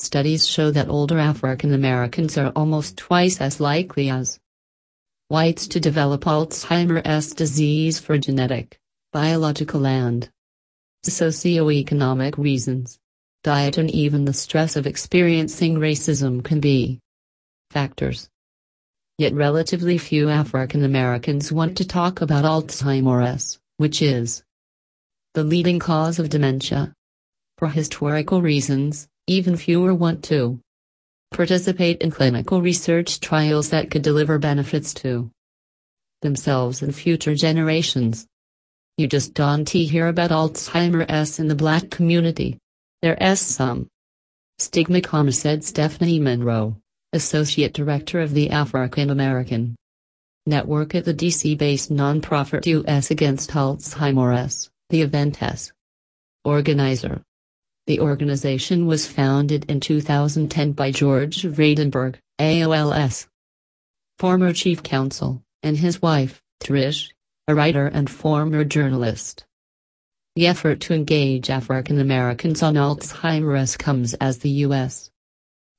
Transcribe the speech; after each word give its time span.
Studies 0.00 0.48
show 0.48 0.70
that 0.70 0.88
older 0.88 1.18
African 1.18 1.74
Americans 1.74 2.38
are 2.38 2.52
almost 2.56 2.96
twice 2.96 3.38
as 3.38 3.60
likely 3.60 4.08
as 4.08 4.40
whites 5.28 5.68
to 5.68 5.78
develop 5.78 6.22
Alzheimer's 6.22 7.34
disease 7.34 7.98
for 7.98 8.16
genetic, 8.16 8.78
biological 9.12 9.86
and 9.86 10.30
socioeconomic 11.04 12.38
reasons. 12.38 12.98
Diet 13.44 13.76
and 13.76 13.90
even 13.90 14.24
the 14.24 14.32
stress 14.32 14.74
of 14.74 14.86
experiencing 14.86 15.74
racism 15.74 16.42
can 16.42 16.60
be 16.60 16.98
factors. 17.70 18.30
Yet 19.18 19.34
relatively 19.34 19.98
few 19.98 20.30
African 20.30 20.82
Americans 20.82 21.52
want 21.52 21.76
to 21.76 21.86
talk 21.86 22.22
about 22.22 22.46
Alzheimer's, 22.46 23.58
which 23.76 24.00
is 24.00 24.42
the 25.34 25.44
leading 25.44 25.78
cause 25.78 26.18
of 26.18 26.30
dementia. 26.30 26.94
For 27.58 27.68
historical 27.68 28.40
reasons, 28.40 29.06
even 29.26 29.56
fewer 29.56 29.94
want 29.94 30.24
to 30.24 30.60
participate 31.30 32.02
in 32.02 32.10
clinical 32.10 32.60
research 32.60 33.20
trials 33.20 33.70
that 33.70 33.90
could 33.90 34.02
deliver 34.02 34.38
benefits 34.38 34.92
to 34.94 35.30
themselves 36.22 36.82
and 36.82 36.94
future 36.94 37.34
generations. 37.34 38.26
You 38.98 39.06
just 39.06 39.32
don't 39.32 39.68
hear 39.68 40.08
about 40.08 40.30
Alzheimer's 40.30 41.38
in 41.38 41.48
the 41.48 41.54
black 41.54 41.90
community. 41.90 42.58
There's 43.00 43.40
some 43.40 43.88
stigma, 44.58 45.00
said 45.32 45.64
Stephanie 45.64 46.18
Monroe, 46.18 46.76
Associate 47.12 47.72
Director 47.72 48.20
of 48.20 48.34
the 48.34 48.50
African 48.50 49.10
American 49.10 49.76
Network 50.46 50.94
at 50.94 51.04
the 51.04 51.14
DC 51.14 51.56
based 51.56 51.90
nonprofit 51.90 52.66
US 52.66 53.10
Against 53.10 53.50
Alzheimer's, 53.50 54.68
the 54.90 55.02
event 55.02 55.36
has 55.36 55.72
organizer. 56.44 57.22
The 57.90 57.98
organization 57.98 58.86
was 58.86 59.08
founded 59.08 59.68
in 59.68 59.80
2010 59.80 60.74
by 60.74 60.92
George 60.92 61.42
Vradenburg, 61.42 62.20
AOL's, 62.38 63.26
former 64.16 64.52
chief 64.52 64.84
counsel, 64.84 65.42
and 65.64 65.76
his 65.76 66.00
wife, 66.00 66.40
Trish, 66.62 67.08
a 67.48 67.54
writer 67.56 67.88
and 67.88 68.08
former 68.08 68.62
journalist. 68.62 69.44
The 70.36 70.46
effort 70.46 70.78
to 70.82 70.94
engage 70.94 71.50
African 71.50 71.98
Americans 71.98 72.62
on 72.62 72.74
Alzheimer's 72.74 73.76
comes 73.76 74.14
as 74.14 74.38
the 74.38 74.50
U.S. 74.66 75.10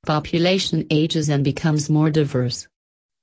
population 0.04 0.86
ages 0.90 1.30
and 1.30 1.42
becomes 1.42 1.88
more 1.88 2.10
diverse. 2.10 2.68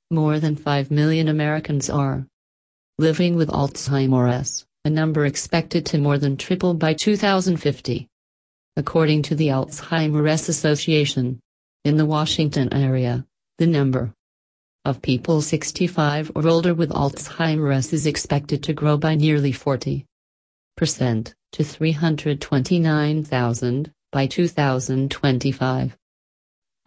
More 0.10 0.40
than 0.40 0.56
5 0.56 0.90
million 0.90 1.28
Americans 1.28 1.92
are 1.92 2.26
living 2.98 3.36
with 3.36 3.50
Alzheimer's, 3.50 4.66
a 4.84 4.90
number 4.90 5.28
expected 5.28 5.86
to 5.86 6.00
more 6.00 6.18
than 6.18 6.38
triple 6.38 6.74
by 6.74 6.96
2050. 6.96 8.10
According 8.80 9.22
to 9.24 9.36
the 9.36 9.50
Alzheimer's 9.50 10.48
Association, 10.48 11.42
in 11.84 11.98
the 11.98 12.06
Washington 12.06 12.74
area, 12.74 13.26
the 13.58 13.68
number 13.68 14.14
of 14.86 15.02
people 15.02 15.42
65 15.42 16.32
or 16.34 16.48
older 16.48 16.74
with 16.74 16.92
Alzheimer's 16.92 17.92
is 17.92 18.06
expected 18.06 18.64
to 18.64 18.72
grow 18.72 18.96
by 18.96 19.16
nearly 19.16 19.52
40 19.52 20.06
percent 20.78 21.36
to 21.52 21.66
329,000 21.66 23.92
by 24.14 24.28
2025. 24.28 25.98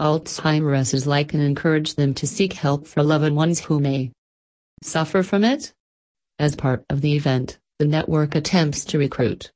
Alzheimer's 0.00 0.94
is 0.94 1.06
like 1.06 1.34
and 1.34 1.42
encourage 1.42 1.96
them 1.96 2.14
to 2.14 2.26
seek 2.26 2.54
help 2.54 2.86
for 2.86 3.02
loved 3.02 3.34
ones 3.34 3.60
who 3.60 3.78
may 3.78 4.10
suffer 4.82 5.22
from 5.22 5.44
it. 5.44 5.74
As 6.38 6.56
part 6.56 6.86
of 6.88 7.02
the 7.02 7.12
event, 7.12 7.58
the 7.78 7.84
network 7.84 8.34
attempts 8.34 8.86
to 8.86 8.96
recruit 8.96 9.52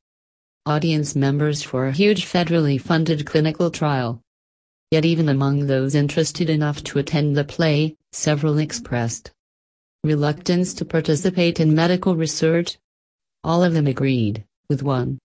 audience 0.67 1.15
members 1.15 1.63
for 1.63 1.87
a 1.87 1.93
huge 1.93 2.27
federally 2.27 2.81
funded 2.81 3.25
clinical 3.25 3.71
trial. 3.71 4.21
Yet 4.91 5.05
even 5.05 5.29
among 5.29 5.67
those 5.67 5.95
interested 5.95 6.51
enough 6.51 6.83
to 6.85 6.99
attend 6.99 7.37
the 7.37 7.45
play, 7.45 7.97
several 8.13 8.59
expressed 8.59 9.31
reluctance 10.05 10.75
to 10.75 10.85
participate 10.85 11.59
in 11.59 11.75
medical 11.75 12.15
research 12.15 12.79
all 13.47 13.63
of 13.63 13.75
them 13.75 13.87
agreed, 13.87 14.45
with 14.69 14.83
one 14.83 15.21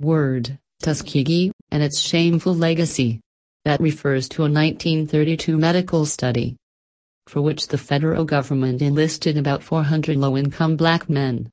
word, 0.00 0.58
Tuskegee, 0.82 1.52
and 1.70 1.82
its 1.84 2.00
shameful 2.00 2.52
legacy. 2.52 3.20
That 3.64 3.80
refers 3.80 4.28
to 4.30 4.42
a 4.42 4.50
1932 4.50 5.56
medical 5.56 6.04
study 6.04 6.56
for 7.28 7.42
which 7.42 7.68
the 7.68 7.78
federal 7.78 8.24
government 8.24 8.82
enlisted 8.82 9.36
about 9.36 9.62
400 9.62 10.16
low-income 10.16 10.76
black 10.76 11.08
men 11.08 11.48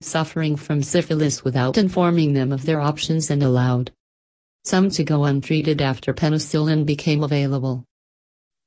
suffering 0.00 0.56
from 0.56 0.82
syphilis 0.82 1.44
without 1.44 1.76
informing 1.76 2.32
them 2.32 2.52
of 2.52 2.64
their 2.64 2.80
options 2.80 3.30
and 3.30 3.42
allowed 3.42 3.90
some 4.64 4.90
to 4.90 5.04
go 5.04 5.24
untreated 5.24 5.80
after 5.80 6.12
penicillin 6.12 6.84
became 6.84 7.22
available. 7.22 7.84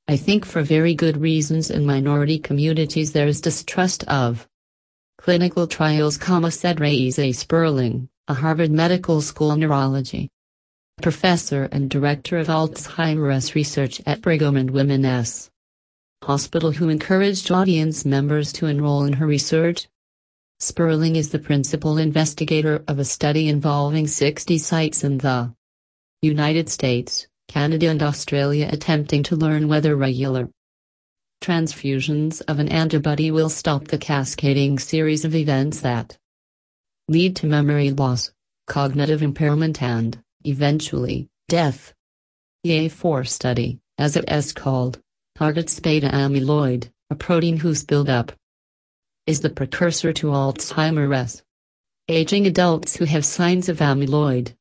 I 0.08 0.18
think 0.18 0.46
for 0.46 0.62
very 0.62 0.96
good 0.96 1.18
reasons 1.18 1.70
in 1.70 1.86
minority 1.86 2.40
communities 2.40 3.14
there 3.14 3.28
is 3.28 3.42
distrust 3.42 4.04
of 4.06 4.48
Clinical 5.18 5.68
trials, 5.68 6.16
said 6.16 6.78
Reisa 6.78 7.20
A. 7.20 7.32
Sperling, 7.32 8.10
a 8.28 8.34
Harvard 8.34 8.72
Medical 8.72 9.22
School 9.22 9.56
neurology 9.56 10.30
professor 11.02 11.68
and 11.72 11.90
director 11.90 12.38
of 12.38 12.48
Alzheimer's 12.48 13.56
research 13.56 14.02
at 14.06 14.22
Brigham 14.22 14.56
and 14.56 14.72
Women's 14.72 15.50
Hospital 16.24 16.72
who 16.72 16.90
encouraged 16.90 17.52
audience 17.52 18.06
members 18.06 18.54
to 18.54 18.68
enroll 18.68 19.04
in 19.04 19.14
her 19.14 19.26
research. 19.26 19.88
Sperling 20.64 21.18
is 21.18 21.32
the 21.32 21.40
principal 21.40 21.98
investigator 21.98 22.86
of 22.88 22.98
a 22.98 23.04
study 23.04 23.50
involving 23.50 24.08
60 24.08 24.58
sites 24.60 25.04
in 25.04 25.18
the 25.18 25.54
United 26.22 26.70
States, 26.70 27.28
Canada 27.50 27.90
and 27.90 28.02
Australia 28.02 28.70
attempting 28.72 29.24
to 29.24 29.36
learn 29.36 29.68
whether 29.68 29.94
regular 29.98 30.50
transfusions 31.42 32.42
of 32.48 32.60
an 32.60 32.70
antibody 32.70 33.30
will 33.30 33.50
stop 33.50 33.90
the 33.90 33.98
cascading 33.98 34.80
series 34.80 35.26
of 35.26 35.36
events 35.36 35.82
that 35.82 36.18
lead 37.10 37.36
to 37.36 37.46
memory 37.46 37.92
loss, 37.92 38.32
cognitive 38.66 39.22
impairment 39.22 39.84
and, 39.84 40.18
eventually, 40.46 41.28
death. 41.50 41.94
The 42.64 42.88
A4 42.88 43.28
study, 43.28 43.80
as 43.98 44.16
it 44.16 44.24
is 44.32 44.54
called, 44.54 45.02
targets 45.36 45.78
beta 45.82 46.08
amyloid, 46.08 46.90
a 47.10 47.16
protein 47.16 47.58
whose 47.58 47.84
buildup 47.84 48.32
is 49.26 49.40
the 49.40 49.50
precursor 49.50 50.12
to 50.14 50.28
Alzheimer's. 50.28 51.44
Aging 52.10 52.46
adults 52.46 52.98
who 52.98 53.06
have 53.06 53.24
signs 53.26 53.70
of 53.70 53.78
amyloid 53.78 54.54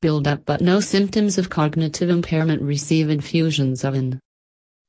buildup 0.00 0.44
but 0.44 0.60
no 0.60 0.78
symptoms 0.78 1.38
of 1.38 1.50
cognitive 1.50 2.08
impairment 2.08 2.62
receive 2.62 3.10
infusions 3.10 3.82
of 3.82 3.94
an 3.94 4.20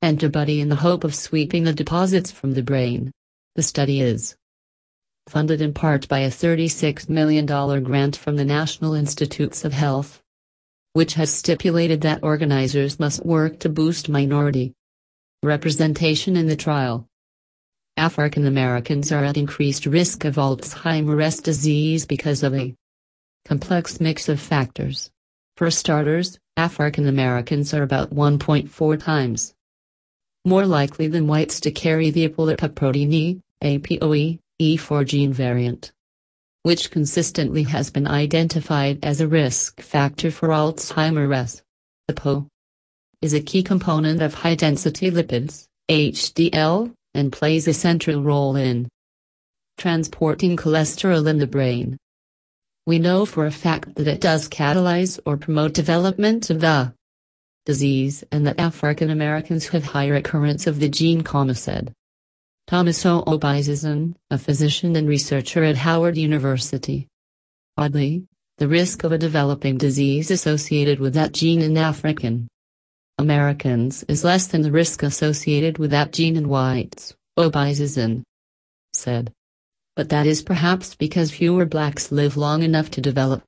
antibody 0.03 0.61
in 0.61 0.69
the 0.69 0.75
hope 0.75 1.03
of 1.03 1.15
sweeping 1.15 1.63
the 1.63 1.73
deposits 1.73 2.31
from 2.31 2.53
the 2.53 2.61
brain. 2.61 3.11
The 3.55 3.63
study 3.63 4.01
is 4.01 4.35
funded 5.27 5.61
in 5.61 5.73
part 5.73 6.07
by 6.07 6.19
a 6.19 6.29
$36 6.29 7.09
million 7.09 7.47
grant 7.83 8.15
from 8.15 8.35
the 8.35 8.45
National 8.45 8.93
Institutes 8.93 9.65
of 9.65 9.73
Health, 9.73 10.21
which 10.93 11.15
has 11.15 11.33
stipulated 11.33 12.01
that 12.01 12.23
organizers 12.23 12.99
must 12.99 13.25
work 13.25 13.57
to 13.59 13.69
boost 13.69 14.09
minority 14.09 14.73
representation 15.41 16.37
in 16.37 16.45
the 16.45 16.55
trial. 16.55 17.08
African 17.99 18.47
Americans 18.47 19.11
are 19.11 19.23
at 19.23 19.37
increased 19.37 19.85
risk 19.85 20.25
of 20.25 20.35
Alzheimer's 20.35 21.39
disease 21.41 22.05
because 22.05 22.41
of 22.41 22.55
a 22.55 22.73
complex 23.45 23.99
mix 23.99 24.27
of 24.27 24.39
factors. 24.39 25.11
For 25.57 25.69
starters, 25.69 26.39
African 26.57 27.07
Americans 27.07 27.73
are 27.73 27.83
about 27.83 28.11
1.4 28.11 29.03
times 29.03 29.53
more 30.45 30.65
likely 30.65 31.07
than 31.07 31.27
whites 31.27 31.59
to 31.59 31.71
carry 31.71 32.09
the 32.09 32.27
apolipoprotein 32.27 33.13
E, 33.13 33.41
APOE, 33.61 34.39
E4 34.59 35.05
gene 35.05 35.33
variant, 35.33 35.91
which 36.63 36.91
consistently 36.91 37.63
has 37.63 37.91
been 37.91 38.07
identified 38.07 38.99
as 39.03 39.21
a 39.21 39.27
risk 39.27 39.81
factor 39.81 40.31
for 40.31 40.49
Alzheimer's. 40.49 41.61
APO 42.09 42.47
is 43.21 43.33
a 43.33 43.41
key 43.41 43.61
component 43.61 44.21
of 44.21 44.33
high-density 44.33 45.11
lipids, 45.11 45.67
HDL, 45.89 46.93
and 47.13 47.31
plays 47.31 47.67
a 47.67 47.73
central 47.73 48.21
role 48.21 48.55
in 48.55 48.87
transporting 49.77 50.57
cholesterol 50.57 51.27
in 51.27 51.37
the 51.37 51.47
brain. 51.47 51.97
We 52.85 52.99
know 52.99 53.25
for 53.25 53.45
a 53.45 53.51
fact 53.51 53.95
that 53.95 54.07
it 54.07 54.21
does 54.21 54.49
catalyze 54.49 55.19
or 55.25 55.37
promote 55.37 55.73
development 55.73 56.49
of 56.49 56.59
the 56.59 56.93
disease 57.65 58.23
and 58.31 58.47
that 58.47 58.59
African 58.59 59.09
Americans 59.09 59.67
have 59.67 59.83
higher 59.83 60.15
occurrence 60.15 60.67
of 60.67 60.79
the 60.79 60.89
gene 60.89 61.23
said. 61.53 61.93
Thomas 62.67 63.05
O. 63.05 63.23
Obisesan, 63.25 64.15
a 64.29 64.37
physician 64.37 64.95
and 64.95 65.07
researcher 65.07 65.63
at 65.63 65.77
Howard 65.77 66.17
University. 66.17 67.07
Oddly, 67.77 68.25
the 68.57 68.67
risk 68.67 69.03
of 69.03 69.11
a 69.11 69.17
developing 69.17 69.77
disease 69.77 70.29
associated 70.29 70.99
with 70.99 71.13
that 71.13 71.31
gene 71.31 71.61
in 71.61 71.77
African 71.77 72.47
Americans 73.19 74.03
is 74.03 74.23
less 74.23 74.47
than 74.47 74.61
the 74.61 74.71
risk 74.71 75.03
associated 75.03 75.77
with 75.77 75.91
that 75.91 76.13
gene 76.13 76.37
in 76.37 76.47
whites, 76.47 77.13
Obisesan 77.37 78.23
said. 78.93 79.33
But 79.97 80.07
that 80.07 80.25
is 80.25 80.41
perhaps 80.41 80.95
because 80.95 81.29
fewer 81.29 81.65
blacks 81.65 82.13
live 82.13 82.37
long 82.37 82.63
enough 82.63 82.89
to 82.91 83.01
develop 83.01 83.43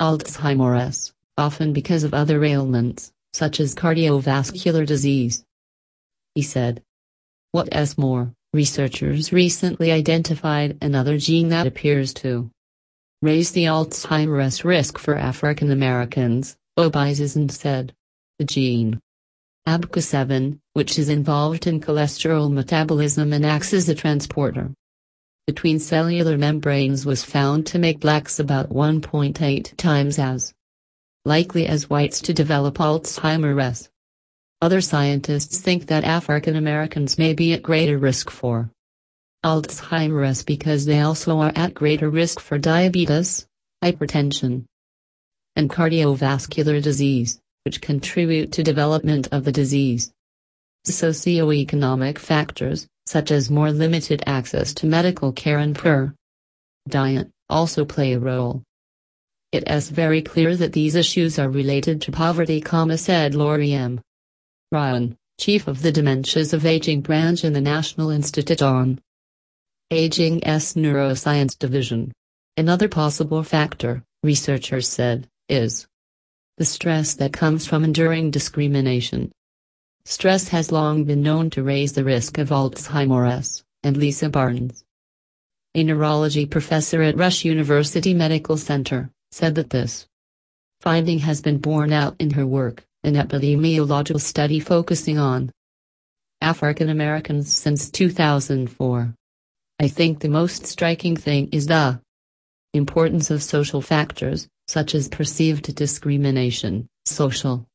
Alzheimer's, 0.00 1.12
often 1.36 1.72
because 1.72 2.04
of 2.04 2.14
other 2.14 2.44
ailments 2.44 3.12
such 3.32 3.58
as 3.58 3.74
cardiovascular 3.74 4.86
disease. 4.86 5.44
He 6.36 6.42
said. 6.42 6.80
What's 7.50 7.98
more, 7.98 8.32
researchers 8.52 9.32
recently 9.32 9.90
identified 9.90 10.78
another 10.80 11.18
gene 11.18 11.48
that 11.48 11.66
appears 11.66 12.14
to 12.14 12.50
raise 13.20 13.50
the 13.50 13.64
Alzheimer's 13.64 14.64
risk 14.64 14.96
for 14.96 15.16
African 15.16 15.72
Americans, 15.72 16.56
Obisesan 16.78 17.50
said. 17.50 17.92
Gene. 18.44 19.00
ABCA7, 19.68 20.58
which 20.72 20.98
is 20.98 21.08
involved 21.08 21.66
in 21.66 21.80
cholesterol 21.80 22.52
metabolism 22.52 23.32
and 23.32 23.46
acts 23.46 23.72
as 23.72 23.88
a 23.88 23.94
transporter. 23.94 24.72
Between 25.46 25.78
cellular 25.78 26.36
membranes 26.36 27.06
was 27.06 27.24
found 27.24 27.66
to 27.66 27.78
make 27.78 28.00
blacks 28.00 28.38
about 28.38 28.70
1.8 28.70 29.76
times 29.76 30.18
as 30.18 30.52
likely 31.24 31.66
as 31.66 31.88
whites 31.88 32.20
to 32.22 32.34
develop 32.34 32.76
Alzheimer's. 32.76 33.88
Other 34.60 34.80
scientists 34.80 35.60
think 35.60 35.86
that 35.86 36.04
African 36.04 36.56
Americans 36.56 37.18
may 37.18 37.34
be 37.34 37.52
at 37.52 37.62
greater 37.62 37.98
risk 37.98 38.30
for 38.30 38.70
Alzheimer's 39.44 40.44
because 40.44 40.86
they 40.86 41.00
also 41.00 41.38
are 41.38 41.52
at 41.56 41.74
greater 41.74 42.08
risk 42.08 42.38
for 42.38 42.58
diabetes, 42.58 43.46
hypertension, 43.82 44.64
and 45.56 45.68
cardiovascular 45.68 46.80
disease, 46.80 47.40
which 47.64 47.80
contribute 47.80 48.52
to 48.52 48.62
development 48.62 49.28
of 49.32 49.44
the 49.44 49.52
disease. 49.52 50.12
Socioeconomic 50.86 52.18
factors, 52.18 52.86
such 53.06 53.30
as 53.30 53.50
more 53.50 53.70
limited 53.70 54.22
access 54.26 54.74
to 54.74 54.86
medical 54.86 55.32
care 55.32 55.58
and 55.58 55.74
poor 55.74 56.14
diet, 56.88 57.30
also 57.48 57.84
play 57.84 58.12
a 58.14 58.18
role. 58.18 58.62
It 59.52 59.64
is 59.68 59.90
very 59.90 60.22
clear 60.22 60.56
that 60.56 60.72
these 60.72 60.94
issues 60.94 61.38
are 61.38 61.48
related 61.48 62.00
to 62.02 62.12
poverty, 62.12 62.62
said 62.96 63.34
Laurie 63.34 63.74
M. 63.74 64.00
Ryan, 64.72 65.16
chief 65.38 65.68
of 65.68 65.82
the 65.82 65.92
Dementias 65.92 66.54
of 66.54 66.64
Aging 66.64 67.02
branch 67.02 67.44
in 67.44 67.52
the 67.52 67.60
National 67.60 68.10
Institute 68.10 68.62
on 68.62 68.98
Aging's 69.90 70.74
Neuroscience 70.74 71.58
Division. 71.58 72.12
Another 72.56 72.88
possible 72.88 73.42
factor, 73.42 74.02
researchers 74.22 74.88
said, 74.88 75.28
is 75.48 75.86
the 76.58 76.64
stress 76.64 77.14
that 77.14 77.32
comes 77.32 77.66
from 77.66 77.84
enduring 77.84 78.30
discrimination. 78.30 79.32
Stress 80.04 80.48
has 80.48 80.72
long 80.72 81.04
been 81.04 81.22
known 81.22 81.48
to 81.50 81.62
raise 81.62 81.92
the 81.92 82.04
risk 82.04 82.38
of 82.38 82.50
Alzheimer's, 82.50 83.62
and 83.82 83.96
Lisa 83.96 84.28
Barnes, 84.28 84.84
a 85.74 85.82
neurology 85.82 86.46
professor 86.46 87.02
at 87.02 87.16
Rush 87.16 87.44
University 87.44 88.12
Medical 88.12 88.56
Center, 88.56 89.10
said 89.30 89.54
that 89.54 89.70
this 89.70 90.06
finding 90.80 91.20
has 91.20 91.40
been 91.40 91.58
borne 91.58 91.92
out 91.92 92.16
in 92.18 92.30
her 92.30 92.46
work, 92.46 92.84
an 93.04 93.14
epidemiological 93.14 94.20
study 94.20 94.58
focusing 94.58 95.18
on 95.18 95.50
African 96.40 96.88
Americans 96.88 97.52
since 97.52 97.88
2004. 97.88 99.14
I 99.78 99.88
think 99.88 100.20
the 100.20 100.28
most 100.28 100.66
striking 100.66 101.16
thing 101.16 101.48
is 101.52 101.68
the 101.68 102.00
importance 102.74 103.30
of 103.30 103.42
social 103.42 103.80
factors, 103.80 104.48
such 104.68 104.94
as 104.94 105.08
perceived 105.08 105.74
discrimination, 105.74 106.88
social 107.04 107.66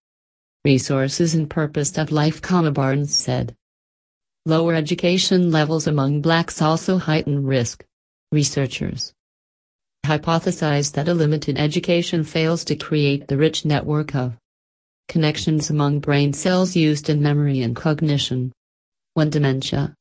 resources 0.65 1.35
and 1.35 1.49
purpose 1.49 1.97
of 1.97 2.11
life, 2.11 2.41
Barnes 2.41 3.15
said. 3.15 3.55
Lower 4.45 4.73
education 4.73 5.51
levels 5.51 5.87
among 5.87 6.21
blacks 6.21 6.61
also 6.61 6.97
heighten 6.97 7.45
risk. 7.45 7.85
Researchers 8.31 9.13
hypothesize 10.05 10.93
that 10.93 11.09
a 11.09 11.13
limited 11.13 11.57
education 11.57 12.23
fails 12.23 12.63
to 12.63 12.75
create 12.75 13.27
the 13.27 13.37
rich 13.37 13.65
network 13.65 14.15
of 14.15 14.37
connections 15.09 15.69
among 15.69 15.99
brain 15.99 16.31
cells 16.31 16.75
used 16.75 17.09
in 17.09 17.21
memory 17.21 17.61
and 17.61 17.75
cognition. 17.75 18.53
When 19.15 19.29
dementia 19.29 19.95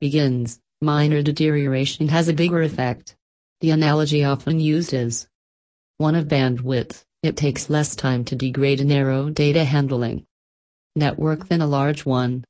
begins, 0.00 0.60
minor 0.82 1.22
deterioration 1.22 2.08
has 2.08 2.28
a 2.28 2.34
bigger 2.34 2.62
effect. 2.62 3.16
The 3.60 3.70
analogy 3.70 4.24
often 4.24 4.60
used 4.60 4.92
is 4.92 5.26
one 5.98 6.14
of 6.14 6.26
bandwidth. 6.26 7.04
It 7.22 7.36
takes 7.36 7.70
less 7.70 7.96
time 7.96 8.24
to 8.26 8.36
degrade 8.36 8.80
a 8.80 8.84
narrow 8.84 9.30
data 9.30 9.64
handling 9.64 10.24
network 10.96 11.48
than 11.48 11.60
a 11.60 11.66
large 11.66 12.04
one. 12.04 12.44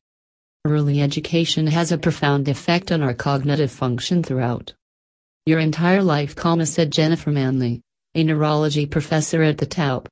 Early 0.64 1.00
education 1.02 1.66
has 1.66 1.92
a 1.92 1.98
profound 1.98 2.48
effect 2.48 2.90
on 2.90 3.02
our 3.02 3.14
cognitive 3.14 3.70
function 3.70 4.22
throughout 4.22 4.74
your 5.46 5.58
entire 5.58 6.02
life, 6.02 6.34
comma, 6.34 6.64
said 6.64 6.90
Jennifer 6.90 7.30
Manly, 7.30 7.82
a 8.14 8.24
neurology 8.24 8.86
professor 8.86 9.42
at 9.42 9.58
the 9.58 9.66
Taub 9.66 10.06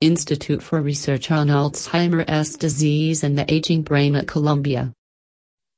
Institute 0.00 0.62
for 0.62 0.82
Research 0.82 1.30
on 1.30 1.46
Alzheimer's 1.46 2.56
disease 2.56 3.22
and 3.22 3.38
the 3.38 3.52
aging 3.52 3.82
brain 3.82 4.16
at 4.16 4.26
Columbia 4.26 4.92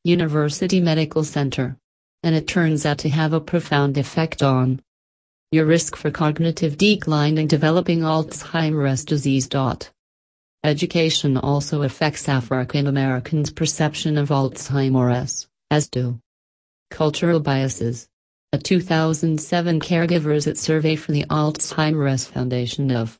University 0.05 0.81
Medical 0.81 1.23
Center. 1.23 1.77
And 2.23 2.35
it 2.35 2.49
turns 2.49 2.87
out 2.87 2.99
to 2.99 3.11
have 3.11 3.33
a 3.33 3.41
profound 3.41 3.99
effect 3.99 4.43
on 4.43 4.81
your 5.51 5.65
risk 5.65 5.97
for 5.97 6.11
cognitive 6.11 6.77
decline 6.77 7.39
and 7.39 7.49
developing 7.49 8.01
Alzheimer's 8.01 9.05
disease. 9.05 9.49
Education 10.63 11.39
also 11.39 11.83
affects 11.83 12.29
African 12.29 12.87
Americans' 12.87 13.51
perception 13.51 14.19
of 14.19 14.29
Alzheimer's, 14.29 15.49
as 15.71 15.89
do 15.89 16.21
cultural 16.91 17.41
biases. 17.41 18.09
A 18.53 18.59
2007 18.59 19.81
Caregivers 19.81 20.47
It 20.47 20.59
survey 20.59 20.97
for 20.97 21.13
the 21.13 21.25
Alzheimer's 21.31 22.27
Foundation 22.27 22.91
of 22.91 23.19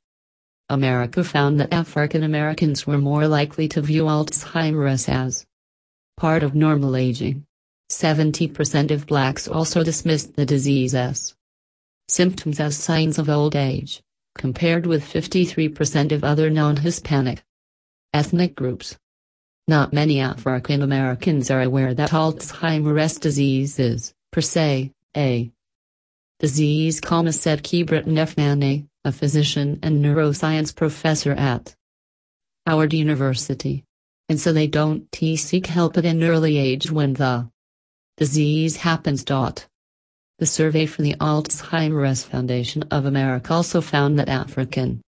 America 0.69 1.25
found 1.25 1.61
that 1.61 1.73
African 1.73 2.23
Americans 2.23 2.87
were 2.87 2.99
more 2.99 3.27
likely 3.27 3.69
to 3.69 3.81
view 3.81 4.05
Alzheimer's 4.05 5.09
as 5.09 5.47
part 6.19 6.43
of 6.43 6.55
normal 6.55 6.95
aging. 6.95 7.47
70% 7.91 8.91
of 8.91 9.07
blacks 9.07 9.49
also 9.49 9.83
dismissed 9.83 10.37
the 10.37 10.45
disease 10.45 10.95
as 10.95 11.35
symptoms 12.09 12.59
as 12.59 12.77
signs 12.77 13.19
of 13.19 13.29
old 13.29 13.55
age, 13.55 14.03
compared 14.37 14.87
with 14.87 15.05
53% 15.05 16.13
of 16.13 16.25
other 16.25 16.51
non-Hispanic 16.51 17.43
ethnic 18.13 18.55
groups. 18.55 18.97
Not 19.67 19.93
many 19.93 20.21
African 20.21 20.83
Americans 20.83 21.51
are 21.51 21.61
aware 21.61 21.93
that 21.95 22.11
Alzheimer's 22.11 23.19
disease 23.19 23.79
is, 23.79 24.15
per 24.33 24.41
se, 24.41 24.93
a 25.17 25.51
disease, 26.39 27.01
comma 27.01 27.33
said 27.33 27.63
Kibret 27.63 28.07
a 29.05 29.13
physician 29.13 29.79
and 29.83 30.05
neuroscience 30.05 30.75
professor 30.75 31.33
at 31.33 31.75
Howard 32.67 32.95
University. 32.95 33.85
And 34.29 34.39
so 34.39 34.53
they 34.53 34.67
don't 34.67 35.07
seek 35.15 35.67
help 35.67 35.97
at 35.97 36.05
an 36.05 36.23
early 36.23 36.59
age 36.59 36.91
when 36.91 37.15
the 37.15 37.51
disease 38.17 38.77
happens. 38.77 39.25
The 40.39 40.47
survey 40.47 40.87
for 40.87 41.03
the 41.03 41.15
Alzheimer's 41.15 42.23
Foundation 42.23 42.85
of 42.91 43.07
America 43.07 43.53
also 43.53 43.81
found 43.81 44.19
that 44.19 44.29
African 44.29 45.01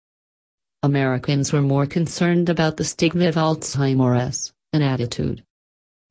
Americans 0.82 1.52
were 1.52 1.62
more 1.62 1.86
concerned 1.86 2.48
about 2.48 2.76
the 2.76 2.84
stigma 2.84 3.28
of 3.28 3.36
Alzheimer's, 3.36 4.52
an 4.72 4.82
attitude 4.82 5.44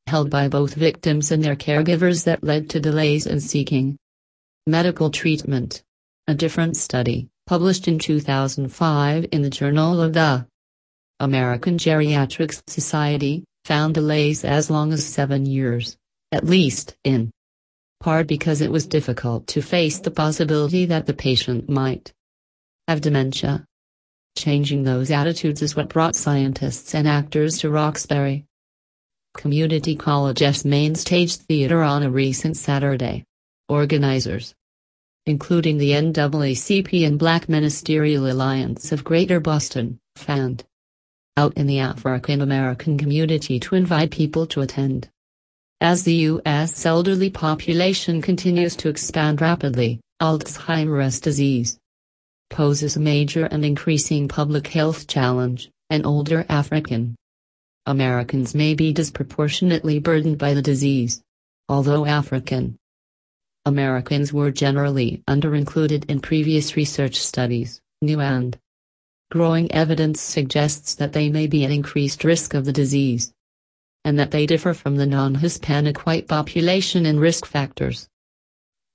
held 0.09 0.29
by 0.29 0.47
both 0.47 0.73
victims 0.73 1.31
and 1.31 1.43
their 1.43 1.55
caregivers 1.55 2.23
that 2.23 2.43
led 2.43 2.67
to 2.67 2.79
delays 2.79 3.27
in 3.27 3.39
seeking 3.39 3.95
medical 4.65 5.11
treatment. 5.11 5.83
A 6.27 6.33
different 6.33 6.77
study, 6.77 7.27
published 7.45 7.87
in 7.87 7.99
2005 7.99 9.27
in 9.31 9.41
the 9.41 9.49
Journal 9.49 10.01
of 10.01 10.13
the 10.13 10.47
American 11.19 11.77
Geriatrics 11.77 12.61
Society, 12.67 13.43
found 13.65 13.93
delays 13.93 14.43
as 14.43 14.69
long 14.69 14.93
as 14.93 15.05
seven 15.05 15.45
years, 15.45 15.97
at 16.31 16.45
least 16.45 16.95
in 17.03 17.31
part 17.99 18.27
because 18.27 18.61
it 18.61 18.71
was 18.71 18.87
difficult 18.87 19.45
to 19.47 19.61
face 19.61 19.99
the 19.99 20.11
possibility 20.11 20.85
that 20.85 21.05
the 21.05 21.13
patient 21.13 21.69
might 21.69 22.13
have 22.87 23.01
dementia. 23.01 23.65
Changing 24.37 24.83
those 24.83 25.11
attitudes 25.11 25.61
is 25.61 25.75
what 25.75 25.89
brought 25.89 26.15
scientists 26.15 26.95
and 26.95 27.07
actors 27.07 27.59
to 27.59 27.69
Roxbury 27.69 28.45
Community 29.35 29.95
College's 29.95 30.65
main 30.65 30.95
stage 30.95 31.35
theater 31.35 31.83
on 31.83 32.03
a 32.03 32.09
recent 32.09 32.57
Saturday. 32.57 33.25
Organizers, 33.67 34.55
including 35.27 35.77
the 35.77 35.91
NAACP 35.91 37.05
and 37.05 37.19
Black 37.19 37.47
Ministerial 37.47 38.31
Alliance 38.31 38.91
of 38.91 39.03
Greater 39.03 39.39
Boston, 39.39 39.99
found 40.15 40.63
out 41.37 41.55
in 41.55 41.67
the 41.67 41.79
African 41.79 42.41
American 42.41 42.97
community 42.97 43.59
to 43.59 43.75
invite 43.75 44.09
people 44.09 44.47
to 44.47 44.61
attend. 44.61 45.09
As 45.81 46.03
the 46.03 46.13
U.S. 46.13 46.85
elderly 46.85 47.29
population 47.29 48.21
continues 48.21 48.75
to 48.75 48.89
expand 48.89 49.39
rapidly, 49.39 50.01
Alzheimer's 50.21 51.21
disease 51.21 51.79
poses 52.49 52.97
a 52.97 52.99
major 52.99 53.45
and 53.45 53.63
increasing 53.63 54.27
public 54.27 54.67
health 54.67 55.07
challenge, 55.07 55.69
and 55.89 56.05
older 56.05 56.45
African 56.49 57.15
Americans 57.85 58.53
may 58.53 58.73
be 58.73 58.91
disproportionately 58.91 59.99
burdened 59.99 60.37
by 60.37 60.53
the 60.53 60.61
disease. 60.61 61.21
Although 61.69 62.05
African 62.05 62.75
Americans 63.63 64.33
were 64.33 64.51
generally 64.51 65.23
underincluded 65.29 66.09
in 66.09 66.19
previous 66.19 66.75
research 66.75 67.15
studies, 67.15 67.79
new 68.01 68.19
and 68.19 68.57
growing 69.31 69.71
evidence 69.71 70.19
suggests 70.19 70.93
that 70.95 71.13
they 71.13 71.29
may 71.29 71.47
be 71.47 71.63
at 71.63 71.71
increased 71.71 72.25
risk 72.25 72.53
of 72.53 72.65
the 72.65 72.73
disease 72.73 73.31
and 74.09 74.17
that 74.17 74.31
they 74.31 74.47
differ 74.47 74.73
from 74.73 74.95
the 74.95 75.05
non-Hispanic 75.05 76.03
white 76.03 76.27
population 76.27 77.05
in 77.05 77.19
risk 77.19 77.45
factors 77.45 78.09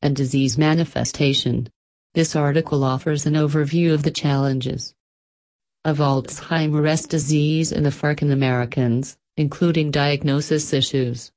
and 0.03 0.17
disease 0.17 0.59
manifestation. 0.59 1.69
This 2.15 2.35
article 2.35 2.83
offers 2.83 3.25
an 3.25 3.35
overview 3.35 3.95
of 3.95 4.03
the 4.03 4.11
challenges 4.11 4.93
of 5.85 5.99
Alzheimer's 5.99 7.07
disease 7.07 7.71
in 7.71 7.87
African 7.87 8.33
Americans, 8.33 9.17
including 9.37 9.93
diagnosis 9.93 10.73
issues, 10.73 11.31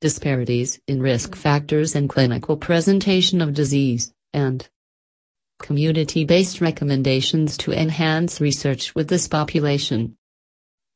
disparities 0.00 0.78
in 0.86 1.02
risk 1.02 1.34
factors 1.34 1.96
and 1.96 2.08
clinical 2.08 2.56
presentation 2.56 3.40
of 3.40 3.54
disease, 3.54 4.12
and 4.32 4.68
community-based 5.58 6.60
recommendations 6.60 7.56
to 7.56 7.72
enhance 7.72 8.40
research 8.40 8.94
with 8.94 9.08
this 9.08 9.26
population. 9.26 10.16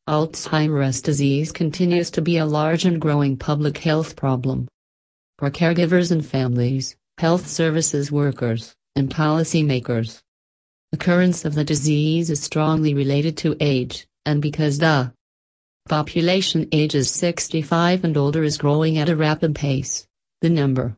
Alzheimer's 0.08 1.02
disease 1.02 1.52
continues 1.52 2.10
to 2.12 2.22
be 2.22 2.38
a 2.38 2.46
large 2.46 2.86
and 2.86 2.98
growing 2.98 3.36
public 3.36 3.76
health 3.76 4.16
problem. 4.16 4.66
For 5.38 5.50
caregivers 5.50 6.10
and 6.10 6.24
families, 6.24 6.96
health 7.18 7.46
services 7.46 8.10
workers, 8.10 8.74
and 8.96 9.10
policymakers. 9.10 10.22
Occurrence 10.94 11.44
of 11.44 11.54
the 11.54 11.62
disease 11.62 12.30
is 12.30 12.42
strongly 12.42 12.94
related 12.94 13.36
to 13.36 13.58
age, 13.60 14.06
and 14.24 14.40
because 14.40 14.78
the 14.78 15.12
population 15.90 16.66
ages 16.72 17.10
65 17.10 18.02
and 18.02 18.16
older 18.16 18.42
is 18.42 18.56
growing 18.56 18.96
at 18.96 19.10
a 19.10 19.16
rapid 19.16 19.54
pace, 19.54 20.06
the 20.40 20.48
number 20.48 20.96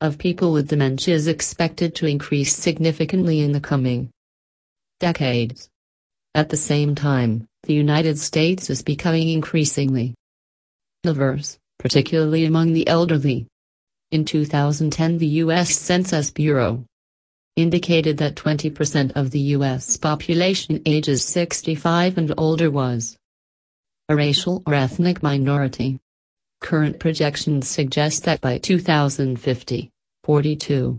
of 0.00 0.16
people 0.16 0.52
with 0.52 0.68
dementia 0.68 1.16
is 1.16 1.26
expected 1.26 1.96
to 1.96 2.06
increase 2.06 2.54
significantly 2.54 3.40
in 3.40 3.50
the 3.50 3.60
coming 3.60 4.10
decades. 5.00 5.68
At 6.36 6.50
the 6.50 6.56
same 6.56 6.94
time, 6.94 7.48
the 7.72 7.78
United 7.78 8.18
States 8.18 8.68
is 8.68 8.82
becoming 8.82 9.30
increasingly 9.30 10.12
diverse, 11.02 11.56
particularly 11.78 12.44
among 12.44 12.74
the 12.74 12.86
elderly. 12.86 13.46
In 14.10 14.26
2010, 14.26 15.16
the 15.16 15.26
U.S. 15.44 15.74
Census 15.74 16.30
Bureau 16.30 16.84
indicated 17.56 18.18
that 18.18 18.34
20% 18.34 19.12
of 19.16 19.30
the 19.30 19.38
U.S. 19.56 19.96
population 19.96 20.82
ages 20.84 21.24
65 21.24 22.18
and 22.18 22.34
older 22.36 22.70
was 22.70 23.16
a 24.10 24.16
racial 24.16 24.62
or 24.66 24.74
ethnic 24.74 25.22
minority. 25.22 25.98
Current 26.60 27.00
projections 27.00 27.68
suggest 27.68 28.24
that 28.24 28.42
by 28.42 28.58
2050, 28.58 29.88
42% 30.26 30.98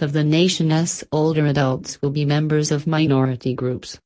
of 0.00 0.14
the 0.14 0.24
nation's 0.24 1.04
older 1.12 1.44
adults 1.44 2.00
will 2.00 2.08
be 2.08 2.24
members 2.24 2.70
of 2.70 2.86
minority 2.86 3.52
groups. 3.52 3.98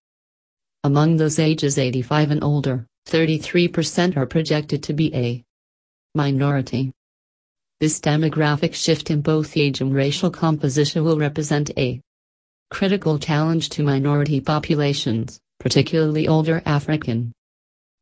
Among 0.85 1.17
those 1.17 1.39
ages 1.39 1.79
85 1.79 2.31
and 2.31 2.45
older, 2.45 2.87
33% 3.09 4.19
are 4.19 4.27
projected 4.27 4.83
to 4.83 4.93
be 4.93 5.15
a 5.15 5.43
minority. 6.15 6.93
This 7.81 7.99
demographic 7.99 8.75
shift 8.75 9.11
in 9.11 9.23
both 9.23 9.57
age 9.57 9.81
and 9.81 9.95
racial 9.95 10.31
composition 10.31 11.03
will 11.03 11.17
represent 11.17 11.71
a 11.79 12.03
critical 12.71 13.19
challenge 13.19 13.71
to 13.71 13.83
minority 13.83 14.43
populations, 14.43 15.41
particularly 15.59 16.29
older 16.29 16.61
African 16.67 17.33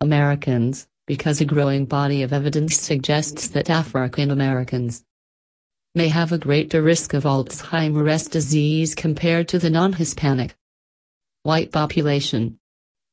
Americans, 0.01 0.89
because 1.07 1.41
a 1.41 1.45
growing 1.45 1.85
body 1.85 2.25
of 2.25 2.33
evidence 2.33 2.77
suggests 2.77 3.47
that 3.51 3.71
African 3.71 4.33
Americans 4.33 5.05
may 5.95 6.09
have 6.09 6.33
a 6.33 6.39
greater 6.39 6.83
risk 6.83 7.15
of 7.15 7.23
Alzheimer's 7.23 8.27
disease 8.27 8.97
compared 8.97 9.47
to 9.51 9.61
the 9.61 9.71
non-Hispanic 9.71 10.57
white 11.45 11.71
population. 11.71 12.59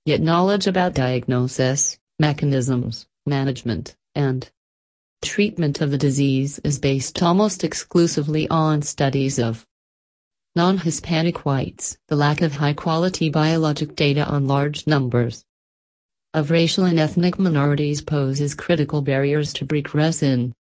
Yet 0.10 0.22
knowledge 0.22 0.66
about 0.66 0.96
diagnosis, 0.96 2.00
mechanisms, 2.18 3.06
management, 3.28 3.96
and 4.16 4.50
treatment 5.22 5.82
of 5.82 5.92
the 5.92 6.00
disease 6.00 6.58
is 6.64 6.80
based 6.80 7.22
almost 7.22 7.64
exclusively 7.64 8.48
on 8.50 8.82
studies 8.82 9.38
of 9.38 9.68
non-Hispanic 10.56 11.46
whites. 11.46 12.00
The 12.08 12.16
lack 12.16 12.42
of 12.42 12.56
high-quality 12.56 13.30
biologic 13.30 13.96
data 13.96 14.26
on 14.26 14.48
large 14.48 14.88
numbers 14.88 15.46
of 16.34 16.50
racial 16.50 16.86
and 16.86 16.98
ethnic 16.98 17.38
minorities 17.38 18.02
poses 18.02 18.56
critical 18.56 19.04
barriers 19.04 19.54
to 19.54 19.66
progress 19.68 20.24
in 20.24 20.56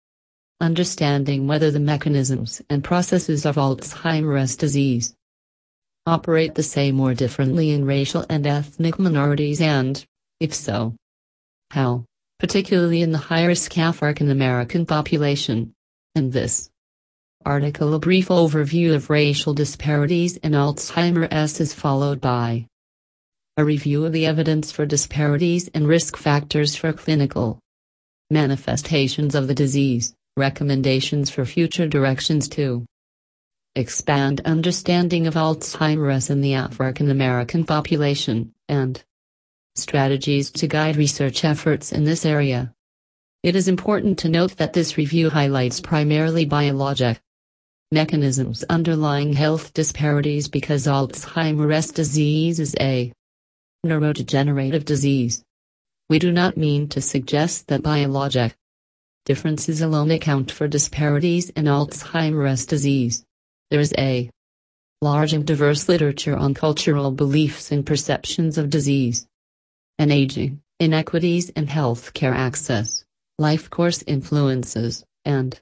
understanding 0.60 1.46
whether 1.46 1.70
the 1.70 1.80
mechanisms 1.80 2.60
and 2.68 2.84
processes 2.84 3.46
of 3.46 3.56
Alzheimer's 3.56 4.56
disease 4.56 5.14
operate 6.08 6.54
the 6.54 6.62
same 6.62 6.98
or 6.98 7.14
differently 7.14 7.70
in 7.70 7.84
racial 7.84 8.24
and 8.30 8.46
ethnic 8.46 8.98
minorities 8.98 9.60
and, 9.60 10.04
if 10.40 10.54
so, 10.54 10.94
how, 11.70 12.04
particularly 12.38 13.02
in 13.02 13.12
the 13.12 13.18
high-risk 13.18 13.76
African 13.76 14.30
American 14.30 14.86
population. 14.86 15.74
In 16.14 16.30
this 16.30 16.70
article 17.44 17.94
a 17.94 17.98
brief 17.98 18.28
overview 18.28 18.94
of 18.94 19.10
racial 19.10 19.54
disparities 19.54 20.36
in 20.38 20.52
Alzheimer's 20.52 21.60
is 21.60 21.72
followed 21.72 22.20
by 22.20 22.66
a 23.56 23.64
review 23.64 24.04
of 24.04 24.12
the 24.12 24.26
evidence 24.26 24.72
for 24.72 24.86
disparities 24.86 25.68
and 25.74 25.86
risk 25.86 26.16
factors 26.16 26.74
for 26.74 26.92
clinical 26.92 27.58
manifestations 28.30 29.34
of 29.34 29.46
the 29.46 29.54
disease, 29.54 30.14
recommendations 30.36 31.30
for 31.30 31.44
future 31.44 31.86
directions 31.86 32.48
to 32.48 32.84
expand 33.78 34.40
understanding 34.44 35.26
of 35.26 35.34
Alzheimer's 35.34 36.30
in 36.30 36.40
the 36.40 36.54
African 36.54 37.10
American 37.10 37.64
population, 37.64 38.52
and 38.68 39.02
strategies 39.76 40.50
to 40.50 40.66
guide 40.66 40.96
research 40.96 41.44
efforts 41.44 41.92
in 41.92 42.04
this 42.04 42.26
area. 42.26 42.74
It 43.42 43.54
is 43.54 43.68
important 43.68 44.18
to 44.18 44.28
note 44.28 44.56
that 44.56 44.72
this 44.72 44.96
review 44.96 45.30
highlights 45.30 45.80
primarily 45.80 46.44
biologic 46.44 47.20
mechanisms 47.92 48.64
underlying 48.68 49.32
health 49.32 49.72
disparities 49.72 50.48
because 50.48 50.86
Alzheimer's 50.86 51.92
disease 51.92 52.58
is 52.58 52.74
a 52.80 53.12
neurodegenerative 53.86 54.84
disease. 54.84 55.44
We 56.10 56.18
do 56.18 56.32
not 56.32 56.56
mean 56.56 56.88
to 56.88 57.00
suggest 57.00 57.68
that 57.68 57.82
biologic 57.82 58.56
differences 59.24 59.80
alone 59.80 60.10
account 60.10 60.50
for 60.50 60.66
disparities 60.66 61.50
in 61.50 61.66
Alzheimer's 61.66 62.66
disease. 62.66 63.24
There 63.70 63.80
is 63.80 63.94
a 63.98 64.30
large 65.02 65.32
and 65.32 65.46
diverse 65.46 65.88
literature 65.88 66.36
on 66.36 66.54
cultural 66.54 67.10
beliefs 67.10 67.70
and 67.70 67.84
perceptions 67.84 68.58
of 68.58 68.70
disease 68.70 69.26
and 69.98 70.10
aging, 70.10 70.62
inequities 70.80 71.50
in 71.50 71.66
healthcare 71.66 72.34
access, 72.34 73.04
life 73.38 73.68
course 73.68 74.02
influences, 74.06 75.04
and 75.24 75.60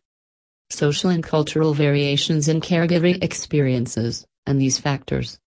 social 0.70 1.10
and 1.10 1.22
cultural 1.22 1.74
variations 1.74 2.48
in 2.48 2.60
caregiving 2.60 3.22
experiences, 3.22 4.26
and 4.46 4.60
these 4.60 4.78
factors 4.78 5.38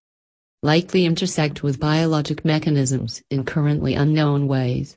likely 0.62 1.06
intersect 1.06 1.62
with 1.62 1.80
biologic 1.80 2.44
mechanisms 2.44 3.22
in 3.30 3.44
currently 3.44 3.94
unknown 3.94 4.46
ways, 4.46 4.96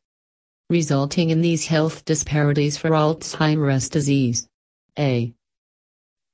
resulting 0.70 1.30
in 1.30 1.42
these 1.42 1.68
health 1.68 2.04
disparities 2.04 2.78
for 2.78 2.90
Alzheimer's 2.90 3.88
disease. 3.88 4.48
A 5.00 5.34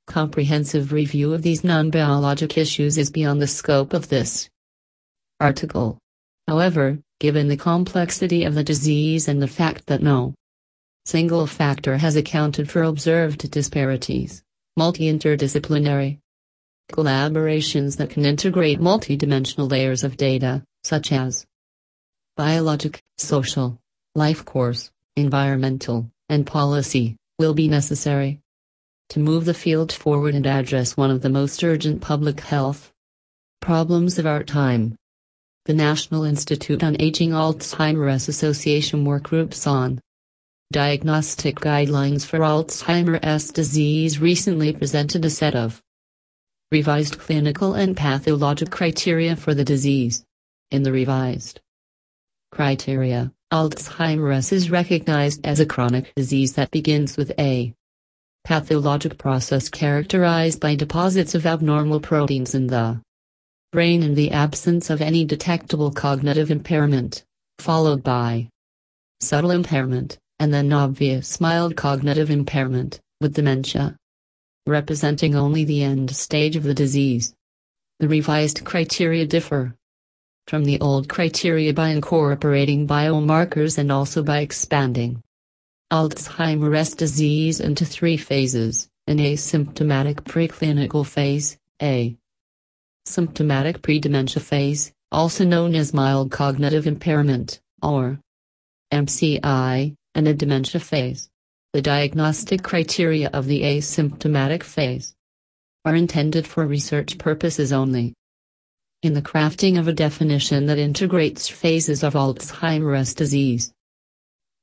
comprehensive 0.10 0.92
review 0.92 1.34
of 1.34 1.44
these 1.44 1.64
non-biologic 1.64 2.58
issues 2.58 2.98
is 2.98 3.12
beyond 3.12 3.42
the 3.42 3.48
scope 3.48 3.94
of 3.94 4.10
this 4.10 4.50
article. 5.40 5.98
However, 6.48 7.00
given 7.20 7.48
the 7.48 7.56
complexity 7.56 8.44
of 8.44 8.56
the 8.56 8.64
disease 8.64 9.28
and 9.28 9.42
the 9.42 9.48
fact 9.48 9.86
that 9.86 10.02
no 10.02 10.34
single 11.06 11.48
factor 11.48 11.98
has 11.98 12.16
accounted 12.16 12.70
for 12.70 12.84
observed 12.84 13.50
disparities, 13.52 14.44
multi-interdisciplinary 14.76 16.18
collaborations 16.92 17.98
that 17.98 18.10
can 18.10 18.26
integrate 18.26 18.80
multidimensional 18.80 19.70
layers 19.70 20.04
of 20.04 20.18
data, 20.18 20.64
such 20.84 21.12
as 21.12 21.46
biologic, 22.36 23.00
social, 23.18 23.78
life 24.16 24.44
course, 24.44 24.92
environmental, 25.16 26.10
and 26.30 26.48
policy, 26.48 27.16
will 27.38 27.54
be 27.54 27.68
necessary 27.68 28.40
to 29.10 29.20
move 29.20 29.46
the 29.46 29.54
field 29.54 29.92
forward 29.92 30.36
and 30.36 30.46
address 30.46 30.96
one 30.96 31.12
of 31.12 31.22
the 31.22 31.30
most 31.30 31.64
urgent 31.64 32.02
public 32.02 32.42
health 32.42 32.92
problems 33.62 34.20
of 34.20 34.26
our 34.26 34.44
time. 34.44 34.96
The 35.66 35.74
National 35.74 36.24
Institute 36.24 36.84
on 36.84 36.96
Aging 37.00 37.32
Alzheimer's 37.32 38.30
Association 38.30 39.06
workgroups 39.06 39.68
on 39.68 40.00
diagnostic 40.72 41.58
guidelines 41.60 42.26
for 42.26 42.40
Alzheimer's 42.40 43.52
disease 43.52 44.20
recently 44.20 44.72
presented 44.74 45.26
a 45.26 45.30
set 45.30 45.56
of 45.56 45.82
revised 46.72 47.18
clinical 47.18 47.74
and 47.74 47.98
pathologic 47.98 48.70
criteria 48.70 49.36
for 49.36 49.54
the 49.54 49.66
disease. 49.66 50.24
In 50.72 50.84
the 50.84 50.92
revised 50.92 51.60
criteria, 52.52 53.32
Alzheimer's 53.52 54.52
is 54.52 54.70
recognized 54.70 55.46
as 55.46 55.60
a 55.60 55.66
chronic 55.66 56.14
disease 56.14 56.54
that 56.54 56.70
begins 56.70 57.18
with 57.18 57.32
a 57.40 57.74
pathologic 58.50 59.16
process 59.20 59.70
characterized 59.70 60.60
by 60.60 60.74
deposits 60.74 61.36
of 61.36 61.46
abnormal 61.46 62.00
proteins 62.00 62.56
in 62.56 62.66
the 62.66 63.00
brain 63.72 64.02
in 64.02 64.16
the 64.16 64.32
absence 64.32 64.90
of 64.90 65.04
any 65.04 65.24
detectable 65.24 65.92
cognitive 65.92 66.50
impairment, 66.50 67.24
followed 67.60 68.02
by 68.02 68.50
subtle 69.22 69.52
impairment, 69.52 70.18
and 70.40 70.52
then 70.52 70.74
obvious 70.74 71.40
mild 71.40 71.76
cognitive 71.76 72.32
impairment, 72.32 73.00
with 73.22 73.36
dementia, 73.36 73.96
representing 74.66 75.36
only 75.36 75.64
the 75.64 75.84
end 75.84 76.10
stage 76.10 76.56
of 76.56 76.64
the 76.64 76.74
disease. 76.74 77.36
The 78.00 78.08
revised 78.08 78.66
criteria 78.66 79.28
differ 79.28 79.76
from 80.48 80.66
the 80.66 80.80
old 80.82 81.08
criteria 81.08 81.72
by 81.72 81.90
incorporating 81.90 82.88
biomarkers 82.88 83.78
and 83.78 83.92
also 83.92 84.24
by 84.24 84.40
expanding 84.40 85.22
Alzheimer's 85.92 86.94
disease 86.94 87.60
into 87.60 87.84
three 87.84 88.16
phases 88.16 88.88
an 89.08 89.18
asymptomatic 89.18 90.18
preclinical 90.22 91.04
phase, 91.04 91.58
A. 91.82 92.16
Symptomatic 93.06 93.82
predementia 93.82 94.40
phase, 94.40 94.92
also 95.12 95.44
known 95.44 95.74
as 95.74 95.92
mild 95.92 96.30
cognitive 96.30 96.86
impairment, 96.86 97.60
or 97.82 98.20
MCI, 98.94 99.96
and 100.14 100.28
a 100.28 100.34
dementia 100.36 100.80
phase. 100.80 101.28
The 101.74 101.82
diagnostic 101.82 102.62
criteria 102.62 103.32
of 103.34 103.48
the 103.48 103.64
asymptomatic 103.64 104.62
phase 104.62 105.16
are 105.86 105.96
intended 105.96 106.46
for 106.46 106.68
research 106.68 107.18
purposes 107.18 107.74
only. 107.74 108.14
In 109.02 109.16
the 109.16 109.24
crafting 109.24 109.80
of 109.80 109.88
a 109.88 109.94
definition 109.94 110.68
that 110.68 110.78
integrates 110.78 111.48
phases 111.48 112.04
of 112.04 112.14
Alzheimer's 112.14 113.16
disease 113.16 113.74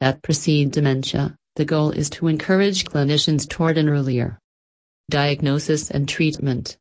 that 0.01 0.23
precede 0.23 0.71
dementia, 0.73 1.37
the 1.57 1.65
goal 1.65 1.91
is 1.91 2.11
to 2.11 2.29
encourage 2.29 2.85
clinicians 2.85 3.49
toward 3.49 3.79
an 3.79 3.89
earlier 3.89 4.39
diagnosis 5.09 5.91
and 5.91 6.09
treatment. 6.09 6.77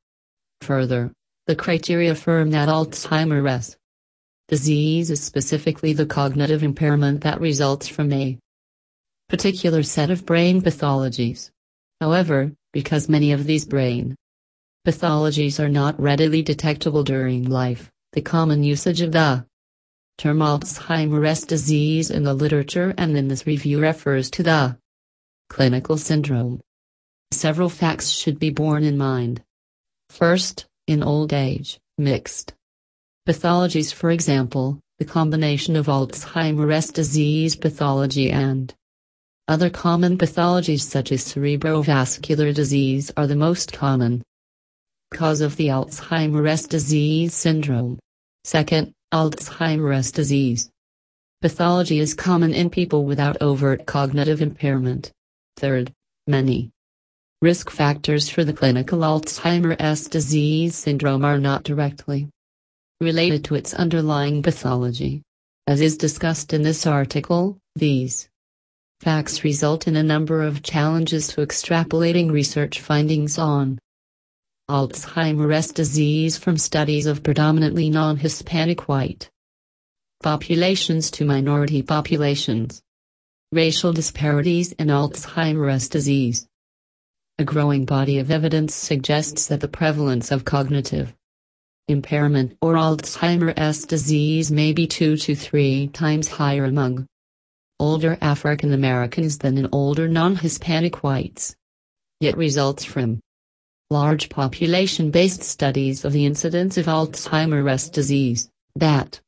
Further, 0.61 1.11
the 1.47 1.55
criteria 1.55 2.11
affirm 2.11 2.51
that 2.51 2.69
Alzheimer's 2.69 3.77
disease 4.47 5.11
is 5.11 5.23
specifically 5.23 5.93
the 5.93 6.05
cognitive 6.05 6.63
impairment 6.63 7.21
that 7.21 7.39
results 7.39 7.87
from 7.87 8.11
a 8.11 8.37
particular 9.29 9.83
set 9.83 10.09
of 10.09 10.25
brain 10.25 10.61
pathologies. 10.61 11.51
However, 12.01 12.51
because 12.73 13.07
many 13.07 13.31
of 13.31 13.45
these 13.45 13.65
brain 13.65 14.15
pathologies 14.85 15.59
are 15.59 15.69
not 15.69 15.99
readily 15.99 16.41
detectable 16.41 17.03
during 17.03 17.49
life, 17.49 17.91
the 18.13 18.21
common 18.21 18.63
usage 18.63 19.01
of 19.01 19.11
the 19.11 19.45
term 20.17 20.39
Alzheimer's 20.39 21.45
disease 21.45 22.09
in 22.09 22.23
the 22.23 22.33
literature 22.33 22.93
and 22.97 23.17
in 23.17 23.27
this 23.27 23.45
review 23.45 23.81
refers 23.81 24.29
to 24.31 24.43
the 24.43 24.77
clinical 25.49 25.97
syndrome. 25.97 26.61
Several 27.31 27.69
facts 27.69 28.09
should 28.09 28.39
be 28.39 28.49
borne 28.49 28.83
in 28.83 28.97
mind. 28.97 29.43
First, 30.09 30.65
in 30.87 31.03
old 31.03 31.33
age, 31.33 31.79
mixed 31.97 32.53
pathologies, 33.27 33.93
for 33.93 34.11
example, 34.11 34.79
the 34.99 35.05
combination 35.05 35.75
of 35.75 35.87
Alzheimer's 35.87 36.91
disease 36.91 37.55
pathology 37.55 38.31
and 38.31 38.73
other 39.47 39.69
common 39.69 40.17
pathologies 40.17 40.81
such 40.81 41.11
as 41.11 41.23
cerebrovascular 41.23 42.53
disease 42.53 43.11
are 43.17 43.27
the 43.27 43.35
most 43.35 43.73
common 43.73 44.23
cause 45.13 45.41
of 45.41 45.55
the 45.57 45.67
Alzheimer's 45.67 46.67
disease 46.67 47.33
syndrome. 47.33 47.99
Second, 48.43 48.93
Alzheimer's 49.13 50.11
disease. 50.11 50.69
Pathology 51.41 51.99
is 51.99 52.13
common 52.13 52.53
in 52.53 52.69
people 52.69 53.05
without 53.05 53.41
overt 53.41 53.85
cognitive 53.85 54.41
impairment. 54.41 55.11
Third, 55.57 55.93
many 56.27 56.71
risk 57.41 57.69
factors 57.69 58.29
for 58.29 58.43
the 58.43 58.53
clinical 58.53 58.99
Alzheimer's 58.99 60.07
disease 60.07 60.75
syndrome 60.75 61.23
are 61.23 61.37
not 61.37 61.63
directly 61.63 62.29
related 62.99 63.43
to 63.43 63.55
its 63.55 63.73
underlying 63.73 64.41
pathology. 64.41 65.21
As 65.67 65.81
is 65.81 65.97
discussed 65.97 66.53
in 66.53 66.63
this 66.63 66.87
article, 66.87 67.57
these 67.75 68.29
facts 69.01 69.43
result 69.43 69.87
in 69.87 69.95
a 69.95 70.03
number 70.03 70.41
of 70.41 70.63
challenges 70.63 71.27
to 71.27 71.45
extrapolating 71.45 72.31
research 72.31 72.79
findings 72.79 73.37
on 73.37 73.77
Alzheimer's 74.67 75.67
disease 75.67 76.39
from 76.39 76.57
studies 76.57 77.05
of 77.05 77.21
predominantly 77.21 77.87
non-Hispanic 77.87 78.87
white 78.87 79.29
populations 80.23 81.11
to 81.11 81.23
minority 81.23 81.83
populations. 81.83 82.81
Racial 83.51 83.93
disparities 83.93 84.71
in 84.71 84.87
Alzheimer's 84.87 85.87
disease. 85.87 86.47
A 87.37 87.43
growing 87.43 87.85
body 87.85 88.17
of 88.17 88.31
evidence 88.31 88.73
suggests 88.73 89.45
that 89.47 89.61
the 89.61 89.67
prevalence 89.67 90.31
of 90.31 90.45
cognitive 90.45 91.13
impairment 91.87 92.57
or 92.59 92.73
Alzheimer's 92.73 93.85
disease 93.85 94.51
may 94.51 94.73
be 94.73 94.87
two 94.87 95.15
to 95.17 95.35
three 95.35 95.89
times 95.89 96.27
higher 96.27 96.65
among 96.65 97.05
older 97.79 98.17
African 98.19 98.73
Americans 98.73 99.37
than 99.37 99.59
in 99.59 99.69
older 99.71 100.07
non-Hispanic 100.07 101.03
whites. 101.03 101.55
Yet 102.19 102.35
results 102.35 102.83
from 102.83 103.19
large 103.89 104.29
population-based 104.29 105.43
studies 105.43 106.05
of 106.05 106.13
the 106.13 106.25
incidence 106.25 106.77
of 106.77 106.87
Alzheimer's 106.87 107.89
disease, 107.89 108.49
that 108.75 109.21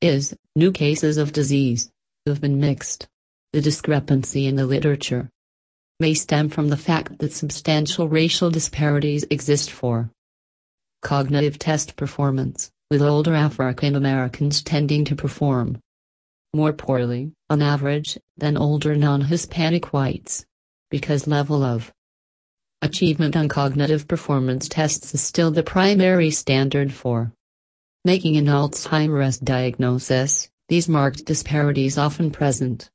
is, 0.00 0.36
new 0.56 0.72
cases 0.72 1.16
of 1.16 1.32
disease, 1.32 1.90
have 2.26 2.40
been 2.40 2.60
mixed. 2.60 3.06
The 3.52 3.60
discrepancy 3.60 4.46
in 4.46 4.56
the 4.56 4.66
literature 4.66 5.30
may 6.00 6.14
stem 6.14 6.48
from 6.48 6.68
the 6.68 6.76
fact 6.76 7.18
that 7.18 7.32
substantial 7.32 8.08
racial 8.08 8.50
disparities 8.50 9.24
exist 9.30 9.70
for 9.70 10.10
cognitive 11.02 11.58
test 11.58 11.94
performance, 11.94 12.72
with 12.90 13.00
older 13.00 13.34
African 13.34 13.94
Americans 13.94 14.62
tending 14.62 15.04
to 15.04 15.14
perform 15.14 15.78
more 16.52 16.72
poorly, 16.72 17.32
on 17.48 17.62
average, 17.62 18.18
than 18.36 18.56
older 18.56 18.96
non-Hispanic 18.96 19.92
whites. 19.92 20.44
Because 20.90 21.26
level 21.26 21.62
of 21.62 21.92
Achievement 22.84 23.34
on 23.34 23.48
cognitive 23.48 24.06
performance 24.06 24.68
tests 24.68 25.14
is 25.14 25.22
still 25.22 25.50
the 25.50 25.62
primary 25.62 26.30
standard 26.30 26.92
for 26.92 27.32
making 28.04 28.36
an 28.36 28.44
Alzheimer's 28.44 29.38
diagnosis, 29.38 30.50
these 30.68 30.86
marked 30.86 31.24
disparities 31.24 31.96
often 31.96 32.30
present. 32.30 32.90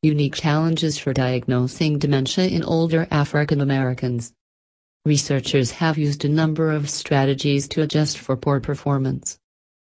Unique 0.00 0.36
challenges 0.36 0.96
for 0.96 1.12
diagnosing 1.12 1.98
dementia 1.98 2.46
in 2.46 2.62
older 2.62 3.08
African 3.10 3.60
Americans. 3.60 4.32
Researchers 5.04 5.72
have 5.72 5.98
used 5.98 6.24
a 6.24 6.28
number 6.28 6.70
of 6.70 6.88
strategies 6.88 7.66
to 7.70 7.82
adjust 7.82 8.18
for 8.18 8.36
poor 8.36 8.60
performance 8.60 9.40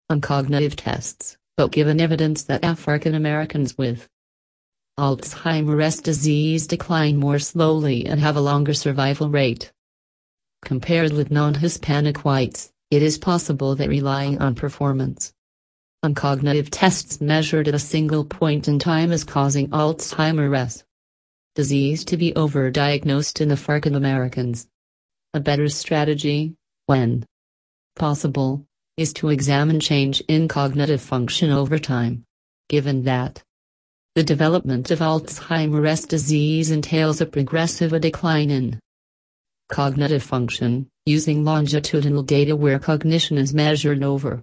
on 0.10 0.22
cognitive 0.22 0.78
tests, 0.78 1.36
but 1.58 1.74
given 1.74 2.00
evidence 2.00 2.44
that 2.44 2.64
African 2.64 3.14
Americans 3.14 3.78
with 3.78 4.08
Alzheimer's 5.00 6.02
disease 6.02 6.66
decline 6.66 7.18
more 7.18 7.40
slowly 7.40 8.06
and 8.06 8.20
have 8.20 8.36
a 8.36 8.42
longer 8.42 8.74
survival 8.74 9.30
rate. 9.30 9.72
Compared 10.64 11.14
with 11.14 11.30
non-Hispanic 11.30 12.26
whites, 12.26 12.72
it 12.90 13.04
is 13.04 13.18
possible 13.18 13.76
that 13.76 13.90
relying 13.90 14.40
on 14.40 14.56
performance 14.56 15.34
on 16.04 16.14
cognitive 16.14 16.70
tests 16.70 17.20
measured 17.20 17.68
at 17.68 17.76
a 17.76 17.80
single 17.80 18.24
point 18.24 18.68
in 18.68 18.80
time 18.80 19.12
is 19.12 19.24
causing 19.24 19.68
Alzheimer's 19.70 20.84
disease 21.56 22.06
to 22.06 22.18
be 22.18 22.32
overdiagnosed 22.34 23.42
in 23.42 23.52
African 23.52 23.96
Americans. 23.96 24.68
A 25.34 25.40
better 25.40 25.70
strategy, 25.70 26.56
when 26.86 27.26
possible, 27.96 28.66
is 28.96 29.12
to 29.14 29.30
examine 29.30 29.80
change 29.80 30.22
in 30.28 30.48
cognitive 30.48 31.02
function 31.02 31.52
over 31.52 31.80
time. 31.80 32.24
Given 32.70 33.04
that 33.04 33.44
the 34.18 34.24
development 34.24 34.90
of 34.90 34.98
Alzheimer's 34.98 36.08
disease 36.08 36.72
entails 36.72 37.22
a 37.22 37.26
progressive 37.28 38.02
decline 38.02 38.50
in 38.50 38.80
cognitive 39.70 40.24
function, 40.24 40.90
using 41.06 41.46
longitudinal 41.46 42.24
data 42.24 42.56
where 42.56 42.80
cognition 42.80 43.38
is 43.38 43.54
measured 43.54 44.02
over 44.02 44.42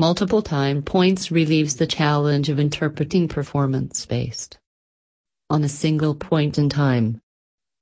multiple 0.00 0.42
time 0.42 0.82
points 0.82 1.30
relieves 1.30 1.76
the 1.76 1.86
challenge 1.86 2.48
of 2.48 2.58
interpreting 2.58 3.28
performance 3.28 4.04
based 4.04 4.58
on 5.48 5.62
a 5.62 5.68
single 5.68 6.16
point 6.16 6.58
in 6.58 6.68
time. 6.68 7.20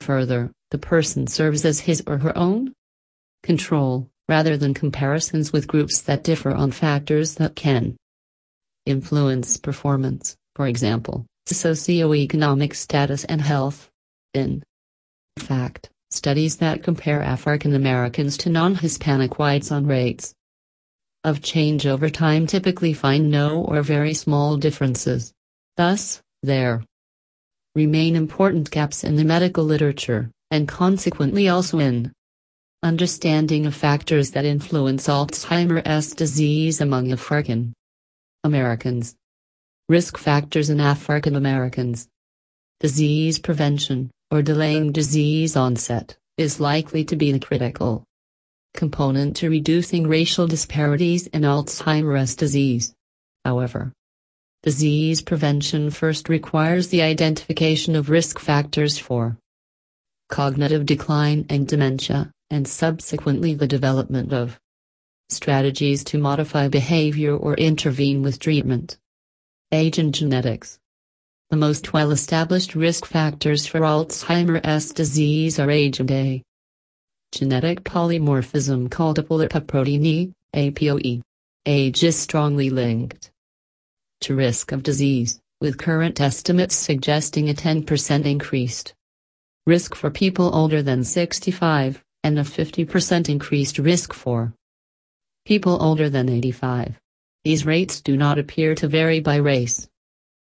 Further, 0.03 0.53
the 0.71 0.77
person 0.77 1.27
serves 1.27 1.65
as 1.65 1.81
his 1.81 2.03
or 2.07 2.19
her 2.19 2.37
own 2.37 2.75
control, 3.43 4.11
rather 4.29 4.59
than 4.59 4.75
comparisons 4.75 5.51
with 5.51 5.67
groups 5.67 6.03
that 6.03 6.25
differ 6.25 6.51
on 6.51 6.71
factors 6.71 7.37
that 7.37 7.57
can 7.57 7.97
influence 8.85 9.57
performance 9.57 10.37
for 10.55 10.67
example, 10.67 11.27
socioeconomic 11.49 12.75
status 12.75 13.25
and 13.25 13.41
health. 13.41 13.89
In 14.35 14.63
fact, 15.39 15.91
studies 16.11 16.57
that 16.57 16.83
compare 16.83 17.23
African 17.23 17.75
Americans 17.75 18.37
to 18.39 18.51
non-Hispanic 18.51 19.39
whites 19.39 19.71
on 19.73 19.87
rates 19.87 20.35
of 21.25 21.43
change 21.43 21.87
over 21.87 22.09
time 22.09 22.47
typically 22.47 22.93
find 22.93 23.31
no 23.31 23.63
or 23.63 23.83
very 23.83 24.15
small 24.15 24.57
differences. 24.57 25.33
Thus, 25.77 26.21
there 26.43 26.83
remain 27.75 28.17
important 28.17 28.71
gaps 28.71 29.05
in 29.05 29.17
the 29.17 29.25
medical 29.25 29.65
literature, 29.65 30.31
and 30.51 30.67
consequently 30.67 31.49
also 31.49 31.79
in 31.79 32.13
Understanding 32.83 33.67
of 33.67 33.75
factors 33.75 34.31
that 34.31 34.47
influence 34.47 35.07
Alzheimer's 35.07 36.15
disease 36.15 36.81
among 36.81 37.13
African 37.13 37.75
Americans. 38.43 39.17
Risk 39.91 40.19
factors 40.19 40.71
in 40.71 40.79
African 40.79 41.35
Americans. 41.35 42.07
Disease 42.79 43.41
prevention, 43.41 44.13
or 44.31 44.41
delaying 44.41 44.93
disease 44.93 45.57
onset, 45.57 46.17
is 46.37 46.61
likely 46.61 47.03
to 47.07 47.17
be 47.17 47.33
the 47.33 47.41
critical 47.41 48.05
component 48.73 49.35
to 49.39 49.51
reducing 49.51 50.07
racial 50.07 50.47
disparities 50.47 51.27
in 51.27 51.43
Alzheimer's 51.43 52.37
disease. 52.37 52.95
However, 53.45 53.93
disease 54.63 55.23
prevention 55.23 55.91
first 55.91 56.29
requires 56.29 56.87
the 56.87 57.03
identification 57.03 57.97
of 57.97 58.11
risk 58.11 58.39
factors 58.39 58.97
for 58.97 59.39
cognitive 60.29 60.87
decline 60.87 61.47
and 61.51 61.67
dementia 61.67 62.31
and 62.49 62.69
subsequently 62.69 63.55
the 63.55 63.67
development 63.67 64.33
of 64.33 64.61
strategies 65.31 66.05
to 66.05 66.17
modify 66.17 66.69
behavior 66.69 67.37
or 67.37 67.55
intervene 67.55 68.23
with 68.23 68.39
treatment. 68.39 68.97
Age 69.73 69.99
and 69.99 70.13
genetics. 70.13 70.81
The 71.51 71.57
most 71.57 71.93
well 71.93 72.11
established 72.11 72.75
risk 72.75 73.07
factors 73.07 73.69
for 73.69 73.81
Alzheimer's 73.81 74.93
disease 74.93 75.61
are 75.61 75.71
age 75.71 76.01
and 76.01 76.11
a 76.11 76.43
genetic 77.31 77.85
polymorphism 77.85 78.91
called 78.91 79.19
apolipoprotein 79.19 80.05
E, 80.05 80.33
APOE. 80.55 81.23
Age 81.67 82.03
is 82.03 82.17
strongly 82.19 82.69
linked 82.69 83.31
to 84.23 84.35
risk 84.35 84.73
of 84.73 84.83
disease, 84.83 85.39
with 85.61 85.79
current 85.79 86.21
estimates 86.21 86.75
suggesting 86.75 87.49
a 87.49 87.55
10% 87.55 88.25
increased 88.25 88.95
risk 89.69 89.95
for 89.95 90.11
people 90.11 90.53
older 90.53 90.83
than 90.83 91.05
65 91.05 92.03
and 92.25 92.41
a 92.41 92.43
50% 92.43 93.29
increased 93.29 93.79
risk 93.79 94.13
for 94.13 94.53
people 95.45 95.81
older 95.81 96.11
than 96.11 96.29
85. 96.29 96.99
These 97.45 97.65
rates 97.65 98.01
do 98.01 98.17
not 98.17 98.39
appear 98.39 98.75
to 98.75 98.89
vary 98.89 99.21
by 99.21 99.37
race. 99.37 99.89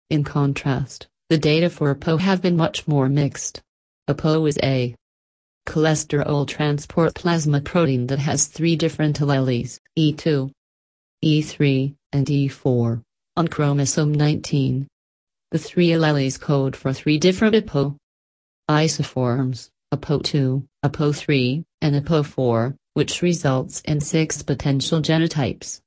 In 0.09 0.23
contrast, 0.23 1.07
the 1.29 1.37
data 1.37 1.69
for 1.69 1.91
APO 1.91 2.17
have 2.17 2.41
been 2.41 2.57
much 2.57 2.87
more 2.87 3.07
mixed. 3.07 3.61
APO 4.07 4.45
is 4.47 4.57
a 4.63 4.95
cholesterol 5.67 6.47
transport 6.47 7.13
plasma 7.13 7.61
protein 7.61 8.07
that 8.07 8.19
has 8.19 8.47
three 8.47 8.75
different 8.75 9.19
alleles, 9.19 9.79
E2, 9.97 10.51
E3, 11.23 11.95
and 12.11 12.25
E4, 12.25 13.03
on 13.37 13.47
chromosome 13.47 14.13
19. 14.13 14.87
The 15.51 15.59
three 15.59 15.89
alleles 15.89 16.39
code 16.39 16.75
for 16.75 16.91
three 16.91 17.19
different 17.19 17.55
APO 17.55 17.95
isoforms. 18.69 19.69
APO2, 19.93 20.67
APO3, 20.85 21.63
and 21.81 21.95
APO4, 21.95 22.75
which 22.93 23.23
results 23.23 23.81
in 23.81 23.99
six 23.99 24.43
potential 24.43 25.01
genotypes. 25.01 25.81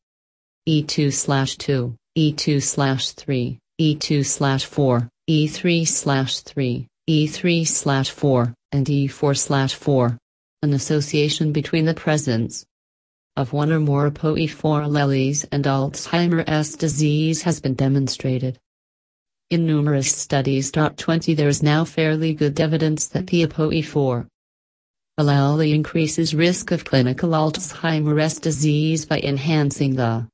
E2/2, 0.68 1.96
E2/3, 2.16 3.58
E2/4, 3.80 5.08
E3/3, 5.28 6.86
E3/4, 7.08 8.54
and 8.70 8.86
E4/4. 8.86 10.18
An 10.62 10.72
association 10.72 11.52
between 11.52 11.84
the 11.84 11.94
presence 11.94 12.64
of 13.34 13.52
one 13.52 13.72
or 13.72 13.80
more 13.80 14.08
APOE4 14.08 14.84
alleles 14.86 15.44
and 15.50 15.64
Alzheimer's 15.64 16.76
disease 16.76 17.42
has 17.42 17.58
been 17.60 17.74
demonstrated. 17.74 18.60
In 19.50 19.66
numerous 19.66 20.14
studies. 20.14 20.70
20 20.70 21.34
There 21.34 21.48
is 21.48 21.60
now 21.60 21.84
fairly 21.84 22.34
good 22.34 22.60
evidence 22.60 23.08
that 23.08 23.26
the 23.26 23.44
APOE4 23.44 24.28
allele 25.18 25.74
increases 25.74 26.34
risk 26.34 26.70
of 26.70 26.84
clinical 26.84 27.30
Alzheimer's 27.30 28.38
disease 28.38 29.04
by 29.06 29.18
enhancing 29.20 29.96
the 29.96 30.28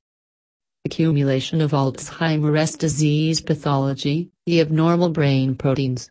accumulation 0.89 1.61
of 1.61 1.73
Alzheimer's 1.73 2.77
disease 2.77 3.41
pathology, 3.41 4.31
the 4.47 4.61
abnormal 4.61 5.11
brain 5.11 5.55
proteins 5.55 6.11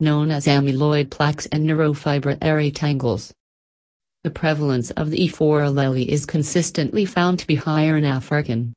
known 0.00 0.30
as 0.30 0.46
amyloid 0.46 1.08
plaques 1.10 1.46
and 1.46 1.66
neurofibrillary 1.66 2.74
tangles. 2.74 3.32
The 4.24 4.30
prevalence 4.30 4.90
of 4.90 5.10
the 5.10 5.28
E4 5.28 5.68
allele 5.68 6.06
is 6.06 6.26
consistently 6.26 7.04
found 7.06 7.38
to 7.38 7.46
be 7.46 7.54
higher 7.54 7.96
in 7.96 8.04
African 8.04 8.74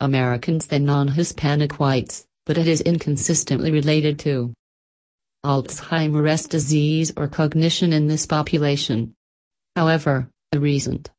Americans 0.00 0.66
than 0.66 0.84
non-Hispanic 0.84 1.78
whites 1.78 2.26
but 2.44 2.58
it 2.58 2.66
is 2.66 2.80
inconsistently 2.80 3.70
related 3.70 4.18
to 4.18 4.52
Alzheimer's 5.44 6.46
disease 6.46 7.12
or 7.16 7.28
cognition 7.28 7.92
in 7.92 8.08
this 8.08 8.26
population. 8.26 9.14
However, 9.76 10.28
a 10.52 10.58
recent 10.58 11.10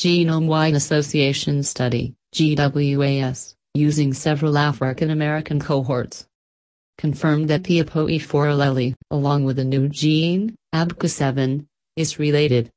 genome-wide 0.00 0.74
association 0.74 1.62
study, 1.62 2.15
GWAS, 2.34 3.54
using 3.74 4.12
several 4.12 4.58
African 4.58 5.10
American 5.10 5.60
cohorts, 5.60 6.26
confirmed 6.98 7.48
that 7.48 7.64
the 7.64 7.82
APOE4 7.82 8.20
allele, 8.52 8.94
along 9.10 9.44
with 9.44 9.58
a 9.58 9.64
new 9.64 9.88
gene, 9.88 10.56
ABCA7, 10.74 11.66
is 11.96 12.18
related 12.18 12.70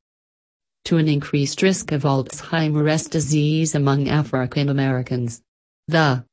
to 0.85 0.97
an 0.97 1.07
increased 1.07 1.62
risk 1.62 1.91
of 1.91 2.03
Alzheimer's 2.03 3.07
disease 3.07 3.75
among 3.75 4.09
African 4.09 4.69
Americans. 4.69 5.41
The 5.88 6.25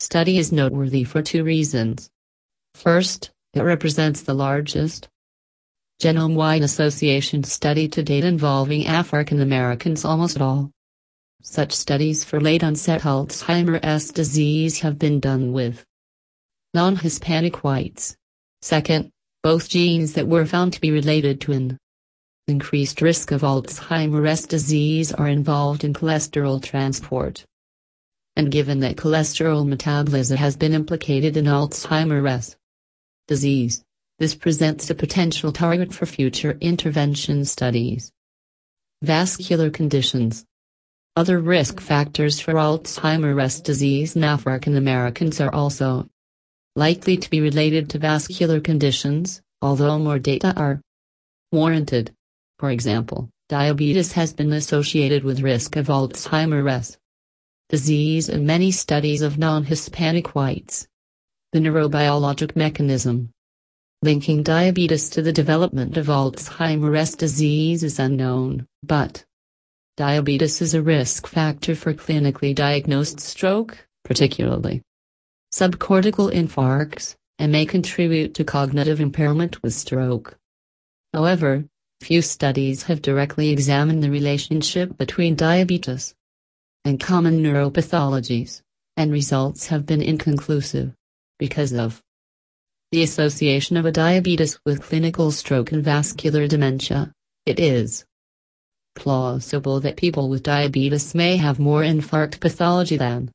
study 0.00 0.38
is 0.38 0.52
noteworthy 0.52 1.04
for 1.04 1.22
two 1.22 1.44
reasons. 1.44 2.10
First, 2.74 3.30
it 3.54 3.62
represents 3.62 4.22
the 4.22 4.34
largest 4.34 5.08
genome-wide 6.00 6.62
association 6.62 7.44
study 7.44 7.86
to 7.88 8.02
date 8.02 8.24
involving 8.24 8.86
African 8.86 9.40
Americans 9.40 10.04
almost 10.04 10.40
all. 10.40 10.70
Such 11.42 11.72
studies 11.72 12.24
for 12.24 12.40
late-onset 12.40 13.02
Alzheimer's 13.02 14.10
disease 14.10 14.80
have 14.80 14.98
been 14.98 15.20
done 15.20 15.52
with 15.52 15.84
non-Hispanic 16.72 17.62
whites. 17.62 18.16
Second, 18.62 19.10
both 19.42 19.68
genes 19.68 20.14
that 20.14 20.28
were 20.28 20.46
found 20.46 20.72
to 20.72 20.80
be 20.80 20.90
related 20.90 21.40
to 21.42 21.52
an 21.52 21.78
increased 22.48 23.02
risk 23.02 23.32
of 23.32 23.42
Alzheimer's 23.42 24.46
disease 24.46 25.12
are 25.12 25.28
involved 25.28 25.84
in 25.84 25.92
cholesterol 25.92 26.62
transport 26.62 27.44
and 28.36 28.50
given 28.50 28.80
that 28.80 28.96
cholesterol 28.96 29.66
metabolism 29.66 30.36
has 30.36 30.56
been 30.56 30.72
implicated 30.72 31.36
in 31.36 31.44
Alzheimer's 31.44 32.56
disease, 33.28 33.82
this 34.18 34.34
presents 34.34 34.88
a 34.90 34.94
potential 34.94 35.52
target 35.52 35.92
for 35.92 36.06
future 36.06 36.56
intervention 36.60 37.44
studies. 37.44 38.10
Vascular 39.02 39.70
conditions. 39.70 40.44
Other 41.14 41.40
risk 41.40 41.78
factors 41.78 42.40
for 42.40 42.54
Alzheimer's 42.54 43.60
disease 43.60 44.16
in 44.16 44.24
African 44.24 44.76
Americans 44.76 45.42
are 45.42 45.52
also 45.52 46.08
likely 46.74 47.18
to 47.18 47.28
be 47.28 47.42
related 47.42 47.90
to 47.90 47.98
vascular 47.98 48.60
conditions, 48.60 49.42
although 49.60 49.98
more 49.98 50.18
data 50.18 50.54
are 50.56 50.80
warranted. 51.50 52.14
For 52.58 52.70
example, 52.70 53.28
diabetes 53.50 54.12
has 54.12 54.32
been 54.32 54.54
associated 54.54 55.22
with 55.22 55.40
risk 55.40 55.76
of 55.76 55.88
Alzheimer's 55.88 56.96
disease 57.68 58.30
in 58.30 58.46
many 58.46 58.70
studies 58.70 59.20
of 59.20 59.36
non-Hispanic 59.36 60.34
whites. 60.34 60.88
The 61.52 61.58
neurobiologic 61.58 62.56
mechanism 62.56 63.28
linking 64.00 64.42
diabetes 64.42 65.10
to 65.10 65.20
the 65.20 65.32
development 65.32 65.98
of 65.98 66.06
Alzheimer's 66.06 67.14
disease 67.14 67.84
is 67.84 67.98
unknown, 67.98 68.66
but 68.82 69.26
diabetes 69.96 70.62
is 70.62 70.74
a 70.74 70.82
risk 70.82 71.26
factor 71.26 71.74
for 71.74 71.92
clinically 71.94 72.54
diagnosed 72.54 73.20
stroke, 73.20 73.86
particularly 74.04 74.82
subcortical 75.52 76.32
infarcts, 76.32 77.14
and 77.38 77.52
may 77.52 77.66
contribute 77.66 78.34
to 78.34 78.44
cognitive 78.44 79.00
impairment 79.00 79.62
with 79.62 79.74
stroke. 79.74 80.38
However, 81.12 81.64
few 82.00 82.22
studies 82.22 82.84
have 82.84 83.02
directly 83.02 83.50
examined 83.50 84.02
the 84.02 84.10
relationship 84.10 84.96
between 84.96 85.34
diabetes 85.36 86.14
and 86.84 86.98
common 86.98 87.42
neuropathologies, 87.42 88.62
and 88.96 89.12
results 89.12 89.68
have 89.68 89.86
been 89.86 90.02
inconclusive 90.02 90.92
because 91.38 91.72
of 91.72 92.02
the 92.90 93.02
association 93.02 93.76
of 93.76 93.86
a 93.86 93.92
diabetes 93.92 94.58
with 94.64 94.82
clinical 94.82 95.30
stroke 95.30 95.72
and 95.72 95.84
vascular 95.84 96.46
dementia. 96.46 97.12
It 97.46 97.58
is 97.58 98.04
plausible 98.94 99.80
that 99.80 99.96
people 99.96 100.28
with 100.28 100.42
diabetes 100.42 101.14
may 101.14 101.36
have 101.36 101.58
more 101.58 101.82
infarct 101.82 102.40
pathology 102.40 102.96
than 102.96 103.30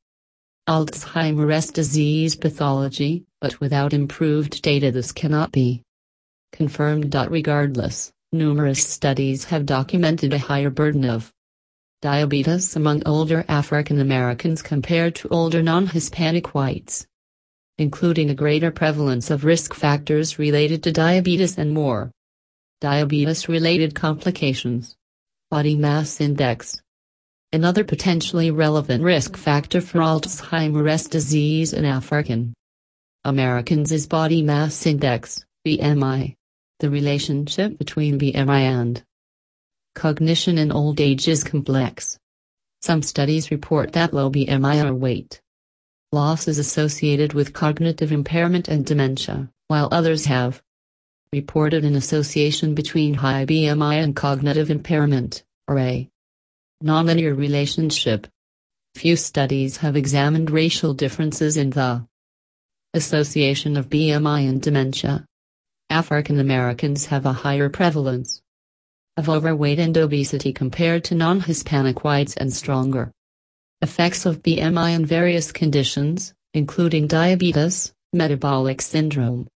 Alzheimer's 0.67 1.71
disease 1.71 2.35
pathology, 2.35 3.23
but 3.39 3.59
without 3.61 3.93
improved 3.93 4.61
data 4.61 4.91
this 4.91 5.13
cannot 5.13 5.53
be 5.53 5.81
confirmed. 6.51 7.15
Regardless, 7.29 8.11
numerous 8.33 8.85
studies 8.85 9.45
have 9.45 9.65
documented 9.65 10.33
a 10.33 10.39
higher 10.39 10.69
burden 10.69 11.05
of 11.05 11.31
diabetes 12.01 12.75
among 12.75 13.01
older 13.07 13.45
African 13.47 14.01
Americans 14.01 14.61
compared 14.61 15.15
to 15.15 15.29
older 15.29 15.63
non-Hispanic 15.63 16.53
whites, 16.53 17.07
including 17.77 18.29
a 18.29 18.35
greater 18.35 18.69
prevalence 18.69 19.31
of 19.31 19.45
risk 19.45 19.73
factors 19.73 20.37
related 20.37 20.83
to 20.83 20.91
diabetes 20.91 21.57
and 21.57 21.73
more 21.73 22.11
diabetes 22.81 23.47
related 23.47 23.95
complications, 23.95 24.96
body 25.49 25.75
mass 25.75 26.19
index. 26.19 26.81
Another 27.53 27.85
potentially 27.85 28.51
relevant 28.51 29.01
risk 29.01 29.37
factor 29.37 29.79
for 29.79 29.99
Alzheimer's 29.99 31.07
disease 31.07 31.71
in 31.71 31.85
African 31.85 32.53
Americans 33.23 33.93
is 33.93 34.07
body 34.07 34.41
mass 34.41 34.85
index, 34.85 35.45
BMI. 35.65 36.35
The 36.79 36.89
relationship 36.89 37.77
between 37.77 38.19
BMI 38.19 38.59
and 38.59 39.03
cognition 39.95 40.57
in 40.57 40.71
old 40.71 40.99
age 40.99 41.29
is 41.29 41.45
complex. 41.45 42.19
Some 42.81 43.01
studies 43.01 43.49
report 43.49 43.93
that 43.93 44.13
low 44.13 44.29
BMI 44.29 44.83
or 44.83 44.93
weight 44.93 45.41
loss 46.11 46.47
is 46.47 46.57
associated 46.57 47.33
with 47.33 47.53
cognitive 47.53 48.11
impairment 48.11 48.67
and 48.67 48.85
dementia, 48.85 49.49
while 49.67 49.87
others 49.91 50.25
have 50.25 50.61
reported 51.33 51.83
an 51.83 51.95
association 51.95 52.73
between 52.73 53.15
high 53.15 53.45
BMI 53.45 54.03
and 54.03 54.15
cognitive 54.15 54.69
impairment, 54.69 55.43
or 55.67 55.77
a 55.79 56.09
nonlinear 56.83 57.35
relationship. 57.35 58.27
Few 58.95 59.15
studies 59.15 59.77
have 59.77 59.95
examined 59.95 60.49
racial 60.49 60.93
differences 60.93 61.57
in 61.57 61.71
the 61.71 62.05
association 62.93 63.77
of 63.77 63.89
BMI 63.89 64.49
and 64.49 64.61
dementia. 64.61 65.25
African 65.89 66.39
Americans 66.39 67.05
have 67.07 67.25
a 67.25 67.33
higher 67.33 67.69
prevalence 67.69 68.41
of 69.15 69.29
overweight 69.29 69.79
and 69.79 69.97
obesity 69.97 70.53
compared 70.53 71.03
to 71.05 71.15
non 71.15 71.41
Hispanic 71.41 72.03
whites 72.03 72.35
and 72.37 72.53
stronger 72.53 73.11
effects 73.81 74.25
of 74.25 74.41
BMI 74.41 74.95
on 74.95 75.05
various 75.05 75.51
conditions, 75.51 76.33
including 76.53 77.05
diabetes, 77.05 77.93
metabolic 78.11 78.81
syndrome, 78.81 79.47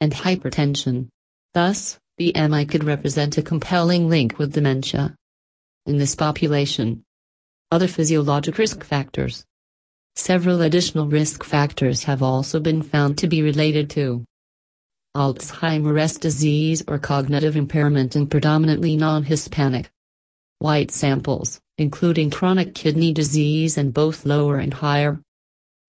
and 0.00 0.12
hypertension. 0.12 1.08
Thus, 1.54 1.98
BMI 2.20 2.68
could 2.68 2.84
represent 2.84 3.38
a 3.38 3.42
compelling 3.42 4.08
link 4.08 4.38
with 4.38 4.52
dementia. 4.52 5.14
In 5.86 5.98
this 5.98 6.14
population, 6.14 7.02
other 7.70 7.88
physiologic 7.88 8.58
risk 8.58 8.84
factors. 8.84 9.44
Several 10.16 10.60
additional 10.60 11.06
risk 11.06 11.44
factors 11.44 12.04
have 12.04 12.22
also 12.22 12.60
been 12.60 12.82
found 12.82 13.18
to 13.18 13.26
be 13.26 13.42
related 13.42 13.88
to 13.90 14.24
Alzheimer's 15.16 16.18
disease 16.18 16.82
or 16.86 16.98
cognitive 16.98 17.56
impairment 17.56 18.16
in 18.16 18.26
predominantly 18.26 18.96
non 18.96 19.24
Hispanic 19.24 19.90
white 20.58 20.90
samples, 20.90 21.58
including 21.78 22.30
chronic 22.30 22.74
kidney 22.74 23.12
disease 23.12 23.78
and 23.78 23.94
both 23.94 24.26
lower 24.26 24.58
and 24.58 24.74
higher 24.74 25.20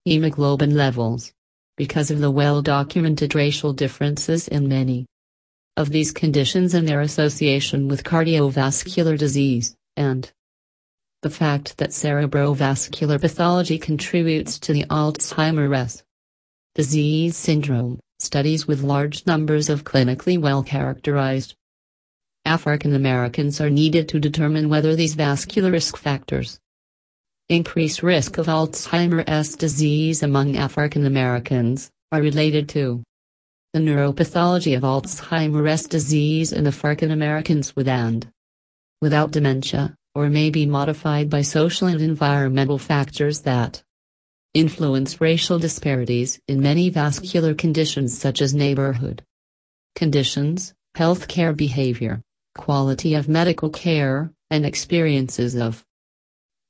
hemoglobin 0.04 0.74
levels 0.74 1.32
because 1.82 2.12
of 2.12 2.20
the 2.20 2.30
well-documented 2.30 3.34
racial 3.34 3.72
differences 3.72 4.46
in 4.46 4.68
many 4.68 5.04
of 5.76 5.90
these 5.90 6.12
conditions 6.12 6.74
and 6.74 6.86
their 6.86 7.00
association 7.00 7.88
with 7.88 8.04
cardiovascular 8.04 9.18
disease, 9.18 9.74
and 9.96 10.30
the 11.22 11.28
fact 11.28 11.76
that 11.78 11.90
cerebrovascular 11.90 13.20
pathology 13.20 13.80
contributes 13.80 14.60
to 14.60 14.72
the 14.72 14.84
Alzheimer's 14.84 16.04
disease 16.76 17.36
syndrome, 17.36 17.98
studies 18.20 18.68
with 18.68 18.84
large 18.84 19.26
numbers 19.26 19.68
of 19.68 19.82
clinically 19.82 20.40
well-characterized 20.40 21.56
African 22.44 22.94
Americans 22.94 23.60
are 23.60 23.70
needed 23.70 24.08
to 24.10 24.20
determine 24.20 24.68
whether 24.68 24.94
these 24.94 25.14
vascular 25.14 25.72
risk 25.72 25.96
factors 25.96 26.60
increased 27.48 28.02
risk 28.02 28.38
of 28.38 28.46
Alzheimer's 28.46 29.56
disease 29.56 30.22
among 30.22 30.56
African 30.56 31.06
Americans, 31.06 31.90
are 32.10 32.20
related 32.20 32.68
to 32.70 33.02
the 33.72 33.80
neuropathology 33.80 34.76
of 34.76 34.82
Alzheimer's 34.82 35.86
disease 35.86 36.52
in 36.52 36.66
African 36.66 37.10
Americans 37.10 37.74
with 37.74 37.88
and 37.88 38.28
without 39.00 39.30
dementia, 39.30 39.94
or 40.14 40.28
may 40.28 40.50
be 40.50 40.66
modified 40.66 41.30
by 41.30 41.42
social 41.42 41.88
and 41.88 42.00
environmental 42.00 42.78
factors 42.78 43.40
that 43.40 43.82
influence 44.54 45.20
racial 45.20 45.58
disparities 45.58 46.38
in 46.46 46.60
many 46.60 46.90
vascular 46.90 47.54
conditions 47.54 48.16
such 48.16 48.42
as 48.42 48.52
neighborhood 48.52 49.22
conditions, 49.94 50.74
healthcare 50.96 51.56
behavior, 51.56 52.22
quality 52.54 53.14
of 53.14 53.28
medical 53.28 53.70
care, 53.70 54.30
and 54.50 54.66
experiences 54.66 55.54
of 55.54 55.84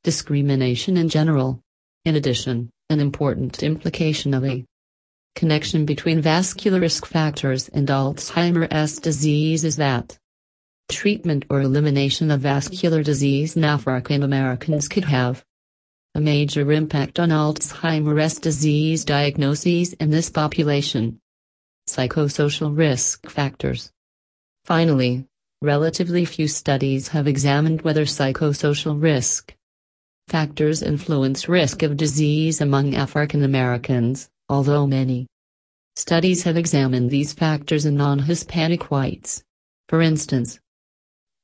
discrimination 0.04 0.96
in 0.96 1.08
general. 1.08 1.60
In 2.04 2.16
addition, 2.16 2.70
an 2.90 3.00
important 3.00 3.62
implication 3.62 4.34
of 4.34 4.44
a 4.44 4.64
connection 5.34 5.86
between 5.86 6.20
vascular 6.20 6.80
risk 6.80 7.06
factors 7.06 7.68
and 7.68 7.88
Alzheimer's 7.88 8.98
disease 8.98 9.64
is 9.64 9.76
that 9.76 10.18
treatment 10.90 11.44
or 11.48 11.60
elimination 11.60 12.30
of 12.30 12.40
vascular 12.40 13.02
disease 13.02 13.56
in 13.56 13.64
African 13.64 14.22
Americans 14.22 14.88
could 14.88 15.04
have 15.04 15.44
a 16.14 16.20
major 16.20 16.70
impact 16.70 17.18
on 17.18 17.30
Alzheimer's 17.30 18.38
disease 18.38 19.04
diagnoses 19.04 19.94
in 19.94 20.10
this 20.10 20.28
population. 20.28 21.18
Psychosocial 21.88 22.76
risk 22.76 23.28
factors. 23.30 23.90
Finally, 24.64 25.24
relatively 25.62 26.24
few 26.24 26.46
studies 26.46 27.08
have 27.08 27.26
examined 27.26 27.80
whether 27.82 28.04
psychosocial 28.04 29.00
risk 29.02 29.54
factors 30.28 30.82
influence 30.82 31.48
risk 31.48 31.82
of 31.82 31.96
disease 31.96 32.60
among 32.60 32.94
African 32.94 33.42
Americans, 33.42 34.28
although 34.48 34.86
many 34.86 35.26
studies 35.96 36.42
have 36.44 36.56
examined 36.56 37.10
these 37.10 37.32
factors 37.32 37.84
in 37.84 37.96
non-Hispanic 37.96 38.90
whites. 38.90 39.42
For 39.88 40.00
instance, 40.00 40.58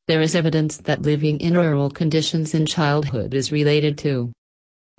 there 0.06 0.22
is 0.22 0.34
evidence 0.34 0.78
that 0.78 1.02
living 1.02 1.38
in 1.40 1.54
rural 1.54 1.90
conditions 1.90 2.54
in 2.54 2.64
childhood 2.64 3.34
is 3.34 3.52
related 3.52 3.98
to 3.98 4.32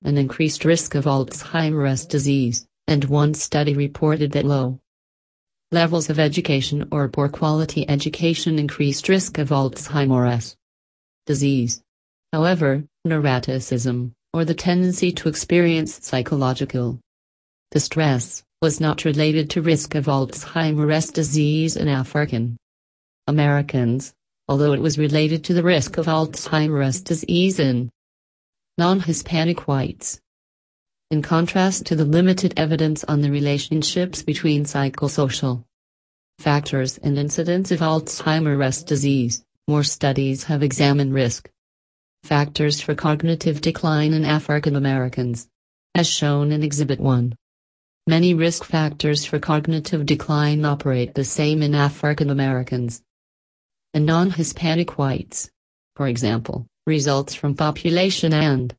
an 0.04 0.18
increased 0.18 0.64
risk 0.66 0.94
of 0.94 1.06
Alzheimer's 1.06 2.06
disease, 2.06 2.68
and 2.88 3.04
one 3.06 3.34
study 3.34 3.74
reported 3.74 4.32
that 4.34 4.46
low 4.46 4.80
levels 5.72 6.10
of 6.10 6.20
education 6.20 6.88
or 6.92 7.08
poor 7.10 7.28
quality 7.28 7.88
education 7.90 8.58
increased 8.60 9.10
risk 9.10 9.38
of 9.38 9.50
Alzheimer's 9.50 10.56
disease. 11.26 11.82
However, 12.32 12.84
neuroticism, 13.10 14.12
or 14.34 14.46
the 14.46 14.54
tendency 14.54 15.12
to 15.12 15.30
experience 15.30 16.06
psychological 16.06 17.00
distress, 17.72 18.44
was 18.62 18.80
not 18.80 19.06
related 19.06 19.50
to 19.50 19.62
risk 19.62 19.96
of 19.96 20.06
Alzheimer's 20.06 21.12
disease 21.12 21.76
in 21.76 21.88
African 21.88 22.58
Americans, 23.28 24.14
although 24.48 24.74
it 24.74 24.82
was 24.82 24.98
related 24.98 25.44
to 25.46 25.54
the 25.54 25.64
risk 25.64 25.98
of 25.98 26.08
Alzheimer's 26.08 27.02
disease 27.02 27.60
in 27.60 27.90
non-Hispanic 28.78 29.68
whites. 29.68 30.20
In 31.12 31.22
contrast 31.22 31.86
to 31.88 31.96
the 31.96 32.06
limited 32.06 32.54
evidence 32.58 33.04
on 33.04 33.22
the 33.22 33.32
relationships 33.32 34.24
between 34.24 34.66
psychosocial 34.66 35.64
factors 36.38 36.98
and 37.00 37.18
incidence 37.18 37.72
of 37.72 37.80
Alzheimer's 37.80 38.84
disease, 38.84 39.44
more 39.68 39.84
studies 39.84 40.44
have 40.46 40.64
examined 40.64 41.14
risk 41.14 41.50
Factors 42.24 42.82
for 42.82 42.96
cognitive 42.96 43.62
decline 43.62 44.14
in 44.14 44.26
African 44.26 44.76
Americans. 44.76 45.48
As 45.96 46.08
shown 46.08 46.52
in 46.52 46.64
Exhibit 46.64 47.00
1. 47.00 47.36
Many 48.08 48.34
risk 48.34 48.64
factors 48.64 49.26
for 49.26 49.40
cognitive 49.40 50.06
decline 50.06 50.66
operate 50.66 51.14
the 51.16 51.24
same 51.24 51.62
in 51.62 51.76
African 51.76 52.30
Americans 52.30 53.02
and 53.94 54.06
non 54.06 54.32
Hispanic 54.32 54.98
whites. 54.98 55.50
For 55.96 56.08
example, 56.08 56.68
results 56.86 57.34
from 57.34 57.56
population 57.56 58.34
and 58.34 58.76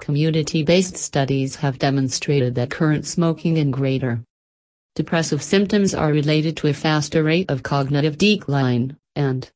community 0.00 0.62
based 0.62 0.96
studies 0.96 1.56
have 1.56 1.78
demonstrated 1.78 2.54
that 2.54 2.70
current 2.70 3.06
smoking 3.06 3.58
and 3.58 3.72
greater 3.72 4.22
depressive 4.94 5.42
symptoms 5.42 5.94
are 5.94 6.12
related 6.12 6.56
to 6.58 6.66
a 6.68 6.74
faster 6.74 7.22
rate 7.22 7.50
of 7.50 7.62
cognitive 7.62 8.18
decline, 8.18 8.96
and 9.14 9.50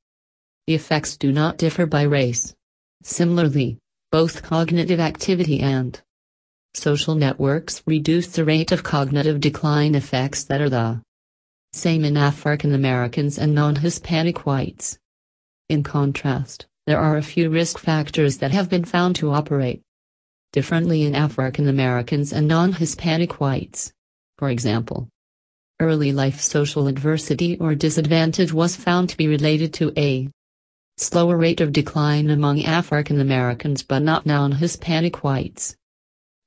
the 0.66 0.74
effects 0.74 1.16
do 1.16 1.32
not 1.32 1.58
differ 1.58 1.86
by 1.86 2.02
race. 2.02 2.54
Similarly, 3.04 3.76
both 4.10 4.42
cognitive 4.42 4.98
activity 4.98 5.60
and 5.60 6.00
social 6.72 7.14
networks 7.14 7.82
reduce 7.86 8.28
the 8.28 8.46
rate 8.46 8.72
of 8.72 8.82
cognitive 8.82 9.40
decline 9.40 9.94
effects 9.94 10.42
that 10.44 10.62
are 10.62 10.70
the 10.70 11.02
same 11.74 12.04
in 12.04 12.16
African 12.16 12.72
Americans 12.72 13.36
and 13.38 13.54
non 13.54 13.76
Hispanic 13.76 14.46
whites. 14.46 14.98
In 15.68 15.82
contrast, 15.82 16.66
there 16.86 16.98
are 16.98 17.18
a 17.18 17.22
few 17.22 17.50
risk 17.50 17.78
factors 17.78 18.38
that 18.38 18.52
have 18.52 18.70
been 18.70 18.84
found 18.84 19.16
to 19.16 19.32
operate 19.32 19.82
differently 20.52 21.02
in 21.02 21.14
African 21.14 21.68
Americans 21.68 22.32
and 22.32 22.48
non 22.48 22.72
Hispanic 22.72 23.38
whites. 23.38 23.92
For 24.38 24.48
example, 24.48 25.08
early 25.78 26.12
life 26.12 26.40
social 26.40 26.86
adversity 26.86 27.58
or 27.58 27.74
disadvantage 27.74 28.52
was 28.52 28.76
found 28.76 29.10
to 29.10 29.16
be 29.18 29.28
related 29.28 29.74
to 29.74 29.92
a 29.94 30.30
slower 30.96 31.36
rate 31.36 31.60
of 31.60 31.72
decline 31.72 32.30
among 32.30 32.62
African 32.62 33.20
Americans 33.20 33.82
but 33.82 34.02
not 34.02 34.26
non-Hispanic 34.26 35.24
whites. 35.24 35.76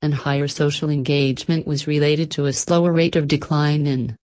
And 0.00 0.14
higher 0.14 0.48
social 0.48 0.90
engagement 0.90 1.66
was 1.66 1.86
related 1.86 2.30
to 2.32 2.46
a 2.46 2.52
slower 2.52 2.92
rate 2.92 3.16
of 3.16 3.28
decline 3.28 3.86
in 3.86 4.16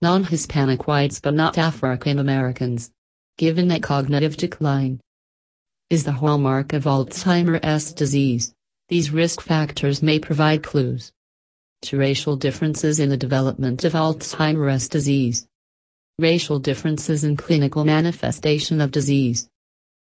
non 0.00 0.24
Hispanic 0.24 0.86
whites 0.86 1.20
but 1.20 1.34
not 1.34 1.58
African 1.58 2.18
Americans. 2.18 2.90
Given 3.36 3.68
that 3.68 3.82
cognitive 3.82 4.36
decline 4.36 5.00
is 5.90 6.04
the 6.04 6.12
hallmark 6.12 6.72
of 6.72 6.84
Alzheimer's 6.84 7.92
disease, 7.92 8.54
these 8.88 9.10
risk 9.10 9.40
factors 9.40 10.02
may 10.02 10.18
provide 10.18 10.62
clues 10.62 11.12
to 11.82 11.98
racial 11.98 12.36
differences 12.36 13.00
in 13.00 13.10
the 13.10 13.16
development 13.16 13.84
of 13.84 13.92
Alzheimer's 13.92 14.88
disease. 14.88 15.46
Racial 16.20 16.60
differences 16.60 17.24
in 17.24 17.36
clinical 17.36 17.84
manifestation 17.84 18.80
of 18.80 18.92
disease. 18.92 19.48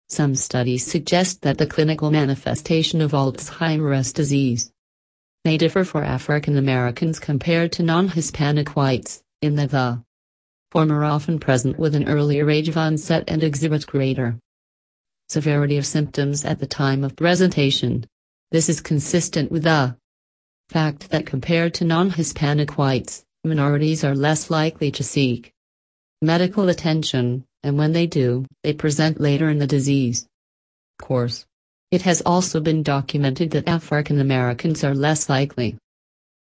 Some 0.09 0.35
studies 0.35 0.85
suggest 0.85 1.43
that 1.43 1.57
the 1.57 1.65
clinical 1.65 2.11
manifestation 2.11 2.99
of 2.99 3.13
Alzheimer's 3.13 4.11
disease 4.11 4.69
may 5.45 5.57
differ 5.57 5.85
for 5.85 6.03
African 6.03 6.57
Americans 6.57 7.19
compared 7.19 7.71
to 7.73 7.83
non 7.83 8.09
Hispanic 8.09 8.75
whites, 8.75 9.23
in 9.41 9.55
that 9.55 9.71
the 9.71 10.03
former 10.71 11.05
often 11.05 11.39
present 11.39 11.79
with 11.79 11.95
an 11.95 12.09
earlier 12.09 12.49
age 12.49 12.67
of 12.67 12.75
onset 12.75 13.23
and 13.29 13.41
exhibit 13.41 13.87
greater 13.87 14.37
severity 15.29 15.77
of 15.77 15.85
symptoms 15.85 16.43
at 16.43 16.59
the 16.59 16.67
time 16.67 17.05
of 17.05 17.15
presentation. 17.15 18.05
This 18.51 18.67
is 18.67 18.81
consistent 18.81 19.53
with 19.53 19.63
the 19.63 19.95
fact 20.67 21.11
that 21.11 21.25
compared 21.25 21.73
to 21.75 21.85
non 21.85 22.09
Hispanic 22.09 22.77
whites, 22.77 23.23
minorities 23.45 24.03
are 24.03 24.15
less 24.15 24.49
likely 24.49 24.91
to 24.91 25.01
seek 25.01 25.52
medical 26.23 26.69
attention, 26.69 27.45
and 27.61 27.77
when 27.77 27.91
they 27.91 28.07
do, 28.07 28.45
they 28.63 28.73
present 28.73 29.19
later 29.19 29.49
in 29.49 29.59
the 29.59 29.67
disease 29.67 30.27
course. 31.03 31.45
It 31.91 32.03
has 32.03 32.21
also 32.21 32.59
been 32.59 32.81
documented 32.81 33.51
that 33.51 33.67
African 33.67 34.19
Americans 34.19 34.83
are 34.83 34.95
less 34.95 35.29
likely 35.29 35.77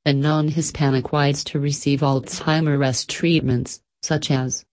than 0.05 0.21
non 0.21 0.49
Hispanic 0.49 1.11
whites 1.11 1.43
to 1.45 1.59
receive 1.59 2.01
Alzheimer's 2.01 3.05
treatments, 3.05 3.81
such 4.03 4.29
as 4.29 4.65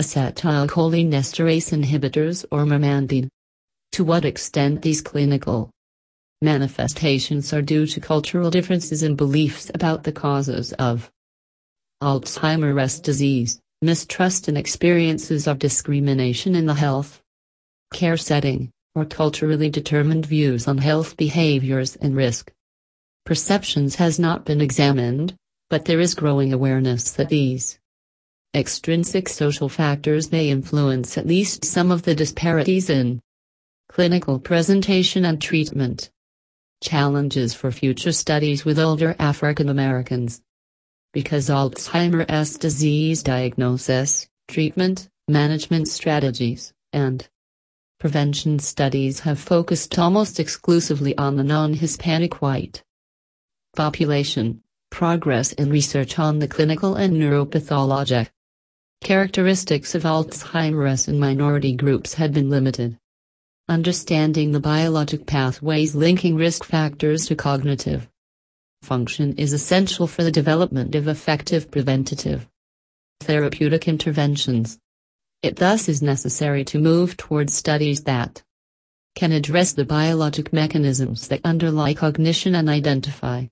acetylcholinesterase 0.00 1.72
inhibitors 1.72 2.44
or 2.50 2.64
memantine. 2.64 3.28
To 3.92 4.04
what 4.04 4.24
extent 4.24 4.80
these 4.80 5.02
clinical 5.02 5.70
manifestations 6.40 7.52
are 7.52 7.60
due 7.60 7.86
to 7.86 8.00
cultural 8.00 8.50
differences 8.50 9.02
in 9.02 9.16
beliefs 9.16 9.70
about 9.74 10.04
the 10.04 10.12
causes 10.12 10.72
of 10.74 11.10
Alzheimer's 12.02 12.98
disease, 13.00 13.60
mistrust 13.82 14.48
and 14.48 14.56
experiences 14.56 15.46
of 15.46 15.58
discrimination 15.58 16.54
in 16.54 16.66
the 16.66 16.74
health 16.74 17.20
care 17.92 18.16
setting, 18.16 18.70
or 18.94 19.04
culturally 19.04 19.68
determined 19.68 20.24
views 20.24 20.66
on 20.66 20.78
health 20.78 21.16
behaviors 21.16 21.96
and 21.96 22.16
risk 22.16 22.52
perceptions 23.24 23.96
has 23.96 24.18
not 24.18 24.44
been 24.44 24.60
examined, 24.60 25.34
but 25.70 25.84
there 25.84 26.00
is 26.00 26.14
growing 26.14 26.52
awareness 26.52 27.12
that 27.12 27.28
these 27.28 27.78
extrinsic 28.54 29.28
social 29.28 29.68
factors 29.68 30.30
may 30.30 30.50
influence 30.50 31.16
at 31.16 31.26
least 31.26 31.64
some 31.64 31.90
of 31.90 32.02
the 32.02 32.14
disparities 32.14 32.90
in 32.90 33.20
clinical 33.88 34.38
presentation 34.38 35.24
and 35.24 35.40
treatment. 35.40 36.10
Challenges 36.82 37.54
for 37.54 37.70
future 37.70 38.12
studies 38.12 38.64
with 38.64 38.78
older 38.78 39.14
African 39.18 39.68
Americans. 39.68 40.42
Because 41.12 41.48
Alzheimer's 41.48 42.56
disease 42.56 43.22
diagnosis, 43.22 44.28
treatment, 44.48 45.08
management 45.28 45.88
strategies, 45.88 46.72
and 46.92 47.28
prevention 48.00 48.58
studies 48.58 49.20
have 49.20 49.38
focused 49.38 49.98
almost 49.98 50.40
exclusively 50.40 51.16
on 51.18 51.36
the 51.36 51.44
non 51.44 51.74
Hispanic 51.74 52.40
white 52.40 52.82
population, 53.76 54.62
progress 54.90 55.52
in 55.52 55.70
research 55.70 56.18
on 56.18 56.38
the 56.38 56.48
clinical 56.48 56.94
and 56.94 57.14
neuropathologic 57.14 58.28
Characteristics 59.02 59.96
of 59.96 60.04
Alzheimer's 60.04 61.08
in 61.08 61.18
minority 61.18 61.74
groups 61.74 62.14
had 62.14 62.32
been 62.32 62.48
limited. 62.48 62.96
Understanding 63.68 64.52
the 64.52 64.60
biologic 64.60 65.26
pathways 65.26 65.96
linking 65.96 66.36
risk 66.36 66.62
factors 66.62 67.26
to 67.26 67.34
cognitive 67.34 68.08
function 68.82 69.34
is 69.36 69.52
essential 69.52 70.06
for 70.06 70.22
the 70.22 70.30
development 70.30 70.94
of 70.94 71.08
effective 71.08 71.70
preventative 71.70 72.48
therapeutic 73.20 73.88
interventions. 73.88 74.78
It 75.42 75.56
thus 75.56 75.88
is 75.88 76.02
necessary 76.02 76.64
to 76.66 76.78
move 76.78 77.16
towards 77.16 77.54
studies 77.54 78.04
that 78.04 78.42
can 79.14 79.32
address 79.32 79.72
the 79.72 79.84
biologic 79.84 80.52
mechanisms 80.52 81.28
that 81.28 81.40
underlie 81.44 81.94
cognition 81.94 82.54
and 82.54 82.68
identify 82.68 83.46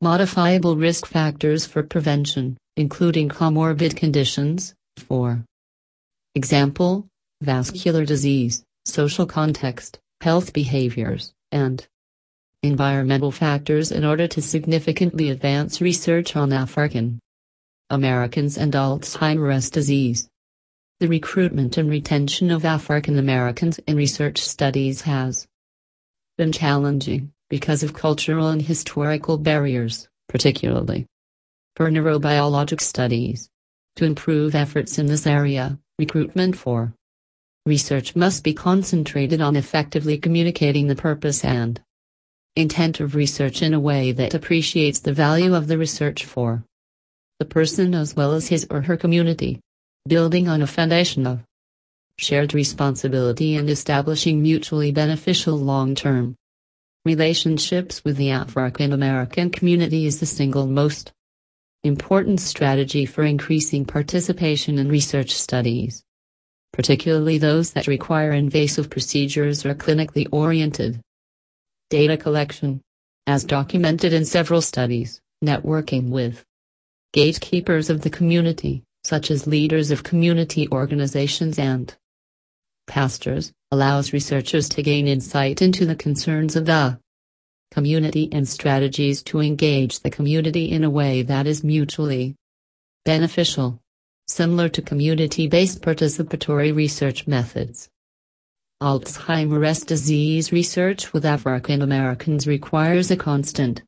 modifiable 0.00 0.76
risk 0.76 1.06
factors 1.06 1.66
for 1.66 1.82
prevention 1.82 2.56
including 2.76 3.28
comorbid 3.28 3.96
conditions, 3.96 4.74
for 4.98 5.42
example, 6.34 7.06
vascular 7.40 8.04
disease, 8.04 8.62
social 8.84 9.26
context, 9.26 9.98
health 10.20 10.52
behaviors, 10.52 11.32
and 11.50 11.86
environmental 12.66 13.30
factors 13.30 13.92
in 13.92 14.04
order 14.04 14.26
to 14.28 14.42
significantly 14.42 15.30
advance 15.30 15.80
research 15.80 16.36
on 16.36 16.52
African 16.52 17.18
Americans 17.90 18.58
and 18.58 18.72
Alzheimer's 18.72 19.70
disease. 19.70 20.28
The 20.98 21.08
recruitment 21.08 21.76
and 21.76 21.90
retention 21.90 22.50
of 22.50 22.64
African 22.64 23.18
Americans 23.18 23.78
in 23.86 23.96
research 23.96 24.38
studies 24.38 25.02
has 25.02 25.46
been 26.36 26.52
challenging 26.52 27.32
because 27.48 27.82
of 27.82 27.94
cultural 27.94 28.48
and 28.48 28.62
historical 28.62 29.38
barriers, 29.38 30.08
particularly 30.28 31.06
for 31.76 31.90
neurobiologic 31.90 32.80
studies. 32.80 33.48
To 33.96 34.04
improve 34.04 34.54
efforts 34.54 34.98
in 34.98 35.06
this 35.06 35.26
area, 35.26 35.78
recruitment 35.98 36.56
for 36.56 36.92
research 37.64 38.14
must 38.16 38.44
be 38.44 38.54
concentrated 38.54 39.40
on 39.40 39.56
effectively 39.56 40.18
communicating 40.18 40.86
the 40.86 40.96
purpose 40.96 41.44
and 41.44 41.80
intent 42.56 43.00
of 43.00 43.14
research 43.14 43.60
in 43.62 43.74
a 43.74 43.80
way 43.80 44.12
that 44.12 44.32
appreciates 44.32 45.00
the 45.00 45.12
value 45.12 45.54
of 45.54 45.66
the 45.66 45.76
research 45.76 46.24
for 46.24 46.64
the 47.38 47.44
person 47.44 47.94
as 47.94 48.16
well 48.16 48.32
as 48.32 48.48
his 48.48 48.66
or 48.70 48.80
her 48.80 48.96
community, 48.96 49.60
building 50.08 50.48
on 50.48 50.62
a 50.62 50.66
foundation 50.66 51.26
of 51.26 51.40
shared 52.18 52.54
responsibility 52.54 53.54
and 53.56 53.68
establishing 53.68 54.40
mutually 54.40 54.90
beneficial 54.90 55.54
long-term 55.54 56.34
relationships 57.04 58.02
with 58.04 58.16
the 58.16 58.30
African 58.30 58.90
American 58.92 59.50
community 59.50 60.06
is 60.06 60.18
the 60.18 60.26
single 60.26 60.66
most 60.66 61.12
important 61.84 62.40
strategy 62.40 63.04
for 63.04 63.22
increasing 63.22 63.84
participation 63.84 64.78
in 64.78 64.88
research 64.88 65.34
studies, 65.34 66.02
particularly 66.72 67.36
those 67.36 67.72
that 67.72 67.86
require 67.86 68.32
invasive 68.32 68.88
procedures 68.88 69.66
or 69.66 69.74
clinically 69.74 70.26
oriented 70.32 70.98
data 71.90 72.16
collection. 72.16 72.80
As 73.26 73.44
documented 73.44 74.12
in 74.12 74.24
several 74.24 74.60
studies, 74.60 75.20
networking 75.44 76.10
with 76.10 76.44
gatekeepers 77.12 77.90
of 77.90 78.02
the 78.02 78.10
community, 78.10 78.84
such 79.04 79.30
as 79.30 79.46
leaders 79.46 79.90
of 79.90 80.04
community 80.04 80.68
organizations 80.70 81.58
and 81.58 81.94
pastors, 82.86 83.52
allows 83.72 84.12
researchers 84.12 84.68
to 84.68 84.82
gain 84.82 85.08
insight 85.08 85.60
into 85.60 85.84
the 85.86 85.96
concerns 85.96 86.54
of 86.54 86.66
the 86.66 86.98
community 87.72 88.28
and 88.30 88.48
strategies 88.48 89.22
to 89.24 89.40
engage 89.40 90.00
the 90.00 90.10
community 90.10 90.70
in 90.70 90.84
a 90.84 90.90
way 90.90 91.22
that 91.22 91.46
is 91.46 91.64
mutually 91.64 92.36
beneficial, 93.04 93.80
similar 94.28 94.68
to 94.68 94.82
community-based 94.82 95.82
participatory 95.82 96.74
research 96.74 97.26
methods. 97.26 97.88
Alzheimer's 98.82 99.80
disease 99.84 100.52
research 100.52 101.14
with 101.14 101.24
African 101.24 101.80
Americans 101.80 102.46
requires 102.46 103.10
a 103.10 103.16
constant 103.16 103.82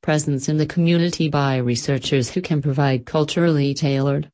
presence 0.00 0.48
in 0.48 0.58
the 0.58 0.66
community 0.66 1.28
by 1.28 1.56
researchers 1.56 2.30
who 2.30 2.40
can 2.40 2.62
provide 2.62 3.04
culturally 3.04 3.74
tailored 3.74 4.30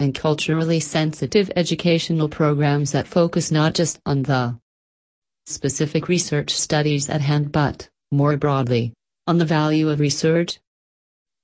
and 0.00 0.12
culturally 0.12 0.80
sensitive 0.80 1.52
educational 1.54 2.28
programs 2.28 2.90
that 2.90 3.06
focus 3.06 3.52
not 3.52 3.74
just 3.74 4.00
on 4.04 4.24
the 4.24 4.58
specific 5.46 6.08
research 6.08 6.50
studies 6.50 7.08
at 7.08 7.20
hand 7.20 7.52
but 7.52 7.88
more 8.10 8.36
broadly, 8.36 8.92
on 9.28 9.38
the 9.38 9.44
value 9.44 9.88
of 9.88 10.00
research 10.00 10.58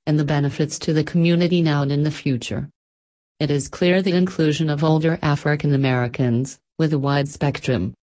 and 0.05 0.19
the 0.19 0.25
benefits 0.25 0.81
to 0.81 0.93
the 0.93 1.05
community 1.05 1.63
now 1.63 1.83
and 1.83 1.93
in 1.93 2.03
the 2.03 2.11
future. 2.11 2.69
It 3.39 3.53
is 3.53 3.69
clear 3.69 4.03
the 4.03 4.17
inclusion 4.17 4.69
of 4.69 4.83
older 4.83 5.17
African 5.23 5.73
Americans, 5.75 6.59
with 6.79 6.93
a 6.93 6.99
wide 6.99 7.29
spectrum 7.29 7.95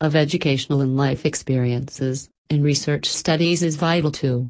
of 0.00 0.16
educational 0.16 0.80
and 0.80 0.96
life 0.96 1.24
experiences, 1.24 2.28
in 2.50 2.62
research 2.62 3.06
studies 3.06 3.62
is 3.62 3.76
vital 3.76 4.10
to 4.10 4.48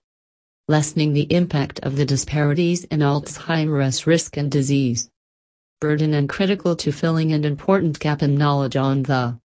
lessening 0.66 1.12
the 1.12 1.32
impact 1.32 1.78
of 1.80 1.97
the 1.97 2.07
disparities 2.07 2.84
in 2.84 3.01
Alzheimer's 3.01 4.07
risk 4.07 4.36
and 4.36 4.51
disease 4.51 5.11
burden 5.80 6.14
and 6.14 6.30
critical 6.30 6.74
to 6.74 6.90
filling 6.90 7.32
an 7.32 7.45
important 7.45 7.99
gap 7.99 8.22
in 8.22 8.36
knowledge 8.36 8.74
on 8.74 9.03
the 9.03 9.38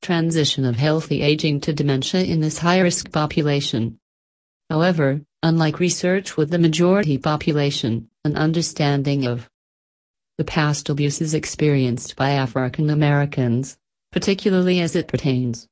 transition 0.00 0.64
of 0.64 0.76
healthy 0.76 1.20
aging 1.20 1.60
to 1.60 1.70
dementia 1.74 2.22
in 2.22 2.40
this 2.40 2.56
high-risk 2.56 3.12
population. 3.12 3.98
However, 4.70 5.20
unlike 5.42 5.78
research 5.78 6.38
with 6.38 6.48
the 6.48 6.58
majority 6.58 7.18
population, 7.18 8.08
an 8.24 8.36
understanding 8.36 9.26
of 9.26 9.50
the 10.40 10.44
past 10.44 10.88
abuses 10.88 11.34
experienced 11.34 12.16
by 12.16 12.30
African 12.30 12.88
Americans, 12.88 13.76
particularly 14.10 14.80
as 14.80 14.96
it 14.96 15.06
pertains 15.06 15.68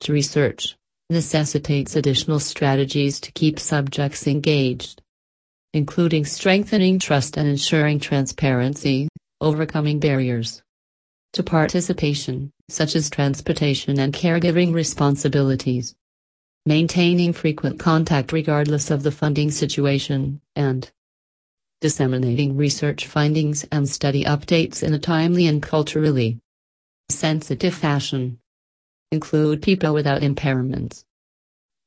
to 0.00 0.12
research, 0.12 0.76
necessitates 1.08 1.94
additional 1.94 2.40
strategies 2.40 3.20
to 3.20 3.30
keep 3.30 3.60
subjects 3.60 4.26
engaged, 4.26 5.00
including 5.72 6.24
strengthening 6.24 6.98
trust 6.98 7.36
and 7.36 7.46
ensuring 7.48 8.00
transparency, 8.00 9.08
overcoming 9.40 10.00
barriers 10.00 10.64
to 11.32 11.44
participation, 11.44 12.50
such 12.68 12.96
as 12.96 13.08
transportation 13.08 14.00
and 14.00 14.12
caregiving 14.12 14.74
responsibilities, 14.74 15.94
maintaining 16.66 17.32
frequent 17.32 17.78
contact 17.78 18.32
regardless 18.32 18.90
of 18.90 19.04
the 19.04 19.12
funding 19.12 19.52
situation, 19.52 20.40
and 20.56 20.90
disseminating 21.82 22.56
research 22.56 23.06
findings 23.06 23.64
and 23.64 23.86
study 23.86 24.24
updates 24.24 24.82
in 24.82 24.94
a 24.94 24.98
timely 24.98 25.46
and 25.46 25.62
culturally 25.62 26.38
sensitive 27.10 27.74
fashion. 27.74 28.38
Include 29.10 29.60
people 29.60 29.92
without 29.92 30.22
impairments. 30.22 31.04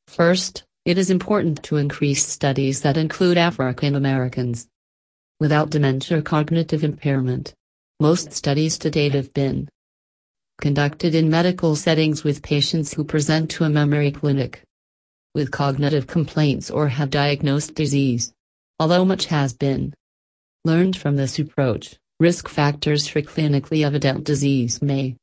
First, 0.07 0.63
it 0.85 0.99
is 0.99 1.09
important 1.09 1.63
to 1.63 1.77
increase 1.77 2.27
studies 2.27 2.81
that 2.81 2.97
include 2.97 3.39
African 3.39 3.95
Americans 3.95 4.67
without 5.39 5.71
dementia 5.71 6.19
or 6.19 6.21
cognitive 6.21 6.83
impairment. 6.83 7.55
Most 7.99 8.33
studies 8.33 8.77
to 8.79 8.91
date 8.91 9.15
have 9.15 9.33
been 9.33 9.69
conducted 10.61 11.15
in 11.15 11.29
medical 11.29 11.75
settings 11.75 12.23
with 12.23 12.43
patients 12.43 12.93
who 12.93 13.03
present 13.03 13.49
to 13.51 13.63
a 13.63 13.69
memory 13.69 14.11
clinic 14.11 14.61
with 15.33 15.51
cognitive 15.51 16.05
complaints 16.05 16.69
or 16.69 16.89
have 16.89 17.09
diagnosed 17.09 17.73
disease. 17.75 18.34
Although 18.79 19.05
much 19.05 19.27
has 19.27 19.53
been 19.53 19.93
learned 20.65 20.97
from 20.97 21.15
this 21.15 21.39
approach, 21.39 21.95
risk 22.19 22.49
factors 22.49 23.07
for 23.07 23.21
clinically 23.21 23.85
evident 23.85 24.25
disease 24.25 24.81
may 24.81 25.15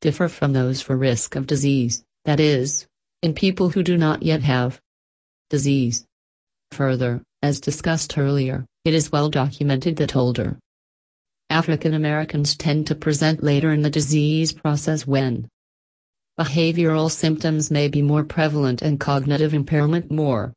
differ 0.00 0.28
from 0.28 0.52
those 0.52 0.80
for 0.80 0.96
risk 0.96 1.34
of 1.36 1.46
disease, 1.46 2.04
that 2.24 2.40
is, 2.40 2.86
in 3.22 3.34
people 3.34 3.70
who 3.70 3.82
do 3.82 3.96
not 3.96 4.22
yet 4.22 4.42
have 4.42 4.80
disease. 5.50 6.04
Further, 6.72 7.22
as 7.42 7.60
discussed 7.60 8.16
earlier, 8.16 8.64
it 8.84 8.94
is 8.94 9.10
well 9.10 9.28
documented 9.28 9.96
that 9.96 10.14
older 10.14 10.58
African 11.50 11.94
Americans 11.94 12.56
tend 12.56 12.86
to 12.86 12.94
present 12.94 13.42
later 13.42 13.72
in 13.72 13.82
the 13.82 13.90
disease 13.90 14.52
process 14.52 15.04
when 15.04 15.48
behavioral 16.38 17.10
symptoms 17.10 17.72
may 17.72 17.88
be 17.88 18.00
more 18.00 18.22
prevalent 18.22 18.80
and 18.80 19.00
cognitive 19.00 19.52
impairment 19.52 20.10
more 20.10 20.52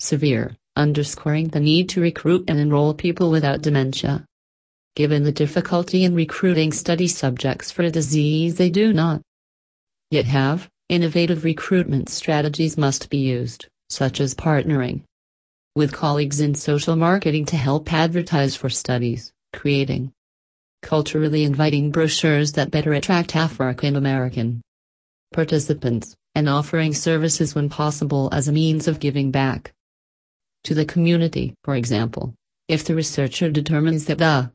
severe 0.00 0.56
underscoring 0.76 1.48
the 1.48 1.60
need 1.60 1.88
to 1.90 2.00
recruit 2.00 2.44
and 2.48 2.58
enroll 2.58 2.94
people 2.94 3.30
without 3.30 3.62
dementia. 3.62 4.24
Given 4.94 5.24
the 5.24 5.32
difficulty 5.32 6.04
in 6.04 6.14
recruiting 6.14 6.72
study 6.72 7.08
subjects 7.08 7.70
for 7.70 7.82
a 7.82 7.90
disease 7.90 8.56
they 8.56 8.70
do 8.70 8.92
not 8.92 9.22
yet 10.10 10.26
have, 10.26 10.68
innovative 10.88 11.44
recruitment 11.44 12.08
strategies 12.08 12.78
must 12.78 13.10
be 13.10 13.18
used, 13.18 13.66
such 13.90 14.20
as 14.20 14.34
partnering 14.34 15.02
with 15.74 15.92
colleagues 15.92 16.40
in 16.40 16.54
social 16.54 16.96
marketing 16.96 17.44
to 17.44 17.56
help 17.56 17.92
advertise 17.92 18.56
for 18.56 18.70
studies, 18.70 19.32
creating 19.52 20.12
culturally 20.82 21.44
inviting 21.44 21.90
brochures 21.90 22.52
that 22.52 22.70
better 22.70 22.94
attract 22.94 23.36
African 23.36 23.96
American 23.96 24.62
participants, 25.32 26.14
and 26.34 26.48
offering 26.48 26.94
services 26.94 27.54
when 27.54 27.68
possible 27.68 28.30
as 28.32 28.48
a 28.48 28.52
means 28.52 28.88
of 28.88 29.00
giving 29.00 29.30
back 29.30 29.72
to 30.66 30.74
the 30.74 30.84
community. 30.84 31.54
For 31.62 31.76
example, 31.76 32.34
if 32.66 32.84
the 32.84 32.96
researcher 32.96 33.50
determines 33.50 34.06
that 34.06 34.18
the 34.18 34.50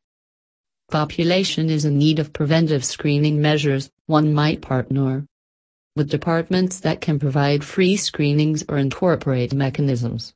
population 0.91 1.70
is 1.70 1.86
in 1.86 1.97
need 1.97 2.20
of 2.20 2.34
preventive 2.34 2.84
screening 2.84 3.41
measures, 3.41 3.89
one 4.07 4.34
might 4.34 4.62
partner 4.62 5.26
with 5.95 6.09
departments 6.09 6.82
that 6.82 6.99
can 6.99 7.18
provide 7.18 7.64
free 7.64 7.95
screenings 7.95 8.64
or 8.68 8.78
incorporate 8.78 9.53
mechanisms 9.53 10.34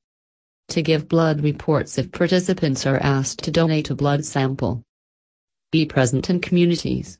to 0.69 0.81
give 0.81 1.09
blood 1.09 1.41
reports 1.41 1.97
if 1.97 2.11
participants 2.11 2.85
are 2.85 2.97
asked 2.97 3.39
to 3.43 3.51
donate 3.51 3.89
a 3.89 3.95
blood 3.95 4.23
sample. 4.23 4.81
Be 5.73 5.85
present 5.85 6.29
in 6.29 6.39
communities. 6.39 7.19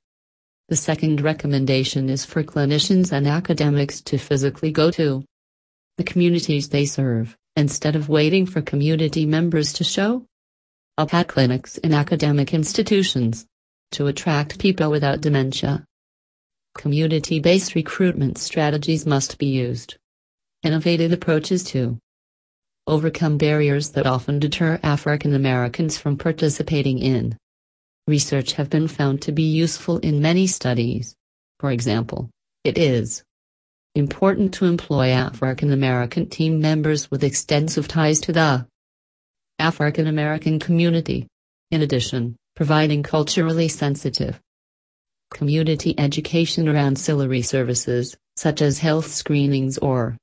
The 0.70 0.78
second 0.78 1.20
recommendation 1.20 2.10
is 2.10 2.24
for 2.24 2.42
clinicians 2.42 3.12
and 3.12 3.28
academics 3.28 4.00
to 4.04 4.18
physically 4.18 4.72
go 4.72 4.92
to 4.92 5.26
the 5.98 6.04
communities 6.06 6.70
they 6.70 6.86
serve 6.86 7.38
instead 7.56 7.96
of 7.96 8.10
waiting 8.10 8.46
for 8.46 8.62
community 8.62 9.26
members 9.26 9.74
to 9.74 9.84
show 9.84 10.26
up 10.98 11.14
at 11.14 11.28
clinics 11.28 11.78
in 11.80 11.94
academic 11.94 12.54
institutions 12.54 13.46
to 13.92 14.08
attract 14.08 14.60
people 14.60 14.90
without 14.90 15.22
dementia. 15.22 15.86
Community 16.76 17.40
based 17.40 17.76
recruitment 17.76 18.38
strategies 18.38 19.06
must 19.06 19.38
be 19.38 19.48
used. 19.48 19.98
Innovative 20.64 21.12
approaches 21.12 21.64
to 21.66 21.98
overcome 22.88 23.38
barriers 23.38 23.92
that 23.92 24.06
often 24.06 24.40
deter 24.40 24.80
African 24.84 25.34
Americans 25.34 25.98
from 25.98 26.18
participating 26.18 27.00
in 27.00 27.38
research 28.08 28.54
have 28.54 28.70
been 28.70 28.88
found 28.88 29.22
to 29.22 29.32
be 29.32 29.44
useful 29.44 29.98
in 30.00 30.22
many 30.22 30.46
studies. 30.46 31.16
For 31.60 31.72
example, 31.72 32.30
it 32.64 32.78
is 32.78 33.24
important 33.96 34.54
to 34.56 34.66
employ 34.66 35.10
African 35.10 35.72
American 35.72 36.30
team 36.30 36.60
members 36.60 37.10
with 37.10 37.24
extensive 37.24 37.88
ties 37.88 38.20
to 38.22 38.34
the 38.34 38.68
African 39.58 40.06
American 40.06 40.60
community. 40.60 41.28
In 41.72 41.82
addition, 41.82 42.36
providing 42.56 43.04
culturally 43.04 43.68
sensitive 43.68 44.40
community 45.34 45.96
education 45.98 46.68
or 46.70 46.76
ancillary 46.76 47.42
services, 47.42 48.16
such 48.36 48.62
as 48.62 48.80
health 48.80 49.08
screenings 49.08 49.78
or 49.78 50.18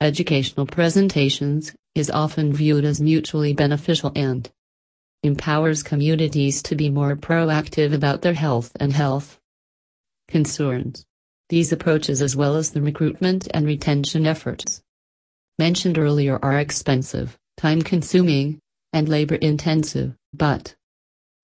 educational 0.00 0.66
presentations, 0.66 1.74
is 1.94 2.10
often 2.10 2.52
viewed 2.52 2.84
as 2.84 3.00
mutually 3.00 3.52
beneficial 3.52 4.12
and 4.14 4.48
empowers 5.22 5.82
communities 5.82 6.62
to 6.62 6.76
be 6.76 6.88
more 6.88 7.16
proactive 7.16 7.92
about 7.92 8.22
their 8.22 8.34
health 8.34 8.70
and 8.78 8.92
health 8.92 9.38
concerns. 10.28 11.04
These 11.48 11.72
approaches 11.72 12.20
as 12.20 12.36
well 12.36 12.56
as 12.56 12.70
the 12.70 12.82
recruitment 12.82 13.48
and 13.54 13.66
retention 13.66 14.26
efforts 14.26 14.82
mentioned 15.58 15.98
earlier 15.98 16.38
are 16.42 16.58
expensive, 16.58 17.38
time-consuming, 17.56 18.60
and 18.92 19.08
labor-intensive, 19.08 20.14
but 20.32 20.74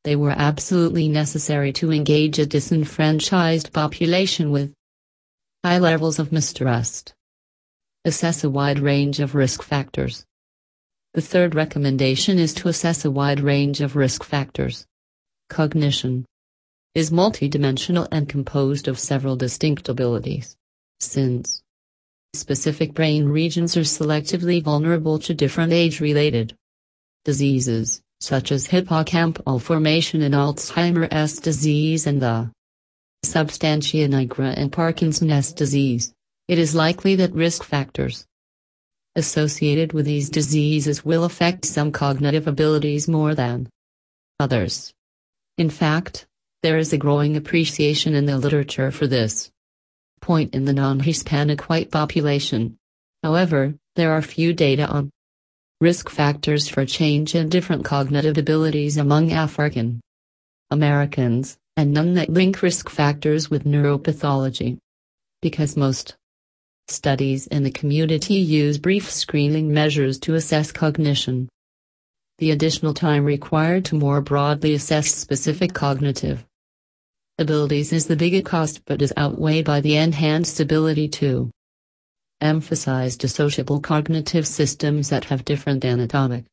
they 0.04 0.14
were 0.14 0.34
absolutely 0.36 1.08
necessary 1.08 1.72
to 1.72 1.90
engage 1.90 2.38
a 2.38 2.46
disenfranchised 2.46 3.72
population 3.72 4.50
with 4.50 4.72
high 5.64 5.78
levels 5.78 6.18
of 6.18 6.30
mistrust. 6.30 7.14
Assess 8.04 8.44
a 8.44 8.50
wide 8.50 8.78
range 8.78 9.18
of 9.20 9.34
risk 9.34 9.62
factors. 9.62 10.26
The 11.14 11.22
third 11.22 11.54
recommendation 11.54 12.38
is 12.38 12.52
to 12.54 12.68
assess 12.68 13.04
a 13.06 13.10
wide 13.10 13.40
range 13.40 13.80
of 13.80 13.96
risk 13.96 14.22
factors. 14.22 14.86
Cognition 15.48 16.26
is 16.94 17.10
multidimensional 17.10 18.06
and 18.12 18.28
composed 18.28 18.86
of 18.86 18.98
several 18.98 19.36
distinct 19.36 19.88
abilities. 19.88 20.56
Since 21.00 21.62
specific 22.34 22.94
brain 22.94 23.28
regions 23.28 23.76
are 23.76 23.80
selectively 23.80 24.62
vulnerable 24.62 25.18
to 25.20 25.34
different 25.34 25.72
age-related 25.72 26.56
diseases, 27.24 28.00
such 28.20 28.52
as 28.52 28.68
hippocampal 28.68 29.60
formation 29.60 30.22
in 30.22 30.32
Alzheimer's 30.32 31.40
disease 31.40 32.06
and 32.06 32.22
the 32.22 32.50
substantia 33.24 34.08
nigra 34.08 34.54
and 34.56 34.70
Parkinson's 34.70 35.52
disease, 35.52 36.12
it 36.46 36.58
is 36.58 36.74
likely 36.74 37.16
that 37.16 37.32
risk 37.32 37.64
factors 37.64 38.26
associated 39.16 39.92
with 39.92 40.04
these 40.06 40.28
diseases 40.28 41.04
will 41.04 41.24
affect 41.24 41.64
some 41.64 41.92
cognitive 41.92 42.46
abilities 42.46 43.08
more 43.08 43.34
than 43.34 43.68
others. 44.40 44.92
In 45.56 45.70
fact, 45.70 46.26
there 46.64 46.78
is 46.78 46.94
a 46.94 46.96
growing 46.96 47.36
appreciation 47.36 48.14
in 48.14 48.24
the 48.24 48.38
literature 48.38 48.90
for 48.90 49.06
this 49.06 49.50
point 50.22 50.54
in 50.54 50.64
the 50.64 50.72
non-Hispanic 50.72 51.68
white 51.68 51.90
population. 51.90 52.78
However, 53.22 53.74
there 53.96 54.12
are 54.12 54.22
few 54.22 54.54
data 54.54 54.86
on 54.86 55.10
risk 55.82 56.08
factors 56.08 56.66
for 56.66 56.86
change 56.86 57.34
in 57.34 57.50
different 57.50 57.84
cognitive 57.84 58.38
abilities 58.38 58.96
among 58.96 59.30
African 59.30 60.00
Americans, 60.70 61.58
and 61.76 61.92
none 61.92 62.14
that 62.14 62.30
link 62.30 62.62
risk 62.62 62.88
factors 62.88 63.50
with 63.50 63.64
neuropathology. 63.64 64.78
Because 65.42 65.76
most 65.76 66.16
studies 66.88 67.46
in 67.48 67.62
the 67.62 67.70
community 67.70 68.36
use 68.36 68.78
brief 68.78 69.10
screening 69.10 69.70
measures 69.70 70.18
to 70.20 70.32
assess 70.32 70.72
cognition. 70.72 71.46
The 72.38 72.52
additional 72.52 72.94
time 72.94 73.26
required 73.26 73.84
to 73.84 73.96
more 73.96 74.22
broadly 74.22 74.72
assess 74.72 75.14
specific 75.14 75.74
cognitive 75.74 76.46
abilities 77.38 77.92
is 77.92 78.06
the 78.06 78.16
bigger 78.16 78.42
cost 78.42 78.82
but 78.84 79.02
is 79.02 79.12
outweighed 79.18 79.64
by 79.64 79.80
the 79.80 79.96
enhanced 79.96 80.60
ability 80.60 81.08
to 81.08 81.50
emphasize 82.40 83.16
dissociable 83.16 83.82
cognitive 83.82 84.46
systems 84.46 85.08
that 85.08 85.24
have 85.24 85.44
different 85.44 85.84
anatomic 85.84 86.44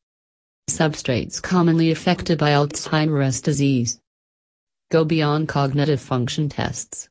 substrates 0.68 1.40
commonly 1.40 1.90
affected 1.90 2.38
by 2.38 2.50
Alzheimer's 2.50 3.40
disease. 3.40 4.00
Go 4.90 5.04
beyond 5.04 5.48
cognitive 5.48 6.00
function 6.00 6.48
tests. 6.48 7.08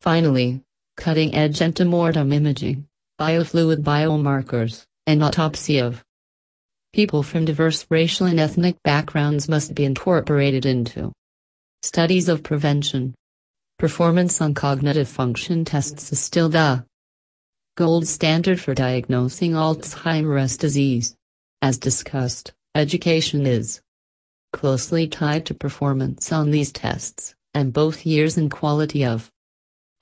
Finally, 0.00 0.62
cutting 0.96 1.34
edge 1.34 1.58
antemortem 1.58 2.32
imaging, 2.32 2.86
biofluid 3.18 3.82
biomarkers, 3.82 4.84
and 5.06 5.22
autopsy 5.22 5.78
of 5.78 6.04
people 6.92 7.22
from 7.22 7.44
diverse 7.44 7.86
racial 7.90 8.26
and 8.26 8.40
ethnic 8.40 8.76
backgrounds 8.82 9.48
must 9.48 9.74
be 9.74 9.84
incorporated 9.84 10.66
into 10.66 11.12
studies 11.82 12.28
of 12.28 12.42
prevention. 12.42 13.14
Performance 13.78 14.40
on 14.40 14.54
cognitive 14.54 15.08
function 15.08 15.64
tests 15.64 16.12
is 16.12 16.20
still 16.20 16.48
the 16.48 16.84
gold 17.76 18.06
standard 18.06 18.60
for 18.60 18.74
diagnosing 18.74 19.52
Alzheimer's 19.52 20.56
disease. 20.56 21.16
As 21.62 21.78
discussed, 21.78 22.52
education 22.74 23.46
is 23.46 23.80
closely 24.52 25.06
tied 25.06 25.46
to 25.46 25.54
performance 25.54 26.32
on 26.32 26.50
these 26.50 26.72
tests, 26.72 27.34
and 27.54 27.72
both 27.72 28.04
years 28.04 28.36
and 28.36 28.50
quality 28.50 29.04
of 29.04 29.30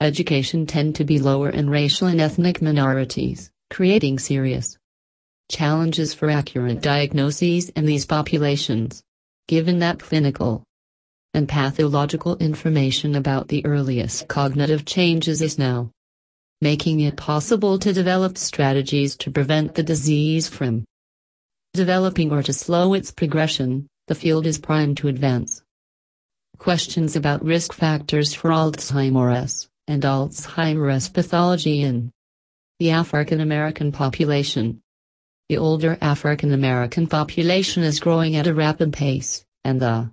education 0.01 0.65
tend 0.65 0.95
to 0.95 1.05
be 1.05 1.19
lower 1.19 1.49
in 1.49 1.69
racial 1.69 2.07
and 2.07 2.19
ethnic 2.19 2.61
minorities, 2.61 3.51
creating 3.69 4.19
serious 4.19 4.77
challenges 5.49 6.13
for 6.13 6.29
accurate 6.29 6.81
diagnoses 6.81 7.69
in 7.69 7.85
these 7.85 8.05
populations. 8.05 9.01
Given 9.47 9.79
that 9.79 9.99
clinical 9.99 10.63
and 11.33 11.47
pathological 11.47 12.37
information 12.37 13.15
about 13.15 13.47
the 13.47 13.65
earliest 13.65 14.27
cognitive 14.27 14.85
changes 14.85 15.41
is 15.41 15.57
now 15.57 15.91
making 16.61 16.99
it 16.99 17.15
possible 17.15 17.79
to 17.79 17.93
develop 17.93 18.37
strategies 18.37 19.15
to 19.15 19.31
prevent 19.31 19.75
the 19.75 19.83
disease 19.83 20.49
from 20.49 20.83
developing 21.73 22.31
or 22.31 22.43
to 22.43 22.51
slow 22.51 22.93
its 22.93 23.11
progression, 23.11 23.87
the 24.07 24.15
field 24.15 24.45
is 24.45 24.57
primed 24.57 24.97
to 24.97 25.07
advance. 25.07 25.61
Questions 26.57 27.15
about 27.15 27.45
risk 27.45 27.71
factors 27.71 28.33
for 28.33 28.49
Alzheimer's 28.49 29.69
and 29.87 30.03
Alzheimer's 30.03 31.07
pathology 31.07 31.81
in 31.81 32.11
the 32.79 32.91
African 32.91 33.39
American 33.39 33.91
population. 33.91 34.81
The 35.47 35.57
older 35.57 35.97
African 36.01 36.51
American 36.51 37.07
population 37.07 37.83
is 37.83 37.99
growing 37.99 38.35
at 38.35 38.47
a 38.47 38.53
rapid 38.53 38.91
pace, 38.91 39.45
and 39.63 39.81
the 39.81 40.11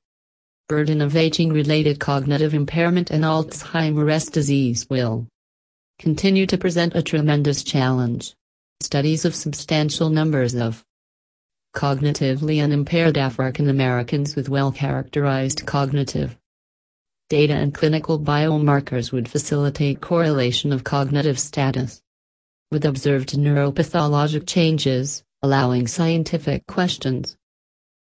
burden 0.68 1.00
of 1.00 1.14
aging 1.14 1.52
related 1.52 2.00
cognitive 2.00 2.52
impairment 2.52 3.10
and 3.10 3.22
Alzheimer's 3.22 4.26
disease 4.26 4.86
will 4.90 5.28
continue 6.00 6.44
to 6.46 6.58
present 6.58 6.96
a 6.96 7.02
tremendous 7.02 7.62
challenge. 7.62 8.34
Studies 8.82 9.24
of 9.24 9.34
substantial 9.34 10.10
numbers 10.10 10.54
of 10.54 10.84
cognitively 11.74 12.62
unimpaired 12.62 13.16
African 13.16 13.68
Americans 13.68 14.34
with 14.34 14.48
well 14.48 14.72
characterized 14.72 15.64
cognitive 15.66 16.36
data 17.28 17.54
and 17.54 17.74
clinical 17.74 18.18
biomarkers 18.18 19.12
would 19.12 19.28
facilitate 19.28 20.00
correlation 20.00 20.72
of 20.72 20.84
cognitive 20.84 21.38
status 21.38 22.00
with 22.70 22.84
observed 22.84 23.30
neuropathologic 23.34 24.46
changes 24.46 25.22
allowing 25.42 25.86
scientific 25.86 26.66
questions 26.66 27.36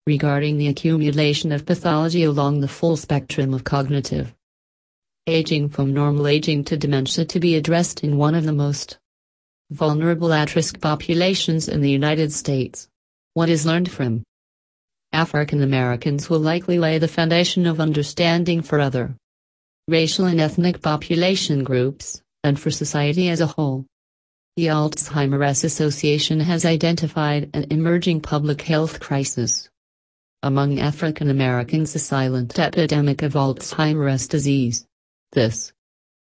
regarding 0.05 0.57
the 0.57 0.67
accumulation 0.67 1.51
of 1.51 1.65
pathology 1.65 2.23
along 2.23 2.59
the 2.59 2.67
full 2.67 2.95
spectrum 2.95 3.53
of 3.53 3.63
cognitive 3.63 4.33
aging 5.27 5.67
from 5.67 5.91
normal 5.91 6.27
aging 6.27 6.63
to 6.63 6.77
dementia 6.77 7.25
to 7.25 7.39
be 7.39 7.55
addressed 7.55 8.03
in 8.03 8.15
one 8.15 8.35
of 8.35 8.43
the 8.43 8.53
most 8.53 8.99
vulnerable 9.71 10.31
at-risk 10.31 10.79
populations 10.79 11.67
in 11.67 11.81
the 11.81 11.89
United 11.89 12.31
States. 12.31 12.87
What 13.33 13.49
is 13.49 13.65
learned 13.65 13.89
from 13.89 14.23
African 15.11 15.63
Americans 15.63 16.29
will 16.29 16.39
likely 16.39 16.77
lay 16.77 16.99
the 16.99 17.07
foundation 17.07 17.65
of 17.65 17.79
understanding 17.79 18.61
for 18.61 18.79
other 18.79 19.15
racial 19.87 20.25
and 20.25 20.41
ethnic 20.41 20.81
population 20.81 21.63
groups, 21.63 22.21
and 22.43 22.59
for 22.59 22.71
society 22.71 23.29
as 23.29 23.41
a 23.41 23.47
whole. 23.47 23.85
The 24.55 24.67
Alzheimer's 24.67 25.63
Association 25.63 26.39
has 26.39 26.65
identified 26.65 27.49
an 27.53 27.65
emerging 27.69 28.21
public 28.21 28.61
health 28.61 28.99
crisis. 28.99 29.69
Among 30.45 30.79
African 30.79 31.31
Americans, 31.31 31.95
a 31.95 31.99
silent 31.99 32.59
epidemic 32.59 33.23
of 33.23 33.33
Alzheimer's 33.33 34.27
disease. 34.27 34.85
This 35.31 35.73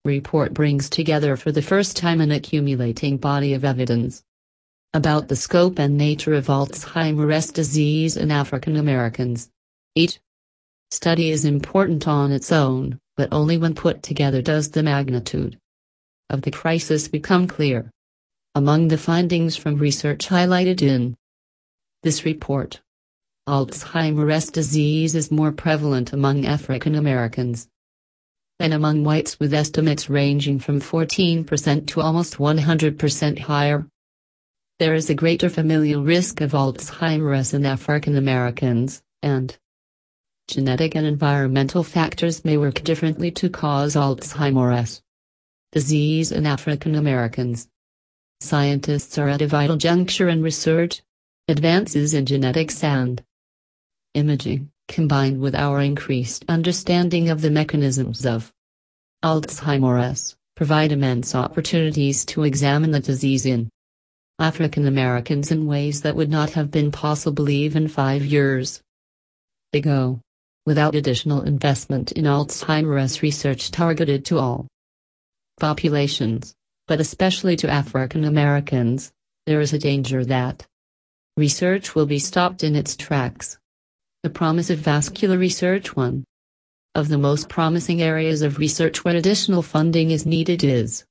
report 0.05 0.53
brings 0.53 0.89
together 0.89 1.35
for 1.35 1.51
the 1.51 1.61
first 1.61 1.97
time 1.97 2.21
an 2.21 2.31
accumulating 2.31 3.17
body 3.17 3.53
of 3.53 3.65
evidence 3.65 4.23
about 4.93 5.27
the 5.27 5.35
scope 5.35 5.77
and 5.77 5.97
nature 5.97 6.35
of 6.35 6.47
Alzheimer's 6.47 7.51
disease 7.51 8.15
in 8.15 8.31
African 8.31 8.77
Americans. 8.77 9.49
Each 9.93 10.21
study 10.89 11.29
is 11.29 11.43
important 11.43 12.07
on 12.07 12.31
its 12.31 12.49
own, 12.49 12.99
but 13.17 13.27
only 13.33 13.57
when 13.57 13.75
put 13.75 14.03
together 14.03 14.41
does 14.41 14.71
the 14.71 14.83
magnitude 14.83 15.59
of 16.29 16.43
the 16.43 16.51
crisis 16.51 17.09
become 17.09 17.45
clear. 17.45 17.91
Among 18.55 18.87
the 18.87 18.97
findings 18.97 19.57
from 19.57 19.75
research 19.75 20.29
highlighted 20.29 20.81
in 20.81 21.17
this 22.03 22.23
report, 22.23 22.79
Alzheimer's 23.47 24.51
disease 24.51 25.15
is 25.15 25.31
more 25.31 25.53
prevalent 25.53 26.11
among 26.11 26.45
African 26.45 26.95
Americans 26.95 27.69
than 28.59 28.73
among 28.73 29.03
whites 29.03 29.39
with 29.39 29.53
estimates 29.53 30.09
ranging 30.09 30.59
from 30.59 30.81
14% 30.81 31.87
to 31.87 32.01
almost 32.01 32.37
100% 32.37 33.39
higher. 33.39 33.87
There 34.79 34.95
is 34.95 35.09
a 35.09 35.15
greater 35.15 35.47
familial 35.47 36.03
risk 36.03 36.41
of 36.41 36.51
Alzheimer's 36.51 37.53
in 37.53 37.65
African 37.65 38.17
Americans, 38.17 39.01
and 39.21 39.57
genetic 40.47 40.95
and 40.95 41.05
environmental 41.05 41.83
factors 41.83 42.43
may 42.43 42.57
work 42.57 42.83
differently 42.83 43.31
to 43.31 43.49
cause 43.49 43.95
Alzheimer's 43.95 45.01
disease 45.71 46.31
in 46.31 46.45
African 46.45 46.95
Americans. 46.95 47.69
Scientists 48.41 49.17
are 49.17 49.29
at 49.29 49.41
a 49.41 49.47
vital 49.47 49.77
juncture 49.77 50.27
in 50.27 50.41
research. 50.41 51.01
Advances 51.47 52.13
in 52.13 52.25
genetics 52.25 52.83
and 52.83 53.23
imaging, 54.17 54.69
combined 54.87 55.39
with 55.39 55.55
our 55.55 55.79
increased 55.79 56.43
understanding 56.49 57.29
of 57.29 57.41
the 57.41 57.49
mechanisms 57.49 58.25
of 58.25 58.51
Alzheimer's, 59.23 60.35
provide 60.55 60.91
immense 60.91 61.35
opportunities 61.35 62.25
to 62.25 62.43
examine 62.43 62.91
the 62.91 62.99
disease 62.99 63.45
in 63.45 63.69
African 64.39 64.87
Americans 64.87 65.51
in 65.51 65.67
ways 65.67 66.01
that 66.01 66.15
would 66.15 66.29
not 66.29 66.51
have 66.51 66.71
been 66.71 66.91
possible 66.91 67.49
even 67.49 67.87
five 67.87 68.25
years 68.25 68.81
ago. 69.73 70.19
Without 70.65 70.95
additional 70.95 71.43
investment 71.43 72.11
in 72.11 72.25
Alzheimer's 72.25 73.21
research 73.21 73.71
targeted 73.71 74.25
to 74.25 74.37
all 74.37 74.67
populations, 75.59 76.53
but 76.87 76.99
especially 76.99 77.55
to 77.55 77.69
African 77.69 78.25
Americans, 78.25 79.11
there 79.45 79.61
is 79.61 79.73
a 79.73 79.79
danger 79.79 80.25
that 80.25 80.65
research 81.37 81.95
will 81.95 82.05
be 82.05 82.19
stopped 82.19 82.63
in 82.63 82.75
its 82.75 82.95
tracks. 82.95 83.57
The 84.23 84.29
promise 84.31 84.69
of 84.69 84.79
vascular 84.79 85.37
research 85.37 85.95
one 85.95 86.23
of 86.95 87.07
the 87.07 87.17
most 87.19 87.47
promising 87.49 88.01
areas 88.01 88.41
of 88.41 88.57
research 88.57 89.05
where 89.05 89.15
additional 89.15 89.61
funding 89.61 90.09
is 90.09 90.25
needed 90.25 90.63
is 90.63 91.05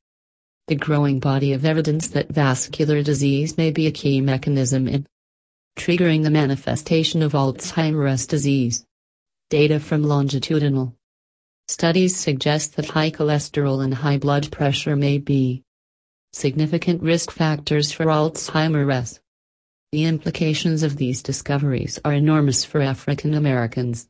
the 0.66 0.74
growing 0.74 1.20
body 1.20 1.52
of 1.52 1.64
evidence 1.64 2.08
that 2.08 2.28
vascular 2.28 3.04
disease 3.04 3.56
may 3.56 3.70
be 3.70 3.86
a 3.86 3.92
key 3.92 4.20
mechanism 4.20 4.88
in 4.88 5.06
triggering 5.78 6.24
the 6.24 6.30
manifestation 6.30 7.22
of 7.22 7.32
Alzheimer's 7.32 8.26
disease. 8.26 8.84
Data 9.50 9.78
from 9.78 10.02
longitudinal 10.02 10.92
studies 11.68 12.16
suggest 12.16 12.74
that 12.74 12.86
high 12.86 13.12
cholesterol 13.12 13.84
and 13.84 13.94
high 13.94 14.18
blood 14.18 14.50
pressure 14.50 14.96
may 14.96 15.18
be 15.18 15.62
significant 16.32 17.00
risk 17.02 17.30
factors 17.30 17.92
for 17.92 18.06
Alzheimer's. 18.06 19.20
The 19.96 20.04
implications 20.04 20.82
of 20.82 20.98
these 20.98 21.22
discoveries 21.22 21.98
are 22.04 22.12
enormous 22.12 22.66
for 22.66 22.82
African 22.82 23.32
Americans, 23.32 24.06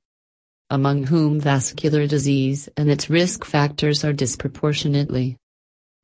among 0.69 1.05
whom 1.05 1.39
vascular 1.39 2.09
disease 2.09 2.69
and 2.77 2.91
its 2.91 3.09
risk 3.09 3.45
factors 3.45 4.03
are 4.03 4.13
disproportionately 4.13 5.37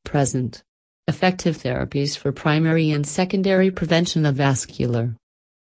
present. 0.05 0.63
Effective 1.09 1.59
therapies 1.59 2.17
for 2.17 2.31
primary 2.31 2.93
and 2.93 3.05
secondary 3.05 3.73
prevention 3.73 4.25
of 4.25 4.37
vascular 4.37 5.17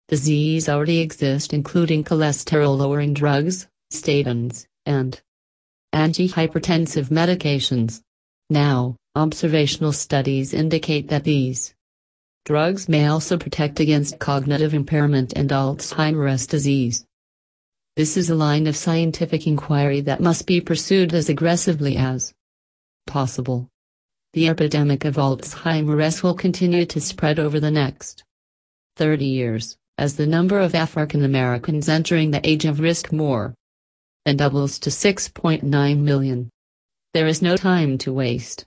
disease 0.10 0.68
already 0.68 1.00
exist, 1.00 1.54
including 1.54 2.04
cholesterol 2.04 2.78
lowering 2.78 3.14
drugs, 3.14 3.70
statins, 3.90 4.66
and 4.86 5.22
antihypertensive 5.96 7.08
medications. 7.08 8.02
Now, 8.50 8.98
Observational 9.16 9.92
studies 9.92 10.56
indicate 10.56 11.10
that 11.10 11.24
these 11.24 11.76
drugs 12.46 12.90
may 12.90 13.08
also 13.08 13.38
protect 13.38 13.80
against 13.80 14.20
cognitive 14.20 14.74
impairment 14.74 15.34
and 15.34 15.50
Alzheimer's 15.50 16.46
disease. 16.48 17.06
This 17.96 18.18
is 18.18 18.30
a 18.30 18.36
line 18.36 18.68
of 18.68 18.76
scientific 18.76 19.46
inquiry 19.48 20.02
that 20.02 20.20
must 20.20 20.48
be 20.48 20.60
pursued 20.60 21.14
as 21.14 21.30
aggressively 21.30 21.96
as 21.96 22.34
possible. 23.06 23.70
the 24.34 24.50
epidemic 24.50 25.06
of 25.06 25.16
Alzheimer's 25.16 26.24
will 26.24 26.34
continue 26.34 26.86
to 26.88 27.00
spread 27.00 27.40
over 27.40 27.60
the 27.60 27.70
next 27.70 28.24
30 28.98 29.26
years, 29.26 29.78
as 29.98 30.16
the 30.16 30.26
number 30.26 30.60
of 30.60 30.74
African 30.74 31.24
Americans 31.24 31.88
entering 31.88 32.32
the 32.32 32.48
age 32.48 32.66
of 32.66 32.80
risk 32.80 33.12
more 33.12 33.54
and 34.26 34.40
doubles 34.40 34.80
to 34.80 34.90
6.9 34.90 35.98
million. 36.00 36.50
There 37.14 37.28
is 37.28 37.42
no 37.44 37.56
time 37.58 37.98
to 38.00 38.12
waste. 38.12 38.66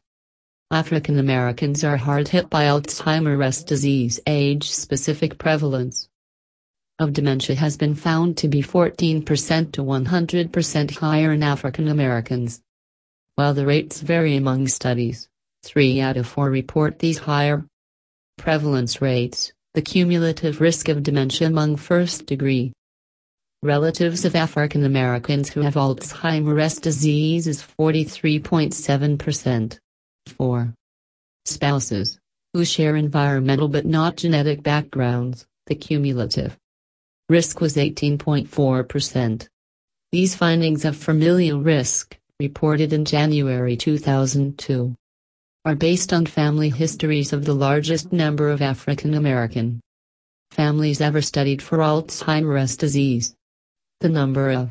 African 0.72 1.20
Americans 1.20 1.84
are 1.84 1.96
hard 1.96 2.26
hit 2.26 2.50
by 2.50 2.64
Alzheimer's 2.64 3.62
disease 3.62 4.18
age 4.26 4.68
specific 4.68 5.38
prevalence 5.38 6.08
of 6.98 7.12
dementia 7.12 7.54
has 7.54 7.76
been 7.76 7.94
found 7.94 8.36
to 8.38 8.48
be 8.48 8.62
14% 8.62 9.72
to 9.72 9.84
100% 9.84 10.96
higher 10.96 11.32
in 11.32 11.44
African 11.44 11.86
Americans. 11.86 12.60
While 13.36 13.54
the 13.54 13.64
rates 13.64 14.00
vary 14.00 14.34
among 14.34 14.66
studies, 14.66 15.28
3 15.62 16.00
out 16.00 16.16
of 16.16 16.26
4 16.26 16.50
report 16.50 16.98
these 16.98 17.18
higher 17.18 17.64
prevalence 18.36 19.00
rates. 19.00 19.52
The 19.74 19.82
cumulative 19.82 20.60
risk 20.60 20.88
of 20.88 21.04
dementia 21.04 21.46
among 21.46 21.76
first 21.76 22.26
degree 22.26 22.72
relatives 23.62 24.24
of 24.24 24.34
African 24.34 24.84
Americans 24.84 25.50
who 25.50 25.60
have 25.60 25.74
Alzheimer's 25.74 26.80
disease 26.80 27.46
is 27.46 27.62
43.7%. 27.62 29.78
4. 30.28 30.72
Spouses, 31.44 32.18
who 32.52 32.64
share 32.64 32.96
environmental 32.96 33.68
but 33.68 33.86
not 33.86 34.16
genetic 34.16 34.62
backgrounds, 34.62 35.46
the 35.66 35.74
cumulative 35.74 36.56
risk 37.28 37.60
was 37.60 37.76
18.4%. 37.76 39.48
These 40.12 40.36
findings 40.36 40.84
of 40.84 40.96
familial 40.96 41.60
risk, 41.60 42.16
reported 42.38 42.92
in 42.92 43.04
January 43.04 43.76
2002, 43.76 44.94
are 45.64 45.74
based 45.74 46.12
on 46.12 46.26
family 46.26 46.70
histories 46.70 47.32
of 47.32 47.44
the 47.44 47.54
largest 47.54 48.12
number 48.12 48.50
of 48.50 48.62
African 48.62 49.14
American 49.14 49.80
families 50.52 51.00
ever 51.00 51.20
studied 51.20 51.60
for 51.60 51.78
Alzheimer's 51.78 52.76
disease. 52.76 53.34
The 54.00 54.08
number 54.08 54.50
of 54.50 54.70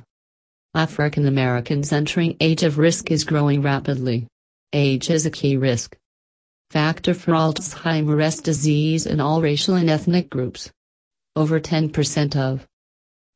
African 0.74 1.28
Americans 1.28 1.92
entering 1.92 2.38
age 2.40 2.64
of 2.64 2.78
risk 2.78 3.12
is 3.12 3.24
growing 3.24 3.62
rapidly. 3.62 4.28
Age 4.74 5.10
is 5.10 5.26
a 5.26 5.32
key 5.32 5.58
risk 5.58 5.98
factor 6.76 7.14
for 7.14 7.32
Alzheimer's 7.32 8.42
disease 8.42 9.06
in 9.06 9.22
all 9.22 9.42
racial 9.42 9.76
and 9.76 9.90
ethnic 9.90 10.30
groups. 10.30 10.72
Over 11.36 11.60
10% 11.60 12.36
of 12.36 12.68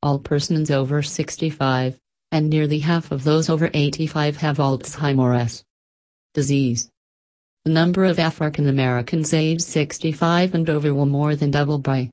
all 0.02 0.20
persons 0.20 0.72
over 0.72 1.02
65, 1.02 1.98
and 2.32 2.50
nearly 2.50 2.80
half 2.80 3.12
of 3.12 3.24
those 3.24 3.50
over 3.50 3.70
85 3.74 4.38
have 4.38 4.58
Alzheimer's 4.58 5.64
disease. 6.34 6.90
The 7.66 7.72
number 7.72 8.06
of 8.06 8.20
African 8.20 8.68
Americans 8.68 9.34
aged 9.34 9.62
65 9.62 10.56
and 10.56 10.70
over 10.70 10.94
will 10.94 11.06
more 11.06 11.36
than 11.36 11.52
double 11.52 11.78
by 11.78 12.10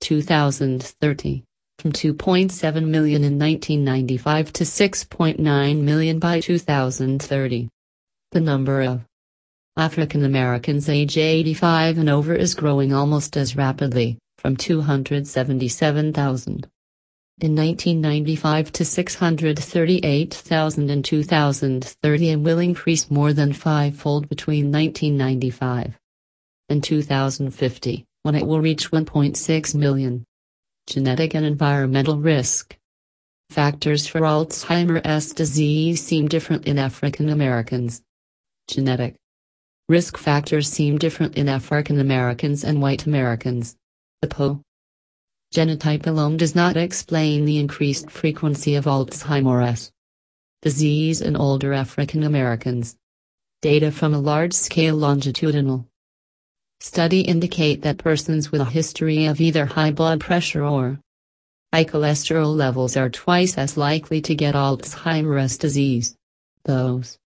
2030, 0.00 1.44
from 1.78 1.92
2.7 1.92 2.86
million 2.86 3.24
in 3.24 3.38
1995 3.38 4.52
to 4.54 4.64
6.9 4.64 5.80
million 5.82 6.18
by 6.18 6.40
2030. 6.40 7.68
The 8.32 8.40
number 8.40 8.82
of 8.82 9.00
African 9.76 10.24
Americans 10.24 10.88
age 10.88 11.18
85 11.18 11.98
and 11.98 12.08
over 12.08 12.32
is 12.32 12.54
growing 12.54 12.92
almost 12.92 13.36
as 13.36 13.56
rapidly, 13.56 14.18
from 14.38 14.56
277,000 14.56 16.68
in 17.40 17.56
1995 17.56 18.70
to 18.70 18.84
638,000 18.84 20.90
in 20.90 21.02
2030 21.02 22.30
and 22.30 22.44
will 22.44 22.60
increase 22.60 23.10
more 23.10 23.32
than 23.32 23.52
fivefold 23.52 24.28
between 24.28 24.70
1995 24.70 25.98
and 26.68 26.84
2050, 26.84 28.04
when 28.22 28.36
it 28.36 28.46
will 28.46 28.60
reach 28.60 28.92
1.6 28.92 29.74
million. 29.74 30.24
Genetic 30.86 31.34
and 31.34 31.44
environmental 31.44 32.18
risk 32.18 32.76
factors 33.48 34.06
for 34.06 34.20
Alzheimer's 34.20 35.32
disease 35.32 36.00
seem 36.00 36.28
different 36.28 36.68
in 36.68 36.78
African 36.78 37.28
Americans. 37.28 38.02
Genetic 38.70 39.16
risk 39.88 40.16
factors 40.16 40.68
seem 40.68 40.96
different 40.96 41.36
in 41.36 41.48
African 41.48 41.98
Americans 41.98 42.62
and 42.62 42.80
white 42.80 43.04
Americans. 43.04 43.74
The 44.22 44.28
APOE 44.28 44.62
genotype 45.52 46.06
alone 46.06 46.36
does 46.36 46.54
not 46.54 46.76
explain 46.76 47.44
the 47.44 47.58
increased 47.58 48.08
frequency 48.08 48.76
of 48.76 48.84
Alzheimer's 48.84 49.90
disease 50.62 51.20
in 51.20 51.34
older 51.34 51.72
African 51.72 52.22
Americans. 52.22 52.96
Data 53.60 53.90
from 53.90 54.14
a 54.14 54.20
large-scale 54.20 54.94
longitudinal 54.94 55.88
study 56.78 57.22
indicate 57.22 57.82
that 57.82 57.98
persons 57.98 58.52
with 58.52 58.60
a 58.60 58.66
history 58.66 59.26
of 59.26 59.40
either 59.40 59.66
high 59.66 59.90
blood 59.90 60.20
pressure 60.20 60.64
or 60.64 61.00
high 61.72 61.84
cholesterol 61.84 62.54
levels 62.54 62.96
are 62.96 63.10
twice 63.10 63.58
as 63.58 63.76
likely 63.76 64.20
to 64.20 64.36
get 64.36 64.54
Alzheimer's 64.54 65.58
disease. 65.58 66.14
Those 66.64 67.18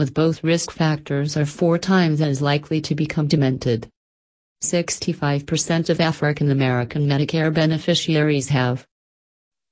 with 0.00 0.14
both 0.14 0.42
risk 0.42 0.70
factors 0.70 1.36
are 1.36 1.44
four 1.44 1.76
times 1.76 2.22
as 2.22 2.40
likely 2.40 2.80
to 2.80 2.94
become 2.94 3.28
demented. 3.28 3.86
65% 4.64 5.90
of 5.90 6.00
African 6.00 6.50
American 6.50 7.06
Medicare 7.06 7.52
beneficiaries 7.52 8.48
have 8.48 8.86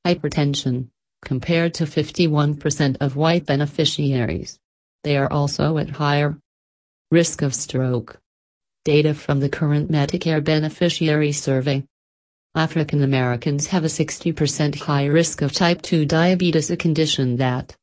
hypertension, 0.06 0.88
compared 1.24 1.72
to 1.72 1.84
51% 1.84 2.98
of 3.00 3.16
white 3.16 3.46
beneficiaries. 3.46 4.58
They 5.02 5.16
are 5.16 5.32
also 5.32 5.78
at 5.78 5.88
higher 5.88 6.38
risk 7.10 7.40
of 7.40 7.54
stroke. 7.54 8.20
Data 8.84 9.14
from 9.14 9.40
the 9.40 9.48
current 9.48 9.90
Medicare 9.90 10.44
beneficiary 10.44 11.32
survey. 11.32 11.84
African 12.54 13.02
Americans 13.02 13.68
have 13.68 13.84
a 13.84 13.88
60% 13.88 14.78
higher 14.78 15.10
risk 15.10 15.40
of 15.40 15.54
type 15.54 15.80
2 15.80 16.04
diabetes, 16.04 16.70
a 16.70 16.76
condition 16.76 17.36
that 17.36 17.74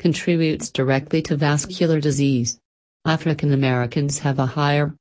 contributes 0.00 0.70
directly 0.70 1.22
to 1.22 1.36
vascular 1.36 2.00
disease. 2.00 2.58
African 3.04 3.52
Americans 3.52 4.18
have 4.20 4.38
a 4.38 4.46
higher 4.46 4.96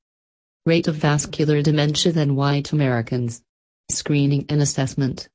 rate 0.65 0.87
of 0.87 0.95
vascular 0.95 1.61
dementia 1.61 2.11
than 2.11 2.35
white 2.35 2.71
Americans. 2.71 3.41
Screening 3.89 4.45
and 4.49 4.61
assessment. 4.61 5.27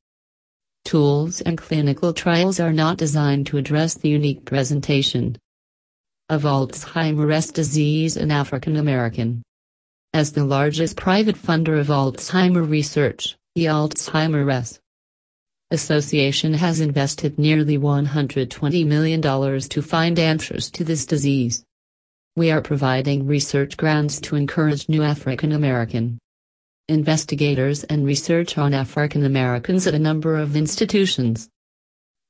Tools 0.85 1.41
and 1.41 1.59
clinical 1.59 2.13
trials 2.13 2.61
are 2.61 2.73
not 2.73 2.99
designed 2.99 3.47
to 3.49 3.57
address 3.57 3.95
the 3.95 4.11
unique 4.11 4.45
presentation 4.45 5.37
of 6.29 6.43
Alzheimer's 6.43 7.51
disease 7.51 8.17
in 8.17 8.31
African 8.31 8.77
American. 8.77 9.43
As 10.13 10.33
the 10.33 10.45
largest 10.45 10.97
private 10.97 11.37
funder 11.37 11.81
of 11.81 11.89
Alzheimer 11.89 12.69
research, 12.69 13.37
the 13.55 13.65
Alzheimer's 13.65 14.79
Association 15.75 16.55
has 16.55 16.81
invested 16.81 17.37
nearly 17.37 17.77
$120 17.77 18.87
million 18.87 19.21
to 19.21 19.83
find 19.83 20.19
answers 20.19 20.71
to 20.71 20.85
this 20.85 21.05
disease. 21.05 21.65
We 22.37 22.53
are 22.53 22.63
providing 22.63 23.27
research 23.27 23.77
grants 23.77 24.21
to 24.21 24.37
encourage 24.37 24.89
new 24.89 25.03
African 25.03 25.51
American 25.51 26.19
investigators 26.89 27.83
and 27.85 28.07
research 28.07 28.57
on 28.57 28.73
African 28.73 29.25
Americans 29.25 29.87
at 29.89 29.95
a 29.95 29.99
number 29.99 30.37
of 30.37 30.55
institutions. 30.55 31.49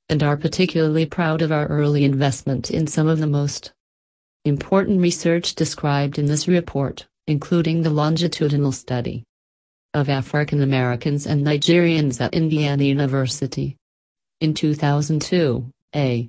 And 0.09 0.23
are 0.23 0.39
particularly 0.39 1.05
proud 1.05 1.43
of 1.43 1.53
our 1.53 1.67
early 1.67 2.05
investment 2.05 2.71
in 2.71 2.87
some 2.87 3.09
of 3.09 3.19
the 3.19 3.27
most 3.27 3.73
important 4.47 5.03
research 5.03 5.55
described 5.55 6.19
in 6.19 6.27
this 6.27 6.49
report, 6.49 7.07
including 7.27 7.83
the 7.83 7.91
longitudinal 7.91 8.73
study 8.73 9.23
of 9.95 10.09
African 10.09 10.61
Americans 10.61 11.27
and 11.27 11.47
Nigerians 11.47 12.21
at 12.21 12.35
Indiana 12.35 12.85
University. 12.85 13.77
In 14.41 14.53
2002, 14.53 15.71
a 15.95 16.29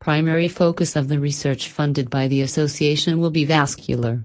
primary 0.00 0.46
focus 0.46 0.94
of 0.94 1.08
the 1.08 1.18
research 1.18 1.70
funded 1.70 2.10
by 2.10 2.28
the 2.28 2.42
association 2.42 3.18
will 3.18 3.30
be 3.30 3.44
vascular 3.44 4.24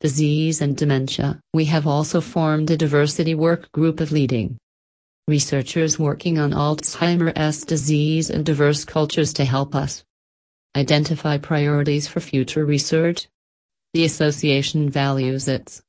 disease 0.00 0.60
and 0.60 0.76
dementia. 0.76 1.40
We 1.52 1.64
have 1.66 1.86
also 1.86 2.20
formed 2.20 2.70
a 2.70 2.76
diversity 2.76 3.34
work 3.34 3.72
group 3.72 4.00
of 4.00 4.12
leading 4.12 4.58
researchers 5.28 5.98
working 5.98 6.38
on 6.38 6.52
Alzheimer's 6.52 7.64
disease 7.64 8.30
and 8.30 8.44
diverse 8.44 8.84
cultures 8.84 9.32
to 9.34 9.44
help 9.44 9.74
us 9.74 10.04
identify 10.76 11.38
priorities 11.38 12.08
for 12.08 12.20
future 12.20 12.64
research. 12.64 13.28
The 13.94 14.04
association 14.04 14.90
values 14.90 15.48
its 15.48 15.82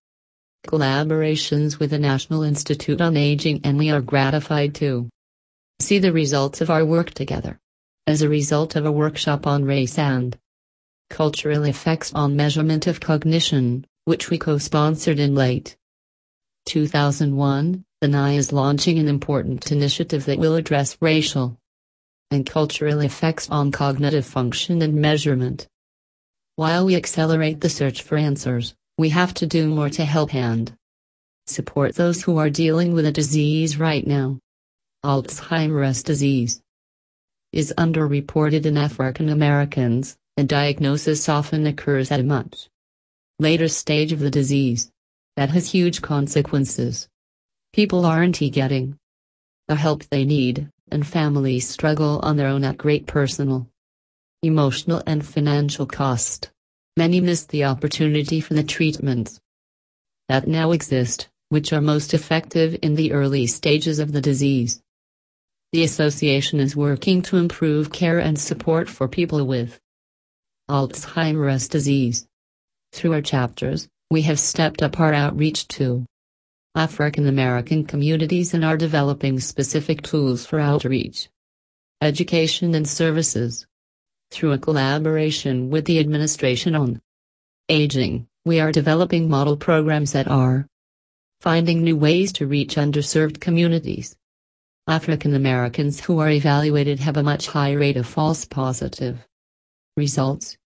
collaborations 0.67 1.79
with 1.79 1.89
the 1.89 1.99
National 1.99 2.43
Institute 2.43 3.01
on 3.01 3.17
Aging 3.17 3.61
and 3.63 3.77
we 3.77 3.89
are 3.89 4.01
gratified 4.01 4.75
to 4.75 5.09
see 5.79 5.99
the 5.99 6.13
results 6.13 6.61
of 6.61 6.69
our 6.69 6.85
work 6.85 7.11
together. 7.11 7.59
As 8.07 8.21
a 8.21 8.29
result 8.29 8.75
of 8.75 8.85
a 8.85 8.91
workshop 8.91 9.47
on 9.47 9.65
race 9.65 9.97
and 9.97 10.37
cultural 11.09 11.63
effects 11.63 12.13
on 12.13 12.35
measurement 12.35 12.87
of 12.87 12.99
cognition, 12.99 13.85
which 14.05 14.29
we 14.29 14.37
co-sponsored 14.37 15.19
in 15.19 15.35
late 15.35 15.75
2001, 16.65 17.83
the 18.01 18.07
NIA 18.07 18.39
is 18.39 18.51
launching 18.51 18.97
an 18.97 19.07
important 19.07 19.71
initiative 19.71 20.25
that 20.25 20.39
will 20.39 20.55
address 20.55 20.97
racial 21.01 21.57
and 22.31 22.45
cultural 22.45 23.01
effects 23.01 23.49
on 23.49 23.71
cognitive 23.71 24.25
function 24.25 24.81
and 24.81 24.95
measurement. 24.95 25.67
While 26.55 26.85
we 26.85 26.95
accelerate 26.95 27.61
the 27.61 27.69
search 27.69 28.01
for 28.01 28.17
answers, 28.17 28.73
we 29.01 29.09
have 29.09 29.33
to 29.33 29.47
do 29.47 29.67
more 29.67 29.89
to 29.89 30.05
help 30.05 30.35
and 30.35 30.77
support 31.47 31.95
those 31.95 32.21
who 32.21 32.37
are 32.37 32.51
dealing 32.51 32.93
with 32.93 33.03
a 33.03 33.11
disease 33.11 33.79
right 33.79 34.05
now. 34.05 34.37
Alzheimer's 35.03 36.03
disease 36.03 36.61
is 37.51 37.73
underreported 37.79 38.63
in 38.67 38.77
African 38.77 39.27
Americans, 39.27 40.15
and 40.37 40.47
diagnosis 40.47 41.27
often 41.27 41.65
occurs 41.65 42.11
at 42.11 42.19
a 42.19 42.23
much 42.23 42.69
later 43.39 43.67
stage 43.67 44.11
of 44.11 44.19
the 44.19 44.29
disease. 44.29 44.91
That 45.35 45.49
has 45.49 45.71
huge 45.71 46.03
consequences. 46.03 47.09
People 47.73 48.05
aren't 48.05 48.39
getting 48.51 48.99
the 49.67 49.77
help 49.77 50.03
they 50.03 50.25
need, 50.25 50.69
and 50.91 51.07
families 51.07 51.67
struggle 51.67 52.19
on 52.21 52.37
their 52.37 52.47
own 52.47 52.63
at 52.63 52.77
great 52.77 53.07
personal, 53.07 53.67
emotional, 54.43 55.01
and 55.07 55.25
financial 55.25 55.87
cost. 55.87 56.50
Many 56.97 57.21
miss 57.21 57.45
the 57.45 57.63
opportunity 57.63 58.41
for 58.41 58.53
the 58.53 58.63
treatments 58.63 59.39
that 60.27 60.47
now 60.47 60.71
exist, 60.71 61.29
which 61.49 61.71
are 61.71 61.81
most 61.81 62.13
effective 62.13 62.77
in 62.81 62.95
the 62.95 63.13
early 63.13 63.47
stages 63.47 63.97
of 63.99 64.11
the 64.11 64.21
disease. 64.21 64.81
The 65.71 65.83
association 65.83 66.59
is 66.59 66.75
working 66.75 67.21
to 67.23 67.37
improve 67.37 67.93
care 67.93 68.19
and 68.19 68.37
support 68.37 68.89
for 68.89 69.07
people 69.07 69.45
with 69.45 69.79
Alzheimer's 70.69 71.69
disease. 71.69 72.27
Through 72.91 73.13
our 73.13 73.21
chapters, 73.21 73.87
we 74.09 74.23
have 74.23 74.39
stepped 74.39 74.83
up 74.83 74.99
our 74.99 75.13
outreach 75.13 75.69
to 75.69 76.05
African 76.75 77.25
American 77.25 77.85
communities 77.85 78.53
and 78.53 78.65
are 78.65 78.75
developing 78.77 79.39
specific 79.39 80.01
tools 80.01 80.45
for 80.45 80.59
outreach, 80.59 81.29
education, 82.01 82.75
and 82.75 82.87
services. 82.87 83.65
Through 84.31 84.53
a 84.53 84.57
collaboration 84.57 85.69
with 85.69 85.83
the 85.83 85.99
Administration 85.99 86.73
on 86.73 87.01
Aging, 87.67 88.27
we 88.45 88.61
are 88.61 88.71
developing 88.71 89.29
model 89.29 89.57
programs 89.57 90.13
that 90.13 90.27
are 90.29 90.67
finding 91.41 91.83
new 91.83 91.97
ways 91.97 92.31
to 92.33 92.47
reach 92.47 92.75
underserved 92.75 93.41
communities. 93.41 94.15
African 94.87 95.35
Americans 95.35 95.99
who 95.99 96.19
are 96.19 96.29
evaluated 96.29 96.99
have 96.99 97.17
a 97.17 97.23
much 97.23 97.47
higher 97.47 97.77
rate 97.77 97.97
of 97.97 98.07
false 98.07 98.45
positive 98.45 99.27
results. 99.97 100.57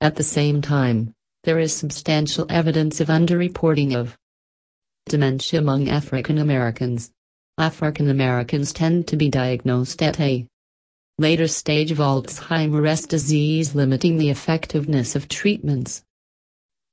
At 0.00 0.14
the 0.14 0.22
same 0.22 0.62
time, 0.62 1.12
there 1.44 1.58
is 1.58 1.74
substantial 1.74 2.46
evidence 2.48 3.00
of 3.00 3.08
underreporting 3.08 3.94
of 3.94 4.16
dementia 5.06 5.58
among 5.58 5.88
African 5.88 6.38
Americans. 6.38 7.10
African 7.58 8.08
Americans 8.08 8.72
tend 8.72 9.08
to 9.08 9.16
be 9.16 9.28
diagnosed 9.28 10.00
at 10.00 10.20
a 10.20 10.46
later 11.20 11.46
stage 11.46 11.90
of 11.90 11.98
Alzheimer's 11.98 13.06
disease, 13.06 13.74
limiting 13.74 14.16
the 14.16 14.30
effectiveness 14.30 15.14
of 15.14 15.28
treatments 15.28 16.02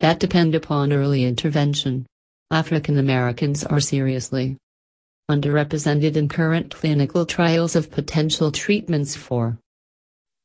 that 0.02 0.20
depend 0.20 0.54
upon 0.54 0.92
early 0.92 1.24
intervention. 1.24 2.06
African 2.52 2.98
Americans 2.98 3.64
are 3.64 3.80
seriously 3.80 4.58
underrepresented 5.32 6.18
in 6.18 6.28
current 6.28 6.76
clinical 6.76 7.26
trials 7.26 7.76
of 7.76 7.90
potential 7.90 8.52
treatments 8.52 9.16
for 9.16 9.58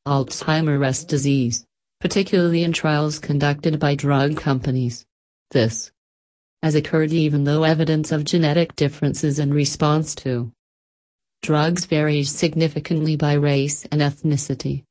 Alzheimer's 0.07 1.05
disease, 1.05 1.65
particularly 2.01 2.63
in 2.63 2.73
trials 2.73 3.19
conducted 3.19 3.81
by 3.81 3.97
drug 3.97 4.37
companies. 4.37 5.05
This 5.51 5.91
has 6.63 6.77
occurred 6.77 7.13
even 7.13 7.43
though 7.43 7.65
evidence 7.65 8.13
of 8.13 8.25
genetic 8.25 8.77
differences 8.77 9.41
in 9.41 9.53
response 9.53 10.15
to 10.15 10.53
drugs 11.43 11.87
varies 11.87 12.31
significantly 12.31 13.17
by 13.17 13.33
race 13.35 13.85
and 13.91 14.01
ethnicity. 14.01 14.85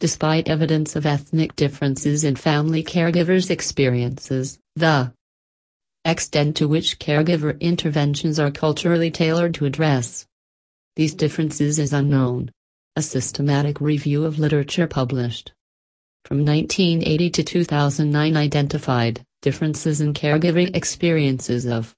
Despite 0.00 0.48
evidence 0.48 0.96
of 0.96 1.06
ethnic 1.06 1.54
differences 1.56 2.24
in 2.24 2.36
family 2.36 2.82
caregivers' 2.82 3.50
experiences, 3.50 4.58
the 4.76 5.12
extent 6.04 6.56
to 6.56 6.68
which 6.68 6.98
caregiver 6.98 7.58
interventions 7.60 8.38
are 8.38 8.50
culturally 8.50 9.10
tailored 9.10 9.54
to 9.54 9.66
address 9.66 10.26
these 10.96 11.14
differences 11.14 11.78
is 11.78 11.92
unknown. 11.92 12.50
A 12.96 13.02
systematic 13.02 13.80
review 13.80 14.24
of 14.24 14.40
literature 14.40 14.88
published 14.88 15.52
from 16.24 16.44
1980 16.44 17.30
to 17.30 17.44
2009 17.44 18.36
identified 18.36 19.22
differences 19.40 20.00
in 20.00 20.12
caregiving 20.12 20.74
experiences 20.74 21.66
of 21.66 21.94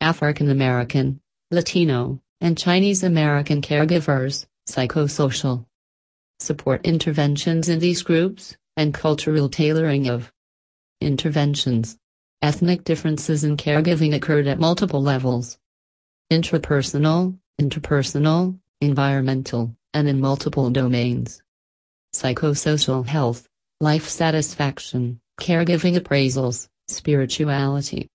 African 0.00 0.48
American, 0.48 1.20
Latino, 1.50 2.20
and 2.40 2.58
Chinese 2.58 3.02
American 3.02 3.62
caregivers, 3.62 4.46
psychosocial 4.68 5.66
support 6.38 6.84
interventions 6.84 7.68
in 7.68 7.78
these 7.78 8.02
groups, 8.02 8.56
and 8.76 8.92
cultural 8.92 9.48
tailoring 9.48 10.08
of 10.08 10.32
interventions. 11.00 11.96
Ethnic 12.42 12.84
differences 12.84 13.44
in 13.44 13.56
caregiving 13.56 14.14
occurred 14.14 14.46
at 14.46 14.58
multiple 14.58 15.02
levels 15.02 15.58
intrapersonal, 16.30 17.38
interpersonal, 17.60 18.58
environmental, 18.80 19.74
and 19.92 20.08
in 20.08 20.20
multiple 20.20 20.70
domains. 20.70 21.42
Psychosocial 22.14 23.06
health, 23.06 23.46
life 23.80 24.08
satisfaction, 24.08 25.20
caregiving 25.40 25.96
appraisals, 25.96 26.68
spirituality, 26.88 28.08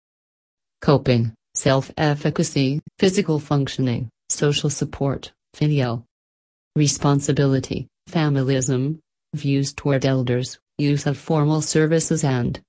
coping, 0.82 1.34
self-efficacy, 1.60 2.80
physical 2.99 3.38
functioning, 3.38 4.10
social 4.30 4.70
support, 4.70 5.34
filial 5.53 6.05
responsibility, 6.78 7.86
familism, 8.10 8.97
views 9.36 9.74
toward 9.74 10.05
elders, 10.05 10.57
use 10.78 11.05
of 11.05 11.18
formal 11.18 11.62
services 11.62 12.24
and 12.24 12.62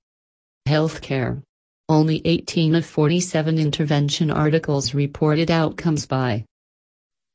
healthcare. 0.67 1.41
Only 1.87 2.21
18 2.25 2.75
of 2.75 2.85
47 2.85 3.57
intervention 3.57 4.29
articles 4.29 4.93
reported 4.93 5.49
outcomes 5.49 6.05
by 6.05 6.43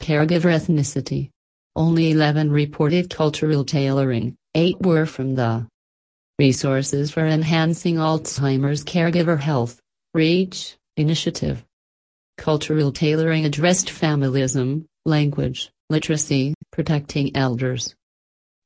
caregiver 0.03 0.53
ethnicity. 0.53 1.31
Only 1.75 2.11
11 2.11 2.51
reported 2.51 3.09
cultural 3.09 3.65
tailoring, 3.65 4.35
8 4.55 4.83
were 4.83 5.07
from 5.07 5.35
the 5.35 5.67
Resources 6.39 7.11
for 7.11 7.25
Enhancing 7.25 7.97
Alzheimer's 7.97 8.85
Caregiver 8.85 9.41
Health, 9.41 9.81
REACH, 10.13 10.77
initiative. 10.97 11.65
Cultural 12.39 12.93
tailoring 12.93 13.45
addressed 13.45 13.89
familism, 13.89 14.87
language, 15.05 15.71
literacy, 15.89 16.55
protecting 16.71 17.37
elders, 17.37 17.95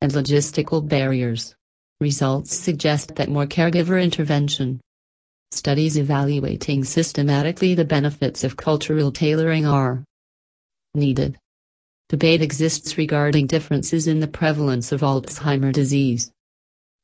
and 0.00 0.12
logistical 0.12 0.86
barriers. 0.86 1.54
Results 2.00 2.54
suggest 2.54 3.16
that 3.16 3.28
more 3.28 3.46
caregiver 3.46 4.02
intervention. 4.02 4.80
Studies 5.52 5.98
evaluating 5.98 6.84
systematically 6.84 7.74
the 7.74 7.84
benefits 7.84 8.44
of 8.44 8.56
cultural 8.56 9.12
tailoring 9.12 9.66
are 9.66 10.04
needed. 10.94 11.36
Debate 12.08 12.42
exists 12.42 12.96
regarding 12.96 13.46
differences 13.46 14.06
in 14.06 14.20
the 14.20 14.26
prevalence 14.26 14.92
of 14.92 15.02
Alzheimer 15.02 15.72
disease. 15.72 16.32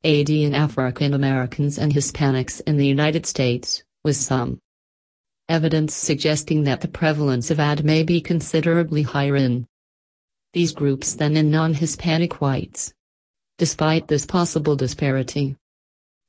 AD 0.03 0.29
in 0.29 0.53
African 0.53 1.13
Americans 1.13 1.77
and 1.77 1.93
Hispanics 1.93 2.61
in 2.67 2.77
the 2.77 2.85
United 2.85 3.25
States, 3.25 3.83
with 4.03 4.15
some 4.15 4.59
evidence 5.49 5.93
suggesting 5.93 6.63
that 6.63 6.81
the 6.81 6.87
prevalence 6.87 7.49
of 7.51 7.59
AD 7.59 7.83
may 7.83 8.03
be 8.03 8.19
considerably 8.19 9.01
higher 9.01 9.35
in 9.35 9.65
these 10.53 10.71
groups 10.71 11.13
than 11.13 11.37
in 11.37 11.51
non-Hispanic 11.51 12.41
whites. 12.41 12.93
Despite 13.57 14.07
this 14.07 14.25
possible 14.25 14.75
disparity, 14.75 15.55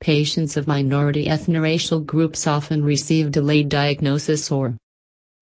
patients 0.01 0.57
of 0.57 0.67
minority 0.67 1.27
ethnoracial 1.27 2.05
groups 2.05 2.47
often 2.47 2.85
receive 2.85 3.33
delayed 3.33 3.69
diagnosis 3.69 4.51
or 4.51 4.77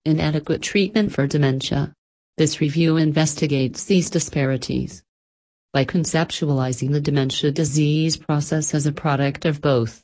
inadequate 0.04 0.62
treatment 0.62 1.12
for 1.12 1.26
dementia. 1.26 1.92
This 2.36 2.60
review 2.60 2.96
investigates 2.96 3.84
these 3.84 4.10
disparities 4.10 5.02
by 5.72 5.84
conceptualizing 5.84 6.92
the 6.92 7.00
dementia 7.00 7.50
disease 7.50 8.16
process 8.16 8.74
as 8.74 8.86
a 8.86 8.92
product 8.92 9.44
of 9.44 9.60
both 9.60 10.02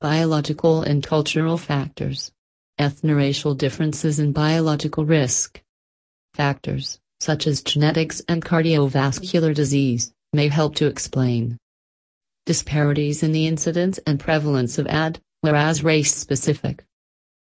biological 0.00 0.82
and 0.82 1.02
cultural 1.02 1.56
factors, 1.56 2.32
ethnoracial 2.78 3.56
differences 3.56 4.18
in 4.18 4.32
biological 4.32 5.04
risk 5.04 5.60
factors, 6.34 6.98
such 7.20 7.46
as 7.46 7.62
genetics 7.62 8.20
and 8.28 8.44
cardiovascular 8.44 9.54
disease, 9.54 10.12
may 10.32 10.48
help 10.48 10.74
to 10.76 10.86
explain 10.86 11.56
disparities 12.46 13.22
in 13.22 13.32
the 13.32 13.46
incidence 13.46 13.98
and 14.06 14.20
prevalence 14.20 14.78
of 14.78 14.86
AD, 14.86 15.20
whereas 15.40 15.84
race-specific 15.84 16.84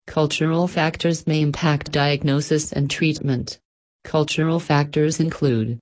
cultural 0.07 0.69
factors 0.69 1.27
may 1.27 1.41
impact 1.41 1.91
diagnosis 1.91 2.73
and 2.73 2.91
treatment. 2.91 3.59
Cultural 4.05 4.61
factors 4.61 5.19
include 5.19 5.79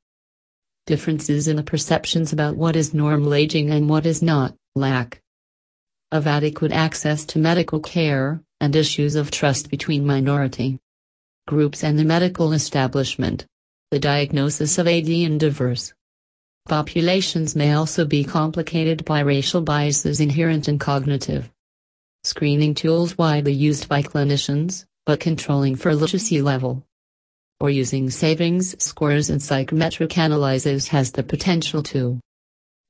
differences 0.86 1.48
in 1.48 1.56
the 1.56 1.62
perceptions 1.62 2.32
about 2.32 2.56
what 2.56 2.76
is 2.76 2.94
normal 2.94 3.34
aging 3.34 3.70
and 3.70 3.88
what 3.88 4.06
is 4.06 4.22
not, 4.22 4.54
lack 4.74 5.21
of 6.12 6.28
adequate 6.28 6.70
access 6.70 7.24
to 7.24 7.38
medical 7.40 7.80
care, 7.80 8.40
and 8.60 8.76
issues 8.76 9.16
of 9.16 9.32
trust 9.32 9.70
between 9.70 10.06
minority 10.06 10.78
groups 11.48 11.82
and 11.82 11.98
the 11.98 12.04
medical 12.04 12.52
establishment. 12.52 13.44
The 13.90 13.98
diagnosis 13.98 14.78
of 14.78 14.86
AD 14.86 15.08
in 15.08 15.38
diverse 15.38 15.92
Populations 16.68 17.56
may 17.56 17.72
also 17.72 18.04
be 18.04 18.22
complicated 18.22 19.04
by 19.04 19.20
racial 19.20 19.62
biases 19.62 20.20
inherent 20.20 20.68
in 20.68 20.78
cognitive 20.78 21.50
screening 22.24 22.72
tools 22.74 23.18
widely 23.18 23.52
used 23.52 23.88
by 23.88 24.00
clinicians, 24.00 24.84
but 25.04 25.18
controlling 25.18 25.74
for 25.74 25.92
literacy 25.92 26.40
level 26.40 26.84
or 27.58 27.68
using 27.68 28.10
savings 28.10 28.80
scores 28.82 29.28
and 29.28 29.42
psychometric 29.42 30.16
analyses 30.16 30.88
has 30.88 31.12
the 31.12 31.22
potential 31.22 31.82
to 31.82 32.20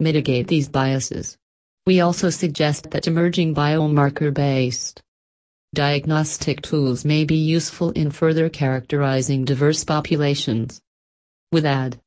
mitigate 0.00 0.48
these 0.48 0.68
biases. 0.68 1.38
We 1.84 2.00
also 2.00 2.30
suggest 2.30 2.90
that 2.92 3.08
emerging 3.08 3.54
biomarker 3.56 4.32
based 4.32 5.02
diagnostic 5.74 6.62
tools 6.62 7.04
may 7.04 7.24
be 7.24 7.36
useful 7.36 7.90
in 7.90 8.10
further 8.10 8.48
characterizing 8.48 9.44
diverse 9.44 9.82
populations. 9.82 10.80
With 11.50 11.66
AD, 11.66 11.98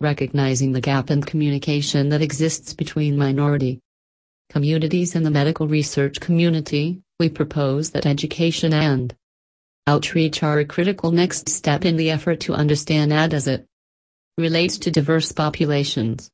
recognizing 0.00 0.72
the 0.72 0.80
gap 0.80 1.10
in 1.10 1.22
communication 1.22 2.10
that 2.10 2.20
exists 2.20 2.74
between 2.74 3.16
minority 3.16 3.80
communities 4.50 5.14
and 5.14 5.24
the 5.24 5.30
medical 5.30 5.66
research 5.66 6.20
community, 6.20 7.00
we 7.18 7.28
propose 7.28 7.90
that 7.90 8.06
education 8.06 8.72
and 8.72 9.14
outreach 9.86 10.42
are 10.42 10.58
a 10.58 10.64
critical 10.64 11.10
next 11.10 11.48
step 11.48 11.84
in 11.84 11.96
the 11.96 12.10
effort 12.10 12.40
to 12.40 12.54
understand 12.54 13.12
AD 13.12 13.32
as 13.32 13.46
it 13.46 13.66
relates 14.36 14.78
to 14.78 14.90
diverse 14.90 15.32
populations. 15.32 16.30